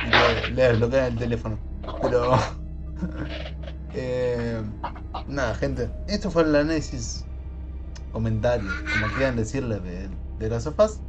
y 0.00 0.10
le, 0.12 0.48
le 0.50 0.62
desbloquean 0.62 1.04
el 1.12 1.18
teléfono. 1.18 1.64
Pero 2.00 2.32
eh, 3.92 4.62
nada 5.26 5.54
gente, 5.54 5.96
esto 6.06 6.30
fue 6.30 6.42
el 6.44 6.54
análisis 6.56 7.29
comentario, 8.12 8.68
como 8.92 9.06
quieran 9.08 9.36
decirle 9.36 9.80
de, 9.80 10.08
de 10.38 10.48
las 10.48 10.64
sofás. 10.64 11.00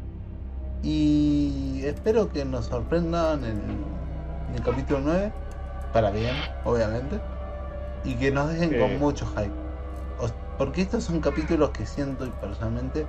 Y 0.84 1.82
espero 1.86 2.30
que 2.30 2.43
nos 2.45 2.66
sorprendan 2.66 3.43
en, 3.43 3.60
en 4.49 4.56
el 4.56 4.64
capítulo 4.64 4.99
9, 5.02 5.32
para 5.91 6.10
bien, 6.12 6.34
obviamente, 6.66 7.20
y 8.04 8.16
que 8.16 8.32
nos 8.32 8.49
dejen 8.49 8.72
Sí. 8.72 8.80
con 8.80 8.99
mucho 8.99 9.26
hype. 9.28 9.52
O- 10.20 10.58
porque 10.58 10.82
estos 10.82 11.04
son 11.04 11.22
capítulos 11.22 11.70
que 11.72 11.86
siento 11.86 12.26
y 12.26 12.32
personalmente 12.32 13.06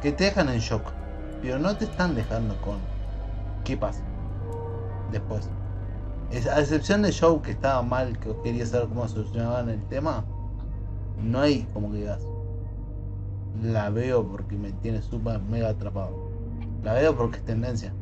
que 0.00 0.12
te 0.12 0.24
dejan 0.24 0.48
en 0.50 0.60
shock, 0.60 0.90
pero 1.40 1.58
no 1.58 1.76
te 1.76 1.84
están 1.84 2.14
dejando 2.14 2.60
con 2.60 2.78
qué 3.64 3.76
pasa 3.76 4.02
después. 5.10 5.48
Es- 6.30 6.46
a 6.46 6.60
excepción 6.60 7.02
de 7.02 7.12
Show 7.12 7.40
que 7.42 7.52
estaba 7.52 7.82
mal, 7.82 8.18
que 8.18 8.34
quería 8.42 8.66
saber 8.66 8.88
cómo 8.88 9.06
solucionaban 9.08 9.68
el 9.68 9.82
tema, 9.88 10.24
no 11.22 11.40
hay 11.40 11.62
como 11.72 11.90
que 11.92 11.98
digas, 11.98 12.20
la 13.54 13.90
veo 13.90 14.28
porque 14.28 14.56
me 14.58 14.72
tiene 14.74 15.02
súper 15.02 15.40
mega 15.42 15.70
atrapado. 15.70 16.20
La 16.82 16.94
veo 16.94 17.16
porque 17.16 17.38
es 17.38 17.44
tendencia. 17.44 17.96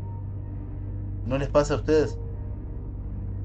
¿No 1.24 1.36
les 1.38 1.50
pasa 1.50 1.74
a 1.74 1.76
ustedes? 1.78 2.20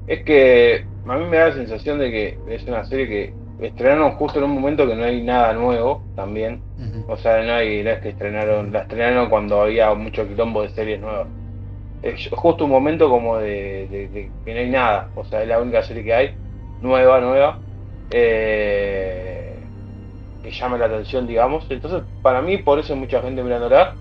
Es 0.06 0.24
que 0.24 0.88
a 1.04 1.16
mí 1.16 1.24
me 1.26 1.36
da 1.38 1.48
la 1.48 1.54
sensación 1.54 1.98
de 1.98 2.10
que 2.10 2.42
es 2.46 2.66
una 2.66 2.84
serie 2.84 3.08
que 3.08 3.38
estrenaron 3.58 4.12
justo 4.12 4.38
en 4.38 4.44
un 4.46 4.52
momento 4.54 4.86
que 4.86 4.94
no 4.94 5.04
hay 5.04 5.22
nada 5.22 5.52
nuevo 5.54 6.08
también. 6.14 6.64
O 7.06 7.16
sea, 7.16 7.42
no, 7.42 7.52
hay, 7.54 7.86
es 7.86 8.00
que 8.00 8.10
estrenaron, 8.10 8.72
la 8.72 8.80
estrenaron 8.80 9.28
cuando 9.30 9.62
había 9.62 9.92
mucho 9.94 10.26
quilombo 10.26 10.62
de 10.62 10.68
series 10.70 11.00
nuevas. 11.00 11.28
Es 12.02 12.28
justo 12.32 12.64
un 12.66 12.70
momento 12.72 13.08
como 13.10 13.38
de, 13.38 13.88
de- 13.88 14.08
de 14.10 14.36
que 14.44 14.54
no 14.54 14.60
hay 14.60 14.70
nada. 14.70 15.12
O 15.14 15.24
sea, 15.24 15.42
es 15.42 15.48
la 15.48 15.60
única 15.60 15.82
serie 15.82 16.04
que 16.04 16.14
hay, 16.14 16.32
nueva, 16.80 17.20
nueva, 17.20 17.64
eh, 18.10 19.27
que 20.48 20.54
llame 20.54 20.78
la 20.78 20.86
atención, 20.86 21.26
digamos. 21.26 21.64
Entonces, 21.68 22.02
para 22.22 22.40
mí, 22.40 22.58
por 22.58 22.78
eso 22.78 22.92
hay 22.92 22.98
mucha 22.98 23.20
gente 23.20 23.42
mirándola. 23.42 23.94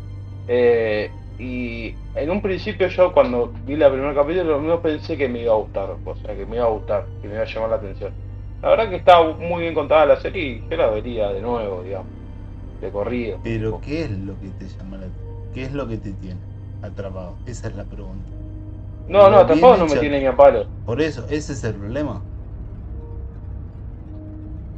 Eh, 0.48 1.12
y 1.40 1.94
en 2.16 2.32
un 2.32 2.42
principio 2.42 2.88
yo 2.88 3.12
cuando 3.14 3.54
vi 3.66 3.76
la 3.76 3.92
primer 3.92 4.16
capítulo 4.16 4.60
no 4.60 4.82
pensé 4.82 5.18
que 5.18 5.30
me 5.30 5.42
iba 5.42 5.54
a 5.54 5.58
gustar, 5.58 5.90
o 6.04 6.16
sea, 6.16 6.36
que 6.36 6.46
me 6.46 6.56
iba 6.56 6.66
a 6.66 6.70
gustar, 6.70 7.06
que 7.22 7.28
me 7.28 7.36
iba 7.36 7.44
a 7.44 7.46
llamar 7.46 7.70
la 7.70 7.76
atención. 7.76 8.12
La 8.62 8.70
verdad 8.70 8.90
que 8.90 8.96
está 8.96 9.22
muy 9.22 9.62
bien 9.62 9.76
contada 9.76 10.06
la 10.08 10.20
serie 10.20 10.44
y 10.44 10.64
yo 10.68 10.78
la 10.78 10.88
vería 10.88 11.28
de 11.30 11.42
nuevo, 11.42 11.84
digamos, 11.84 12.08
de 12.82 12.90
corrido. 12.90 13.38
Pero 13.44 13.80
¿qué 13.82 14.06
es 14.06 14.12
lo 14.12 14.34
que 14.40 14.48
te 14.58 14.66
llama 14.66 14.98
la 14.98 15.08
¿Qué 15.54 15.64
es 15.64 15.74
lo 15.74 15.88
que 15.88 15.98
te 15.98 16.12
tiene 16.14 16.40
atrapado? 16.82 17.36
Esa 17.46 17.68
es 17.68 17.76
la 17.76 17.84
pregunta. 17.84 18.30
No, 19.08 19.30
no, 19.30 19.46
tampoco 19.46 19.78
no 19.78 19.86
me 19.86 19.98
tiene 19.98 20.20
ni 20.20 20.26
a 20.26 20.36
palo. 20.36 20.66
Por 20.86 21.02
eso, 21.02 21.24
ese 21.30 21.54
es 21.54 21.64
el 21.64 21.76
problema. 21.76 22.22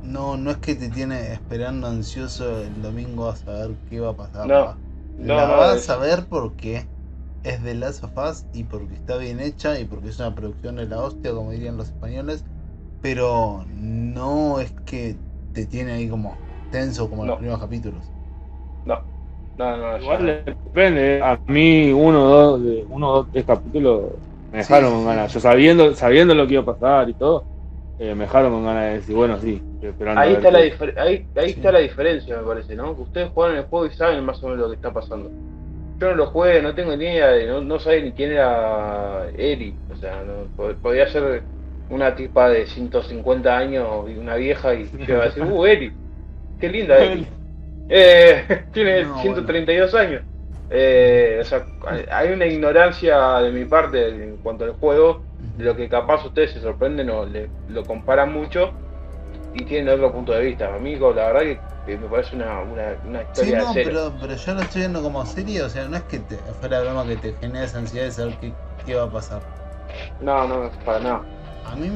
No, 0.02 0.36
no 0.38 0.52
es 0.52 0.58
que 0.58 0.76
te 0.76 0.90
tiene 0.90 1.32
esperando 1.34 1.88
ansioso 1.88 2.62
el 2.64 2.82
domingo 2.82 3.30
a 3.30 3.36
saber 3.36 3.80
qué 3.86 4.00
va 4.00 4.10
a 4.12 4.16
pasar. 4.18 4.52
No, 4.52 4.60
va. 4.62 4.82
no, 5.18 5.38
la 5.38 5.48
no, 5.48 5.62
vas 5.62 5.78
es- 5.78 5.90
a 5.90 5.98
ver 5.98 6.28
porque 6.28 6.90
es 7.44 7.64
de 7.64 7.76
Last 7.76 8.04
of 8.04 8.18
Us 8.18 8.48
y 8.52 8.66
porque 8.66 8.96
está 8.96 9.18
bien 9.18 9.40
hecha 9.40 9.80
y 9.80 9.86
porque 9.86 10.10
es 10.10 10.20
una 10.20 10.36
producción 10.36 10.76
de 10.78 10.88
la 10.88 11.00
hostia, 11.02 11.34
como 11.34 11.52
dirían 11.52 11.78
los 11.78 11.90
españoles. 11.90 12.46
Pero 13.02 13.66
no 13.68 14.60
es 14.62 14.74
que 14.86 15.22
te 15.54 15.66
tiene 15.68 15.94
ahí 15.94 16.10
como 16.10 16.42
tenso 16.70 17.10
como 17.10 17.26
No. 17.26 17.28
los 17.28 17.36
primeros 17.36 17.60
capítulos. 17.62 18.14
No, 18.84 19.04
no, 19.58 19.78
no, 19.78 20.00
Igual 20.00 20.26
no. 20.26 20.34
depende. 20.66 21.22
A 21.24 21.42
mí, 21.48 21.92
uno, 21.92 22.24
dos, 22.26 22.64
de, 22.64 22.86
uno, 22.90 23.12
dos, 23.14 23.28
tres 23.32 23.46
capítulos 23.46 24.14
me 24.52 24.60
dejaron 24.60 25.06
Sí, 25.06 25.06
ganas. 25.06 25.34
sí. 25.34 25.34
Yo 25.34 25.40
sabiendo, 25.40 25.94
sabiendo 25.96 26.34
lo 26.36 26.48
que 26.48 26.54
iba 26.54 26.64
a 26.64 26.66
pasar 26.66 27.10
y 27.10 27.14
todo, 27.16 27.48
eh, 28.00 28.16
me 28.16 28.24
dejaron 28.26 28.52
con 28.54 28.66
ganas 28.66 28.86
de 28.86 28.94
decir, 28.96 29.16
bueno, 29.16 29.38
sí. 29.40 29.62
Ahí 30.16 30.34
está, 30.34 30.52
la 30.52 30.60
ahí, 30.60 31.28
ahí 31.36 31.50
Sí. 31.50 31.54
está 31.58 31.72
la 31.72 31.80
diferencia, 31.80 32.38
me 32.38 32.44
parece, 32.44 32.76
¿no? 32.76 32.96
Que 32.96 33.02
ustedes 33.02 33.30
juegan 33.32 33.58
el 33.58 33.64
juego 33.66 33.86
y 33.86 33.90
saben 33.92 34.24
más 34.24 34.42
o 34.44 34.48
menos 34.48 34.62
lo 34.62 34.70
que 34.70 34.76
está 34.76 34.92
pasando. 34.92 35.30
Yo 36.00 36.10
no 36.12 36.16
lo 36.16 36.28
jugué, 36.28 36.62
no 36.62 36.74
tengo 36.74 36.96
ni 36.96 37.04
idea, 37.06 37.28
de, 37.32 37.46
no, 37.48 37.60
no 37.62 37.78
sabía 37.80 38.02
ni 38.04 38.12
quién 38.14 38.32
era 38.32 39.28
Eri. 39.38 39.74
O 39.92 39.98
sea, 39.98 40.24
no, 40.24 40.46
pod- 40.58 40.76
podía 40.76 41.08
ser 41.10 41.44
una 41.90 42.16
tipa 42.16 42.50
de 42.50 42.66
150 42.68 43.58
años 43.58 44.10
y 44.10 44.18
una 44.18 44.36
vieja 44.36 44.74
y 44.76 44.90
yo 45.06 45.16
iba 45.16 45.24
a 45.24 45.26
decir, 45.26 45.44
¡uh, 45.44 45.66
Eri! 45.66 45.92
¡Qué 46.60 46.70
linda 46.70 46.98
Eri! 47.04 47.28
Eh, 47.90 48.44
tiene 48.74 49.04
No, 49.04 49.20
132 49.22 49.94
años. 49.96 50.22
Eh, 50.70 51.40
o 51.42 51.44
sea, 51.44 51.66
hay- 52.12 52.32
una 52.32 52.46
ignorancia 52.46 53.40
de 53.40 53.52
mi 53.52 53.66
parte 53.66 54.08
en 54.08 54.38
cuanto 54.38 54.64
al 54.66 54.74
juego, 54.74 55.24
lo 55.58 55.76
que 55.76 55.90
capaz 55.90 56.26
ustedes 56.26 56.52
se 56.52 56.62
sorprenden 56.62 57.10
o 57.10 57.26
le, 57.26 57.50
lo 57.68 57.86
comparan 57.86 58.32
mucho 58.34 58.72
y 59.54 59.66
tienen 59.66 59.94
otro 59.94 60.12
punto 60.12 60.32
de 60.34 60.46
vista. 60.46 60.74
Amigo, 60.74 61.14
la 61.14 61.32
verdad 61.32 61.62
que, 61.86 61.98
me 61.98 62.08
parece 62.08 62.36
una, 62.36 62.62
una, 62.62 62.98
una 63.04 63.22
Sí, 63.34 63.52
historia 63.52 63.58
no, 63.58 63.68
de 63.68 63.84
cero. 63.84 63.92
pero, 63.92 64.14
pero 64.20 64.36
yo 64.36 64.54
lo 64.54 64.62
estoy 64.62 64.82
viendo 64.82 65.02
como 65.02 65.26
serie, 65.26 65.62
o 65.64 65.70
sea, 65.70 65.88
no 65.88 65.98
es 65.98 66.04
que 66.04 66.20
te, 66.20 66.38
fuera 66.60 66.82
broma 66.82 67.06
que 67.06 67.18
te 67.18 67.34
genere 67.34 67.66
esa 67.66 67.80
ansiedad 67.80 68.06
de 68.06 68.12
saber 68.12 68.38
qué, 68.40 68.54
qué 68.86 68.96
va 68.96 69.04
a 69.04 69.12
pasar. 69.12 69.42
No, 70.22 70.48
no, 70.48 70.70
para 70.86 71.00
nada. 71.00 71.26
A 71.66 71.76
mí, 71.76 71.90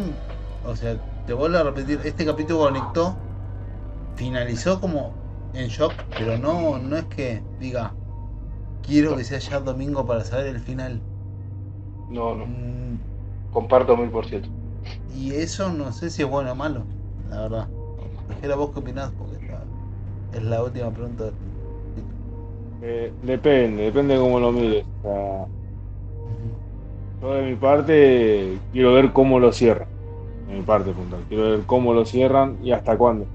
o 0.65 0.75
sea, 0.75 0.97
te 1.25 1.33
vuelvo 1.33 1.57
a 1.57 1.63
repetir, 1.63 1.99
este 2.03 2.25
capítulo 2.25 2.59
conectó, 2.59 3.15
finalizó 4.15 4.79
como 4.79 5.13
en 5.53 5.67
shock, 5.67 5.93
pero 6.17 6.37
no, 6.37 6.77
no 6.79 6.97
es 6.97 7.05
que 7.05 7.41
diga, 7.59 7.95
quiero 8.85 9.15
que 9.15 9.23
sea 9.23 9.39
ya 9.39 9.59
domingo 9.59 10.05
para 10.05 10.23
saber 10.23 10.47
el 10.47 10.59
final. 10.59 11.01
No, 12.09 12.35
no. 12.35 12.45
Mm, 12.45 13.12
Comparto 13.53 13.95
mil 13.95 14.09
por 14.09 14.25
ciento. 14.25 14.49
Y 15.13 15.33
eso 15.33 15.69
no 15.71 15.91
sé 15.91 16.09
si 16.09 16.23
es 16.23 16.29
bueno 16.29 16.51
o 16.51 16.55
malo, 16.55 16.85
la 17.29 17.41
verdad. 17.41 17.67
Prefiero 18.27 18.57
vos 18.57 18.71
qué 18.73 18.79
opinás, 18.79 19.11
porque 19.17 19.35
esta 19.35 19.63
es 20.33 20.43
la 20.43 20.63
última 20.63 20.91
pregunta. 20.91 21.25
del- 21.25 21.33
Eh, 22.81 23.13
depende, 23.21 23.83
depende 23.83 24.15
de 24.15 24.19
cómo 24.19 24.39
lo 24.39 24.51
mires. 24.51 24.85
O 25.03 25.07
sea, 25.07 25.47
yo 27.21 27.33
de 27.35 27.43
mi 27.43 27.55
parte 27.55 28.57
quiero 28.71 28.93
ver 28.93 29.13
cómo 29.13 29.39
lo 29.39 29.51
cierran. 29.51 29.87
De 30.47 30.53
mi 30.55 30.61
parte 30.63 30.91
puntual. 30.91 31.23
Quiero 31.27 31.51
ver 31.51 31.65
cómo 31.65 31.93
lo 31.93 32.05
cierran 32.05 32.57
y 32.61 32.71
hasta 32.71 32.97
cuándo. 32.97 33.25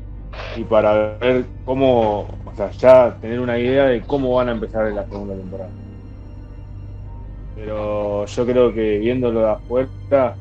Y 0.57 0.65
para 0.65 1.17
ver 1.19 1.47
cómo, 1.65 2.21
o 2.45 2.53
sea, 2.55 2.71
ya 2.73 3.17
tener 3.21 3.41
una 3.41 3.59
idea 3.59 3.85
de 3.87 4.03
cómo 4.03 4.35
van 4.35 4.49
a 4.51 4.53
empezar 4.53 4.87
en 4.87 4.97
la 4.97 5.07
segunda 5.07 5.35
temporada. 5.35 5.71
Pero 7.59 8.25
yo 8.25 8.47
creo 8.47 8.73
que 8.73 8.99
viéndolo 8.99 9.41
de 9.41 9.51
afuera, 9.51 10.39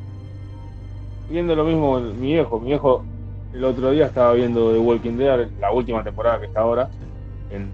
viendo 1.28 1.56
lo 1.56 1.64
mismo 1.64 2.00
mi 2.00 2.34
viejo, 2.34 2.60
mi 2.60 2.68
viejo 2.68 3.08
el 3.52 3.64
otro 3.64 3.90
día 3.92 4.06
estaba 4.06 4.34
viendo 4.34 4.72
The 4.72 4.80
Walking 4.80 5.18
Dead, 5.18 5.50
la 5.58 5.72
última 5.72 6.04
temporada 6.04 6.40
que 6.40 6.46
está 6.46 6.62
ahora 6.62 6.88
en 7.50 7.74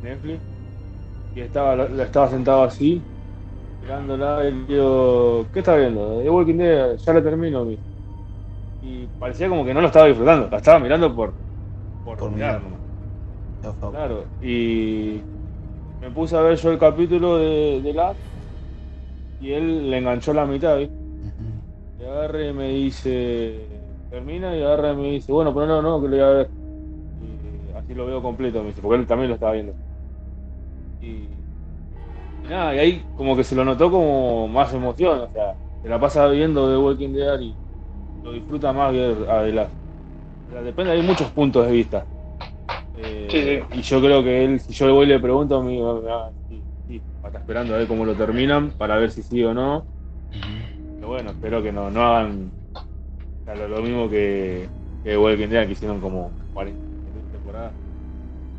Netflix, 0.00 0.40
y 1.34 1.40
estaba, 1.40 1.84
estaba 2.02 2.30
sentado 2.30 2.62
así, 2.62 3.02
mirándola, 3.82 4.48
y 4.48 4.64
digo, 4.66 5.46
¿qué 5.52 5.58
está 5.58 5.76
viendo? 5.76 6.22
The 6.22 6.30
Walking 6.30 6.56
Dead, 6.56 6.96
ya 6.96 7.12
la 7.12 7.22
termino, 7.22 7.64
mi. 7.66 7.78
Y 8.80 9.06
parecía 9.18 9.50
como 9.50 9.66
que 9.66 9.74
no 9.74 9.82
lo 9.82 9.88
estaba 9.88 10.06
disfrutando, 10.06 10.48
la 10.48 10.56
estaba 10.56 10.78
mirando 10.78 11.14
por, 11.14 11.34
por, 12.02 12.16
Por 12.16 12.30
mirar. 12.30 12.62
Claro, 13.90 14.24
y 14.40 15.22
me 16.00 16.10
puse 16.10 16.36
a 16.36 16.40
ver 16.40 16.56
yo 16.56 16.70
el 16.70 16.78
capítulo 16.78 17.38
de, 17.38 17.80
de 17.82 17.92
la 17.92 18.16
y 19.38 19.52
él 19.52 19.90
le 19.90 19.98
enganchó 19.98 20.32
la 20.32 20.46
mitad, 20.46 20.78
¿viste? 20.78 20.94
Ujú. 21.22 21.62
Y 21.98 22.04
agarre 22.04 22.48
y 22.48 22.52
me 22.52 22.68
dice, 22.68 23.68
termina 24.08 24.56
y 24.56 24.62
agarra 24.62 24.92
y 24.92 24.96
me 24.96 25.10
dice, 25.12 25.32
bueno, 25.32 25.54
pero 25.54 25.66
no, 25.66 25.82
no, 25.82 26.00
que 26.00 26.08
lo 26.08 26.16
voy 26.16 26.20
a 26.20 26.28
ver. 26.30 26.50
Y 27.20 27.70
así 27.74 27.94
lo 27.94 28.06
veo 28.06 28.22
completo, 28.22 28.60
me 28.62 28.68
dice, 28.68 28.82
porque 28.82 29.00
él 29.00 29.06
también 29.06 29.28
lo 29.30 29.34
estaba 29.34 29.52
viendo. 29.52 29.74
Y, 31.00 31.06
y 32.42 32.48
nada, 32.48 32.74
y 32.74 32.78
ahí 32.78 33.04
como 33.14 33.36
que 33.36 33.44
se 33.44 33.54
lo 33.54 33.64
notó 33.64 33.90
como 33.90 34.48
más 34.48 34.72
emoción, 34.74 35.20
o 35.20 35.30
sea, 35.30 35.56
se 35.82 35.88
la 35.88 35.98
pasa 36.00 36.26
viendo 36.28 36.68
The 36.68 36.76
Walking 36.76 37.12
Dead 37.12 37.40
y 37.40 37.58
lo 38.22 38.32
disfruta 38.32 38.72
más 38.72 38.92
ver 38.92 39.28
a 39.28 39.42
The 39.42 39.52
Last. 39.52 39.74
O 40.48 40.52
sea, 40.52 40.62
depende, 40.62 40.92
hay 40.92 41.02
muchos 41.02 41.30
puntos 41.32 41.66
de 41.66 41.72
vista. 41.72 42.06
Eh, 42.94 43.28
Sí, 43.30 43.66
sí. 43.72 43.78
Y 43.78 43.82
yo 43.82 44.00
creo 44.00 44.22
que 44.22 44.44
él, 44.44 44.60
si 44.60 44.72
yo 44.72 44.86
le 44.86 44.92
voy 44.92 45.06
y 45.06 45.08
le 45.08 45.20
pregunto, 45.20 45.62
me 45.62 45.72
sí, 45.76 46.45
está 47.26 47.38
esperando 47.38 47.74
a 47.74 47.78
ver 47.78 47.88
cómo 47.88 48.04
lo 48.04 48.14
terminan 48.14 48.70
para 48.72 48.96
ver 48.96 49.10
si 49.10 49.22
sí 49.22 49.42
o 49.44 49.52
no. 49.54 49.86
Pero 50.96 51.08
bueno, 51.08 51.30
espero 51.30 51.62
que 51.62 51.72
no, 51.72 51.90
no 51.90 52.02
hagan 52.02 52.52
o 52.74 53.44
sea, 53.44 53.54
lo, 53.54 53.68
lo 53.68 53.82
mismo 53.82 54.08
que, 54.10 54.68
que 55.02 55.16
Walking 55.16 55.48
Dead, 55.48 55.66
que 55.66 55.72
hicieron 55.72 56.00
como 56.00 56.32
40 56.52 56.80
temporadas. 57.30 57.74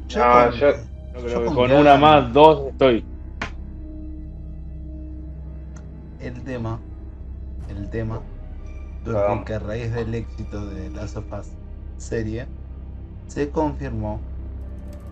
Yo 0.09 0.19
No, 0.19 0.33
con- 0.33 0.59
yo- 0.59 0.73
Yo 1.13 1.21
creo 1.23 1.43
yo 1.43 1.49
que 1.49 1.55
con 1.55 1.71
una 1.71 1.97
más, 1.97 2.33
dos, 2.33 2.67
estoy. 2.67 3.05
el 6.19 6.43
tema, 6.43 6.81
el 7.69 7.89
tema, 7.89 8.23
porque 9.03 9.43
que 9.45 9.53
a 9.53 9.59
raíz 9.59 9.93
del 9.93 10.13
éxito 10.15 10.65
de 10.67 10.89
Last 10.91 11.17
of 11.17 11.31
Us 11.31 11.47
serie, 11.97 12.47
se 13.27 13.49
confirmó 13.51 14.21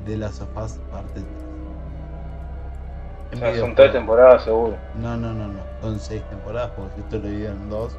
de 0.06 0.18
Last 0.18 0.42
of 0.42 0.58
Us 0.58 0.74
parte 0.90 1.22
3. 1.22 1.55
O 3.36 3.38
En 3.38 3.42
sea, 3.42 3.56
son 3.56 3.76
tres 3.76 3.92
temporadas 3.92 4.44
seguro. 4.44 4.78
No, 4.96 5.18
no, 5.18 5.34
no, 5.34 5.48
no, 5.48 5.60
son 5.82 6.00
seis 6.00 6.22
temporadas, 6.30 6.72
porque 6.76 7.02
esto 7.02 7.18
lo 7.20 7.28
dividieron 7.28 7.64
en 7.64 7.70
dos, 7.70 7.94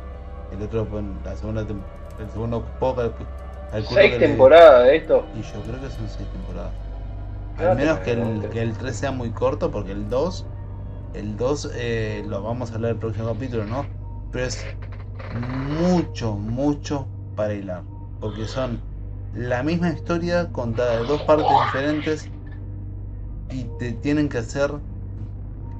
el 0.50 0.62
otro 0.62 0.86
fue 0.86 1.00
en 1.00 1.18
la 1.24 1.36
segunda 1.36 1.60
el 1.60 2.30
segundo 2.30 2.64
calculo 2.80 3.28
¿Seis 3.88 4.18
temporadas 4.18 4.84
de 4.84 4.96
esto? 4.96 5.24
Y 5.36 5.42
yo 5.42 5.60
creo 5.62 5.80
que 5.80 5.90
son 5.90 6.08
seis 6.08 6.28
temporadas. 6.32 6.72
Al 7.58 7.76
menos 7.76 7.98
que 8.00 8.12
el, 8.12 8.48
que 8.50 8.62
el 8.62 8.72
3 8.76 8.96
sea 8.96 9.12
muy 9.12 9.30
corto, 9.30 9.70
porque 9.70 9.92
el 9.92 10.08
2, 10.08 10.46
el 11.14 11.36
2 11.36 11.70
eh, 11.74 12.24
lo 12.26 12.42
vamos 12.42 12.70
a 12.70 12.74
hablar 12.74 12.92
el 12.92 12.98
próximo 12.98 13.26
capítulo, 13.32 13.64
¿no? 13.64 13.86
Pero 14.30 14.44
es 14.46 14.66
mucho, 15.32 16.34
mucho 16.34 17.06
para 17.34 17.54
hilar. 17.54 17.82
Porque 18.20 18.46
son 18.46 18.80
la 19.34 19.62
misma 19.62 19.90
historia 19.90 20.50
contada 20.52 20.98
de 21.00 21.06
dos 21.06 21.22
partes 21.22 21.46
diferentes 21.66 22.28
y 23.50 23.64
te 23.78 23.92
tienen 23.92 24.28
que 24.28 24.38
hacer 24.38 24.70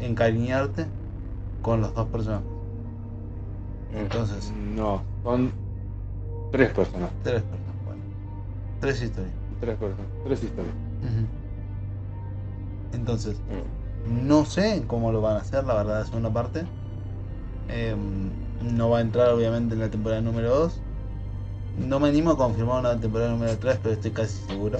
encariñarte 0.00 0.86
con 1.62 1.80
los 1.80 1.94
dos 1.94 2.06
personajes. 2.08 2.46
Entonces, 3.94 4.52
No, 4.74 5.02
son 5.22 5.52
tres 6.52 6.72
personas. 6.72 7.10
tres 7.22 7.42
personas, 7.42 7.84
bueno. 7.86 8.02
Tres 8.80 9.02
historias. 9.02 9.34
Tres 9.60 9.76
personas. 9.76 10.06
Tres 10.24 10.42
historias. 10.42 10.74
Entonces, 12.92 13.36
Mm. 13.50 14.26
No 14.28 14.44
sé 14.44 14.84
cómo 14.86 15.10
lo 15.10 15.20
van 15.20 15.34
a 15.36 15.40
hacer, 15.40 15.64
la 15.64 15.74
verdad, 15.74 15.98
la 15.98 16.06
segunda 16.06 16.32
parte. 16.32 16.64
Em, 17.68 18.30
no 18.62 18.88
va 18.90 18.98
a 18.98 19.00
entrar, 19.00 19.30
obviamente, 19.30 19.74
en 19.74 19.80
la 19.80 19.88
temporada 19.90 20.20
número 20.20 20.48
2. 20.54 20.80
No 21.88 21.98
me 21.98 22.08
animo 22.10 22.30
a 22.30 22.36
confirmar 22.36 22.78
una 22.80 23.00
temporada 23.00 23.32
número 23.32 23.58
3, 23.58 23.80
pero 23.82 23.94
estoy 23.96 24.12
casi 24.12 24.38
seguro. 24.46 24.78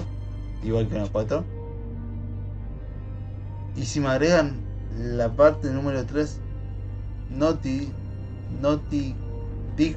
Igual 0.63 0.87
que 0.87 0.95
en 0.95 1.03
la 1.03 1.09
4. 1.09 1.43
Y 3.75 3.83
si 3.83 3.99
me 3.99 4.07
agregan 4.07 4.61
la 4.95 5.29
parte 5.29 5.69
número 5.69 6.05
3, 6.05 6.39
Naughty, 7.31 7.91
Naughty 8.61 9.15
Dog, 9.77 9.95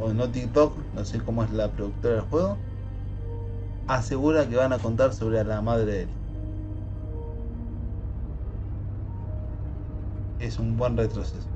o 0.00 0.12
Naughty 0.12 0.46
Dog, 0.46 0.72
no 0.94 1.04
sé 1.04 1.18
cómo 1.18 1.44
es 1.44 1.50
la 1.50 1.70
productora 1.70 2.14
del 2.14 2.24
juego, 2.24 2.56
asegura 3.86 4.48
que 4.48 4.56
van 4.56 4.72
a 4.72 4.78
contar 4.78 5.12
sobre 5.12 5.42
la 5.44 5.60
madre 5.60 5.84
de 5.84 6.02
él. 6.02 6.08
es 10.40 10.58
un 10.58 10.76
buen 10.76 10.96
retroceso. 10.96 11.46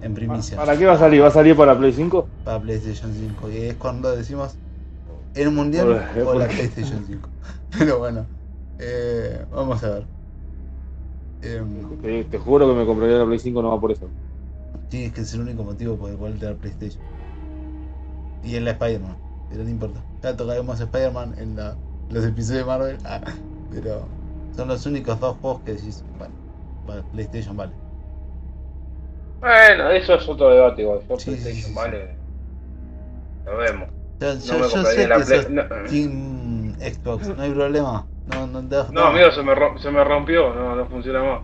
En 0.00 0.14
primicia. 0.14 0.56
¿Para 0.56 0.76
qué 0.78 0.86
va 0.86 0.94
a 0.94 0.98
salir? 0.98 1.22
¿Va 1.22 1.26
a 1.26 1.32
salir 1.32 1.54
para 1.54 1.76
Play 1.76 1.92
5? 1.92 2.28
Para 2.44 2.60
PlayStation 2.60 3.12
5. 3.12 3.50
Y 3.50 3.56
es 3.58 3.74
cuando 3.74 4.16
decimos 4.16 4.54
el 5.34 5.50
mundial 5.50 6.08
o 6.24 6.34
la 6.34 6.48
PlayStation 6.48 7.04
5. 7.06 7.28
Pero 7.78 7.98
bueno, 7.98 8.26
eh, 8.78 9.44
vamos 9.52 9.82
a 9.84 9.90
ver. 9.90 10.19
Em, 11.42 11.86
Te, 12.00 12.24
te 12.24 12.38
juro 12.38 12.66
que 12.68 12.74
me 12.74 12.86
compraría 12.86 13.18
la 13.18 13.26
Play 13.26 13.38
5 13.38 13.62
no 13.62 13.70
va 13.70 13.80
por 13.80 13.92
eso. 13.92 14.10
sí, 14.90 15.04
es 15.04 15.12
que 15.14 15.22
es 15.22 15.32
el 15.34 15.40
único 15.40 15.64
motivo 15.64 15.96
por 15.98 16.10
el 16.10 16.18
cual 16.18 16.38
te 16.38 16.44
da 16.46 16.54
PlayStation. 16.56 17.02
Y 18.42 18.56
en 18.56 18.64
la 18.64 18.72
Spider-Man. 18.72 19.18
Pero 19.48 19.64
no 19.64 19.70
importa. 19.70 20.04
Ya 20.22 20.36
tocaremos 20.36 20.80
Spider-Man 20.80 21.34
en 21.38 21.56
la- 21.56 21.78
los 22.08 22.24
episodios 22.24 22.60
de 22.62 22.66
Marvel. 22.66 22.98
Ah, 23.04 23.20
pero 23.70 24.08
son 24.54 24.68
los 24.68 24.84
únicos 24.86 25.18
dos 25.20 25.38
juegos 25.38 25.62
que 25.62 25.72
decís, 25.74 26.04
bueno, 26.18 26.34
vale, 26.84 27.02
PlayStation 27.04 27.56
vale. 27.56 27.74
Bueno, 29.40 29.90
eso 29.90 30.14
es 30.14 30.28
otro 30.28 30.50
debate 30.50 30.82
igual. 30.82 31.04
Yo 31.08 31.16
Sí, 31.16 31.36
PlayStation, 31.36 31.62
sí, 31.62 31.74
sí. 31.74 31.90
vale. 31.90 32.16
Lo 33.44 33.56
vemos. 33.58 33.88
Yo, 34.20 34.34
No 34.44 34.54
yo- 34.54 34.60
me 34.60 34.68
yo 34.68 34.84
sé 34.84 35.08
la 35.08 35.16
que 35.20 35.24
Play. 35.24 35.44
sos 35.44 35.50
No, 35.50 35.62
Team 35.86 36.74
Xbox, 36.78 37.28
no 37.36 37.42
hay 37.42 37.52
problema. 37.52 38.09
No, 38.26 38.46
no, 38.46 38.66
te- 38.68 38.76
no, 38.92 39.04
amigo, 39.06 39.30
se 39.32 39.42
me, 39.42 39.54
se 39.78 39.90
me 39.90 40.04
rompió. 40.04 40.52
No, 40.54 40.74
no 40.76 40.86
funciona 40.88 41.22
más. 41.22 41.40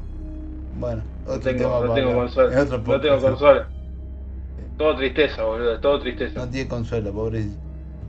Bueno, 0.78 1.02
otro 1.24 1.34
No 1.34 1.42
tengo, 1.42 1.58
tema 1.58 1.80
no 1.86 1.92
tengo 1.94 2.14
consola. 2.14 2.60
Otro 2.62 2.84
No 2.86 3.00
tengo 3.00 3.20
consola. 3.20 3.68
Todo 4.76 4.96
tristeza, 4.96 5.42
boludo. 5.44 5.80
Todo 5.80 6.00
tristeza. 6.00 6.40
No 6.40 6.48
tiene 6.50 6.68
consuelo, 6.68 7.12
pobre. 7.12 7.44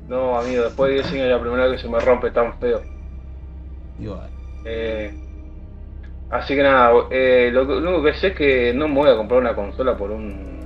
No, 0.07 0.36
amigo, 0.39 0.63
después 0.63 0.89
de 0.89 0.95
10 0.95 1.11
años 1.11 1.26
es 1.26 1.30
la 1.32 1.39
primera 1.39 1.68
vez 1.68 1.74
que 1.76 1.88
se 1.88 1.89
me 1.93 1.99
rompe 1.99 2.32
tan 2.32 2.57
feo. 2.57 2.82
Igual. 3.99 4.30
Eh, 4.63 5.18
así 6.30 6.55
que 6.55 6.63
nada, 6.63 6.91
eh, 7.11 7.49
lo, 7.51 7.63
lo 7.63 7.78
único 7.89 8.03
que 8.03 8.13
sé 8.13 8.28
es 8.28 8.36
que 8.36 8.74
no 8.74 8.88
me 8.88 8.95
voy 8.95 9.09
a 9.09 9.15
comprar 9.18 9.39
una 9.39 9.55
consola 9.55 9.97
por 9.97 10.11
un 10.11 10.57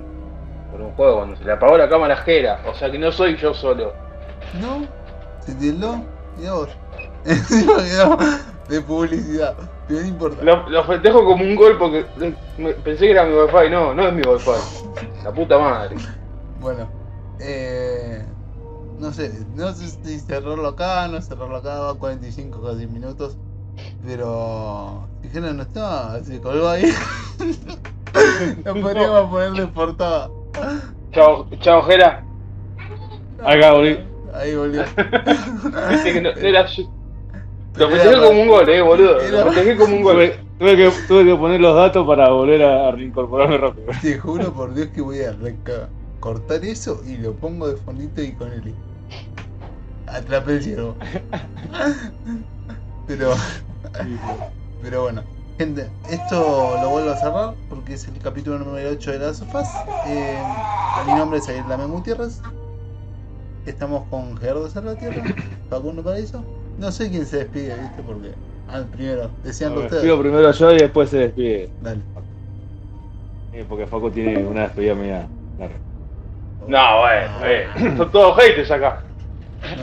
por 0.69 0.81
un 0.81 0.91
juego 0.93 1.17
cuando 1.17 1.35
se 1.35 1.43
le 1.43 1.51
apagó 1.51 1.77
la 1.77 1.89
cámara 1.89 2.13
ajera. 2.15 2.61
O 2.65 2.73
sea 2.73 2.89
que 2.91 2.97
no 2.99 3.11
soy 3.11 3.35
yo 3.37 3.53
solo. 3.53 3.93
No, 4.53 4.87
se 5.39 5.53
mirá 5.55 5.87
vos. 5.87 6.01
Encima 6.01 6.07
quedó 6.35 6.80
de 8.69 8.82
publicidad, 8.82 9.55
pero 9.88 10.01
no 10.01 10.07
importa. 10.07 10.43
Lo, 10.43 10.69
lo 10.69 10.84
festejo 10.86 11.26
como 11.26 11.43
un 11.43 11.55
gol 11.55 11.78
porque 11.78 12.05
eh, 12.19 12.36
pensé 12.84 13.05
que 13.05 13.11
era 13.11 13.26
mi 13.26 13.36
wifi. 13.36 13.69
No, 13.69 13.93
no 13.93 14.07
es 14.07 14.13
mi 14.13 14.22
wifi. 14.22 14.51
La 15.24 15.32
puta 15.32 15.59
madre. 15.59 15.97
Bueno, 16.59 16.88
eh, 17.39 18.26
no 18.99 19.11
sé, 19.11 19.32
no 19.55 19.74
sé 19.74 19.89
si 19.89 20.19
cerrarlo 20.19 20.67
acá, 20.67 21.07
no 21.07 21.22
cerrarlo 21.22 21.57
acá, 21.57 21.80
va 21.80 21.95
45 21.95 22.61
casi 22.61 22.88
minutos. 22.88 23.38
Pero 24.05 25.07
Tijera 25.22 25.53
no 25.53 25.63
está, 25.63 26.24
se 26.24 26.39
colgó 26.39 26.69
ahí. 26.69 26.84
Lo 28.65 28.74
podríamos 28.82 29.30
poner 29.30 29.51
de 29.53 29.67
portada. 29.67 30.30
Chao, 31.11 31.47
chao, 31.59 31.82
Jera. 31.84 32.24
Acá, 33.43 33.72
volví. 33.74 33.99
Ahí 34.34 34.55
volvió. 34.55 34.84
No, 35.63 36.22
no 36.22 36.30
era 36.30 36.65
yo. 36.67 37.00
Lo 37.76 37.89
festejé 37.89 38.15
como 38.15 38.41
un 38.41 38.47
gol, 38.47 38.69
eh, 38.69 38.82
boludo. 38.82 39.13
Lo 39.30 39.45
festejé 39.51 39.78
como 39.78 39.95
un 39.95 40.03
gol. 40.03 40.34
Tuve, 40.59 40.76
que, 40.76 40.91
tuve 41.07 41.26
que 41.26 41.36
poner 41.36 41.61
los 41.61 41.76
datos 41.76 42.05
para 42.05 42.30
volver 42.30 42.63
a, 42.63 42.89
a 42.89 42.91
reincorporarme 42.91 43.57
rápido. 43.57 43.88
Te 44.01 44.17
juro 44.19 44.53
por 44.53 44.74
Dios 44.74 44.89
que 44.89 45.01
voy 45.01 45.22
a 45.22 45.36
cortar 46.19 46.63
eso 46.63 47.01
y 47.07 47.17
lo 47.17 47.34
pongo 47.34 47.67
de 47.67 47.78
fondito 47.78 48.22
y 48.22 48.34
con 48.34 48.51
el 48.51 48.74
atrapé 50.07 50.53
el 50.53 50.63
ciervo. 50.63 50.95
Pero, 53.07 53.34
pero 54.82 55.01
bueno, 55.01 55.24
gente, 55.57 55.89
esto 56.09 56.78
lo 56.82 56.89
vuelvo 56.91 57.09
a 57.09 57.17
cerrar 57.17 57.55
porque 57.67 57.95
es 57.95 58.07
el 58.07 58.17
capítulo 58.19 58.59
número 58.59 58.89
8 58.89 59.11
de 59.11 59.19
las 59.19 59.38
sofás. 59.38 59.67
Eh, 60.07 60.41
mi 61.05 61.13
nombre 61.15 61.39
es 61.39 61.49
Aguirre 61.49 61.67
Lamen 61.67 61.91
Gutiérrez. 61.91 62.39
Estamos 63.65 64.07
con 64.09 64.38
Gerardo 64.38 64.69
Salvatierra, 64.69 65.24
Facundo 65.69 66.03
Paraíso. 66.03 66.45
No 66.78 66.91
sé 66.91 67.09
quién 67.09 67.26
se 67.26 67.38
despide, 67.38 67.76
¿viste? 67.76 68.01
Porque. 68.05 68.32
Ah, 68.67 68.84
primero, 68.91 69.30
decían 69.43 69.74
ustedes. 69.74 69.91
despido 69.91 70.19
primero 70.22 70.51
yo 70.51 70.72
y 70.72 70.78
después 70.78 71.09
se 71.09 71.17
despide. 71.17 71.69
Dale. 71.82 72.01
Eh, 73.53 73.65
porque 73.67 73.86
Facu 73.86 74.09
tiene 74.11 74.38
una 74.45 74.61
despedida 74.61 74.95
media 74.95 75.28
larga. 75.59 75.76
No, 76.67 76.99
bueno, 77.01 77.32
eh. 77.45 77.95
Son 77.97 78.11
todos 78.11 78.38
haters 78.41 78.72
acá. 78.72 79.01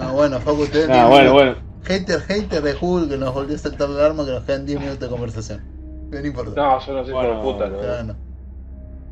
No, 0.00 0.12
bueno, 0.14 0.38
Facu, 0.40 0.62
ustedes 0.62 0.88
Ah, 0.88 0.92
tienen- 0.92 1.10
bueno, 1.10 1.32
bueno. 1.32 1.54
Hater, 1.84 2.20
hater 2.20 2.62
de 2.62 2.76
Hulk 2.80 3.10
que 3.10 3.16
nos 3.18 3.32
volvió 3.34 3.54
a 3.56 3.58
saltar 3.58 3.88
la 3.90 4.00
alarma 4.00 4.24
que 4.24 4.32
nos 4.32 4.44
quedan 4.44 4.66
10 4.66 4.80
minutos 4.80 5.00
de 5.00 5.08
conversación. 5.08 5.62
No 6.10 6.26
importa. 6.26 6.50
No, 6.60 6.80
yo 6.80 6.92
no 6.94 7.04
soy 7.04 7.12
Bueno, 7.12 7.42
puta, 7.42 7.66
lo 7.68 7.82
Ya 7.82 8.02
no. 8.02 8.16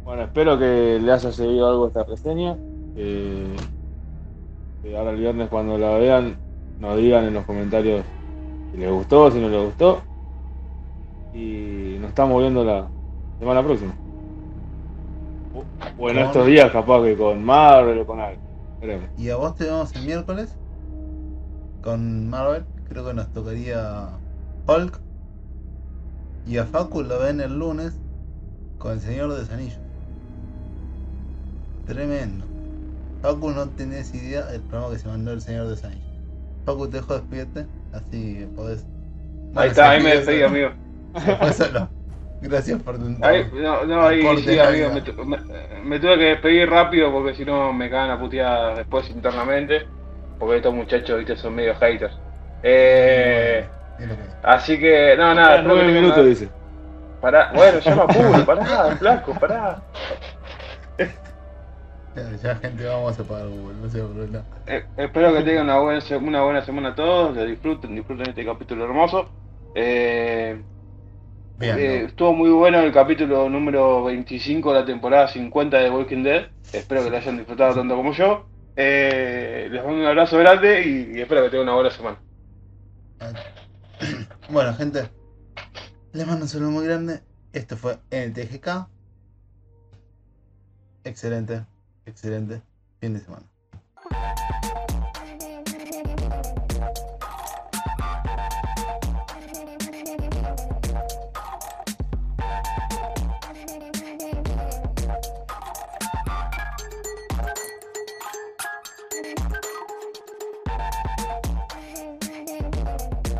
Bueno, 0.04 0.22
espero 0.22 0.58
que 0.58 0.98
le 1.02 1.12
haya 1.12 1.32
seguido 1.32 1.68
algo 1.68 1.86
esta 1.88 2.04
reseña. 2.04 2.56
Eh, 2.96 3.54
que 4.82 4.96
ahora 4.96 5.10
el 5.10 5.16
viernes 5.18 5.48
cuando 5.50 5.76
la 5.76 5.98
vean 5.98 6.36
nos 6.78 6.96
digan 6.96 7.24
en 7.24 7.34
los 7.34 7.44
comentarios 7.44 8.04
si 8.72 8.78
les 8.78 8.90
gustó, 8.90 9.30
si 9.30 9.40
no 9.40 9.48
les 9.48 9.64
gustó. 9.64 10.02
Y 11.34 11.96
nos 12.00 12.08
estamos 12.10 12.40
viendo 12.40 12.64
la 12.64 12.88
semana 13.38 13.62
próxima. 13.62 13.94
O 15.98 16.10
en 16.10 16.18
estos 16.18 16.46
días, 16.46 16.70
capaz 16.70 17.02
que 17.02 17.16
con 17.16 17.42
Marvel 17.44 18.00
o 18.00 18.06
con 18.06 18.20
algo. 18.20 18.40
Veremos. 18.80 19.08
Y 19.18 19.30
a 19.30 19.36
vos 19.36 19.54
te 19.54 19.64
vemos 19.64 19.94
el 19.94 20.04
miércoles 20.04 20.54
con 21.82 22.28
Marvel. 22.28 22.64
Creo 22.88 23.06
que 23.06 23.14
nos 23.14 23.28
tocaría 23.32 24.10
Hulk. 24.66 25.00
Y 26.46 26.58
a 26.58 26.64
Facu 26.64 27.02
lo 27.02 27.18
ven 27.18 27.40
el 27.40 27.58
lunes 27.58 27.98
con 28.78 28.92
el 28.92 29.00
Señor 29.00 29.32
de 29.32 29.40
los 29.40 29.50
Anillos. 29.50 29.78
Tremendo. 31.86 32.44
Facu 33.22 33.50
no 33.50 33.68
tenés 33.70 34.14
idea 34.14 34.44
del 34.46 34.60
programa 34.62 34.92
que 34.92 35.00
se 35.00 35.08
mandó 35.08 35.32
el 35.32 35.40
Señor 35.40 35.64
de 35.64 35.70
los 35.70 35.84
Anillos. 35.84 36.15
Facu, 36.66 36.88
te 36.88 36.96
dejo 36.96 37.14
despídete. 37.14 37.66
Así 37.92 38.46
podés. 38.56 38.84
Ahí 39.54 39.68
está, 39.68 39.90
ahí 39.90 40.02
me 40.02 40.10
despedí, 40.16 40.42
amigo. 40.42 40.70
Solo. 41.54 41.88
Gracias 42.42 42.82
por 42.82 42.98
tu 42.98 43.24
Ahí, 43.24 43.46
no, 43.54 43.84
no, 43.84 44.02
ahí 44.06 44.36
sí, 44.38 44.58
amigo, 44.58 44.90
me, 44.90 45.00
me- 45.24 45.84
me 45.84 46.00
tuve 46.00 46.18
que 46.18 46.24
despedir 46.24 46.68
rápido 46.68 47.10
porque 47.12 47.34
si 47.34 47.44
no 47.44 47.72
me 47.72 47.88
cagan 47.88 48.10
a 48.10 48.74
después 48.74 49.08
internamente. 49.10 49.86
Porque 50.38 50.56
estos 50.56 50.74
muchachos, 50.74 51.18
viste, 51.18 51.36
son 51.36 51.54
medio 51.54 51.74
haters. 51.76 52.14
Eh, 52.62 53.66
que 53.96 54.04
así 54.42 54.78
que, 54.78 55.14
no, 55.16 55.34
nada, 55.34 55.54
Ah, 55.54 55.56
espero 55.56 55.74
que 55.76 55.82
nueve 55.82 55.86
tengan 55.86 56.02
minutos 56.02 56.22
una- 56.22 56.28
dice. 56.28 56.48
Pará, 57.20 57.50
bueno, 57.54 57.78
ya 57.78 57.94
me 57.94 58.02
apuro, 58.02 58.44
pará, 58.44 58.96
flaco, 58.98 59.32
pará. 59.34 59.82
Ya, 62.42 62.56
gente, 62.56 62.84
vamos 62.86 63.18
a 63.18 63.22
apagar 63.22 63.48
Google, 63.48 63.74
no 63.74 63.90
se 63.90 63.98
problema. 63.98 64.44
Eh, 64.66 64.84
espero 64.96 65.34
que 65.34 65.42
tengan 65.42 65.64
una 65.64 65.78
buena, 65.80 66.00
se- 66.00 66.16
una 66.16 66.42
buena 66.42 66.64
semana 66.64 66.94
todos, 66.94 67.36
lo 67.36 67.44
disfruten, 67.44 67.94
disfruten 67.94 68.30
este 68.30 68.44
capítulo 68.44 68.84
hermoso. 68.84 69.28
Eh, 69.74 70.62
Bien, 71.58 71.78
eh, 71.78 72.04
estuvo 72.06 72.32
muy 72.32 72.50
bueno 72.50 72.80
el 72.80 72.92
capítulo 72.92 73.48
número 73.48 74.04
25 74.04 74.72
de 74.72 74.80
la 74.80 74.86
temporada 74.86 75.28
50 75.28 75.78
de 75.78 75.90
Walking 75.90 76.22
Dead. 76.22 76.46
Espero 76.72 77.04
que 77.04 77.10
lo 77.10 77.16
hayan 77.16 77.36
disfrutado 77.38 77.74
tanto 77.74 77.96
como 77.96 78.12
yo. 78.12 78.46
Les 78.76 79.82
mando 79.84 80.00
un 80.00 80.06
abrazo 80.06 80.38
grande 80.38 80.82
y, 80.82 81.18
y 81.18 81.20
espero 81.20 81.42
que 81.42 81.50
tengan 81.50 81.64
una 81.68 81.74
buena 81.74 81.90
semana. 81.90 82.18
Bueno, 84.50 84.74
gente, 84.74 85.10
les 86.12 86.26
mando 86.26 86.44
un 86.44 86.48
saludo 86.48 86.70
muy 86.70 86.84
grande. 86.86 87.22
Esto 87.52 87.76
fue 87.76 87.98
NTGK. 88.10 88.88
Excelente, 91.04 91.64
excelente 92.06 92.62
fin 93.00 93.12
de 93.12 93.20
semana. 93.20 93.46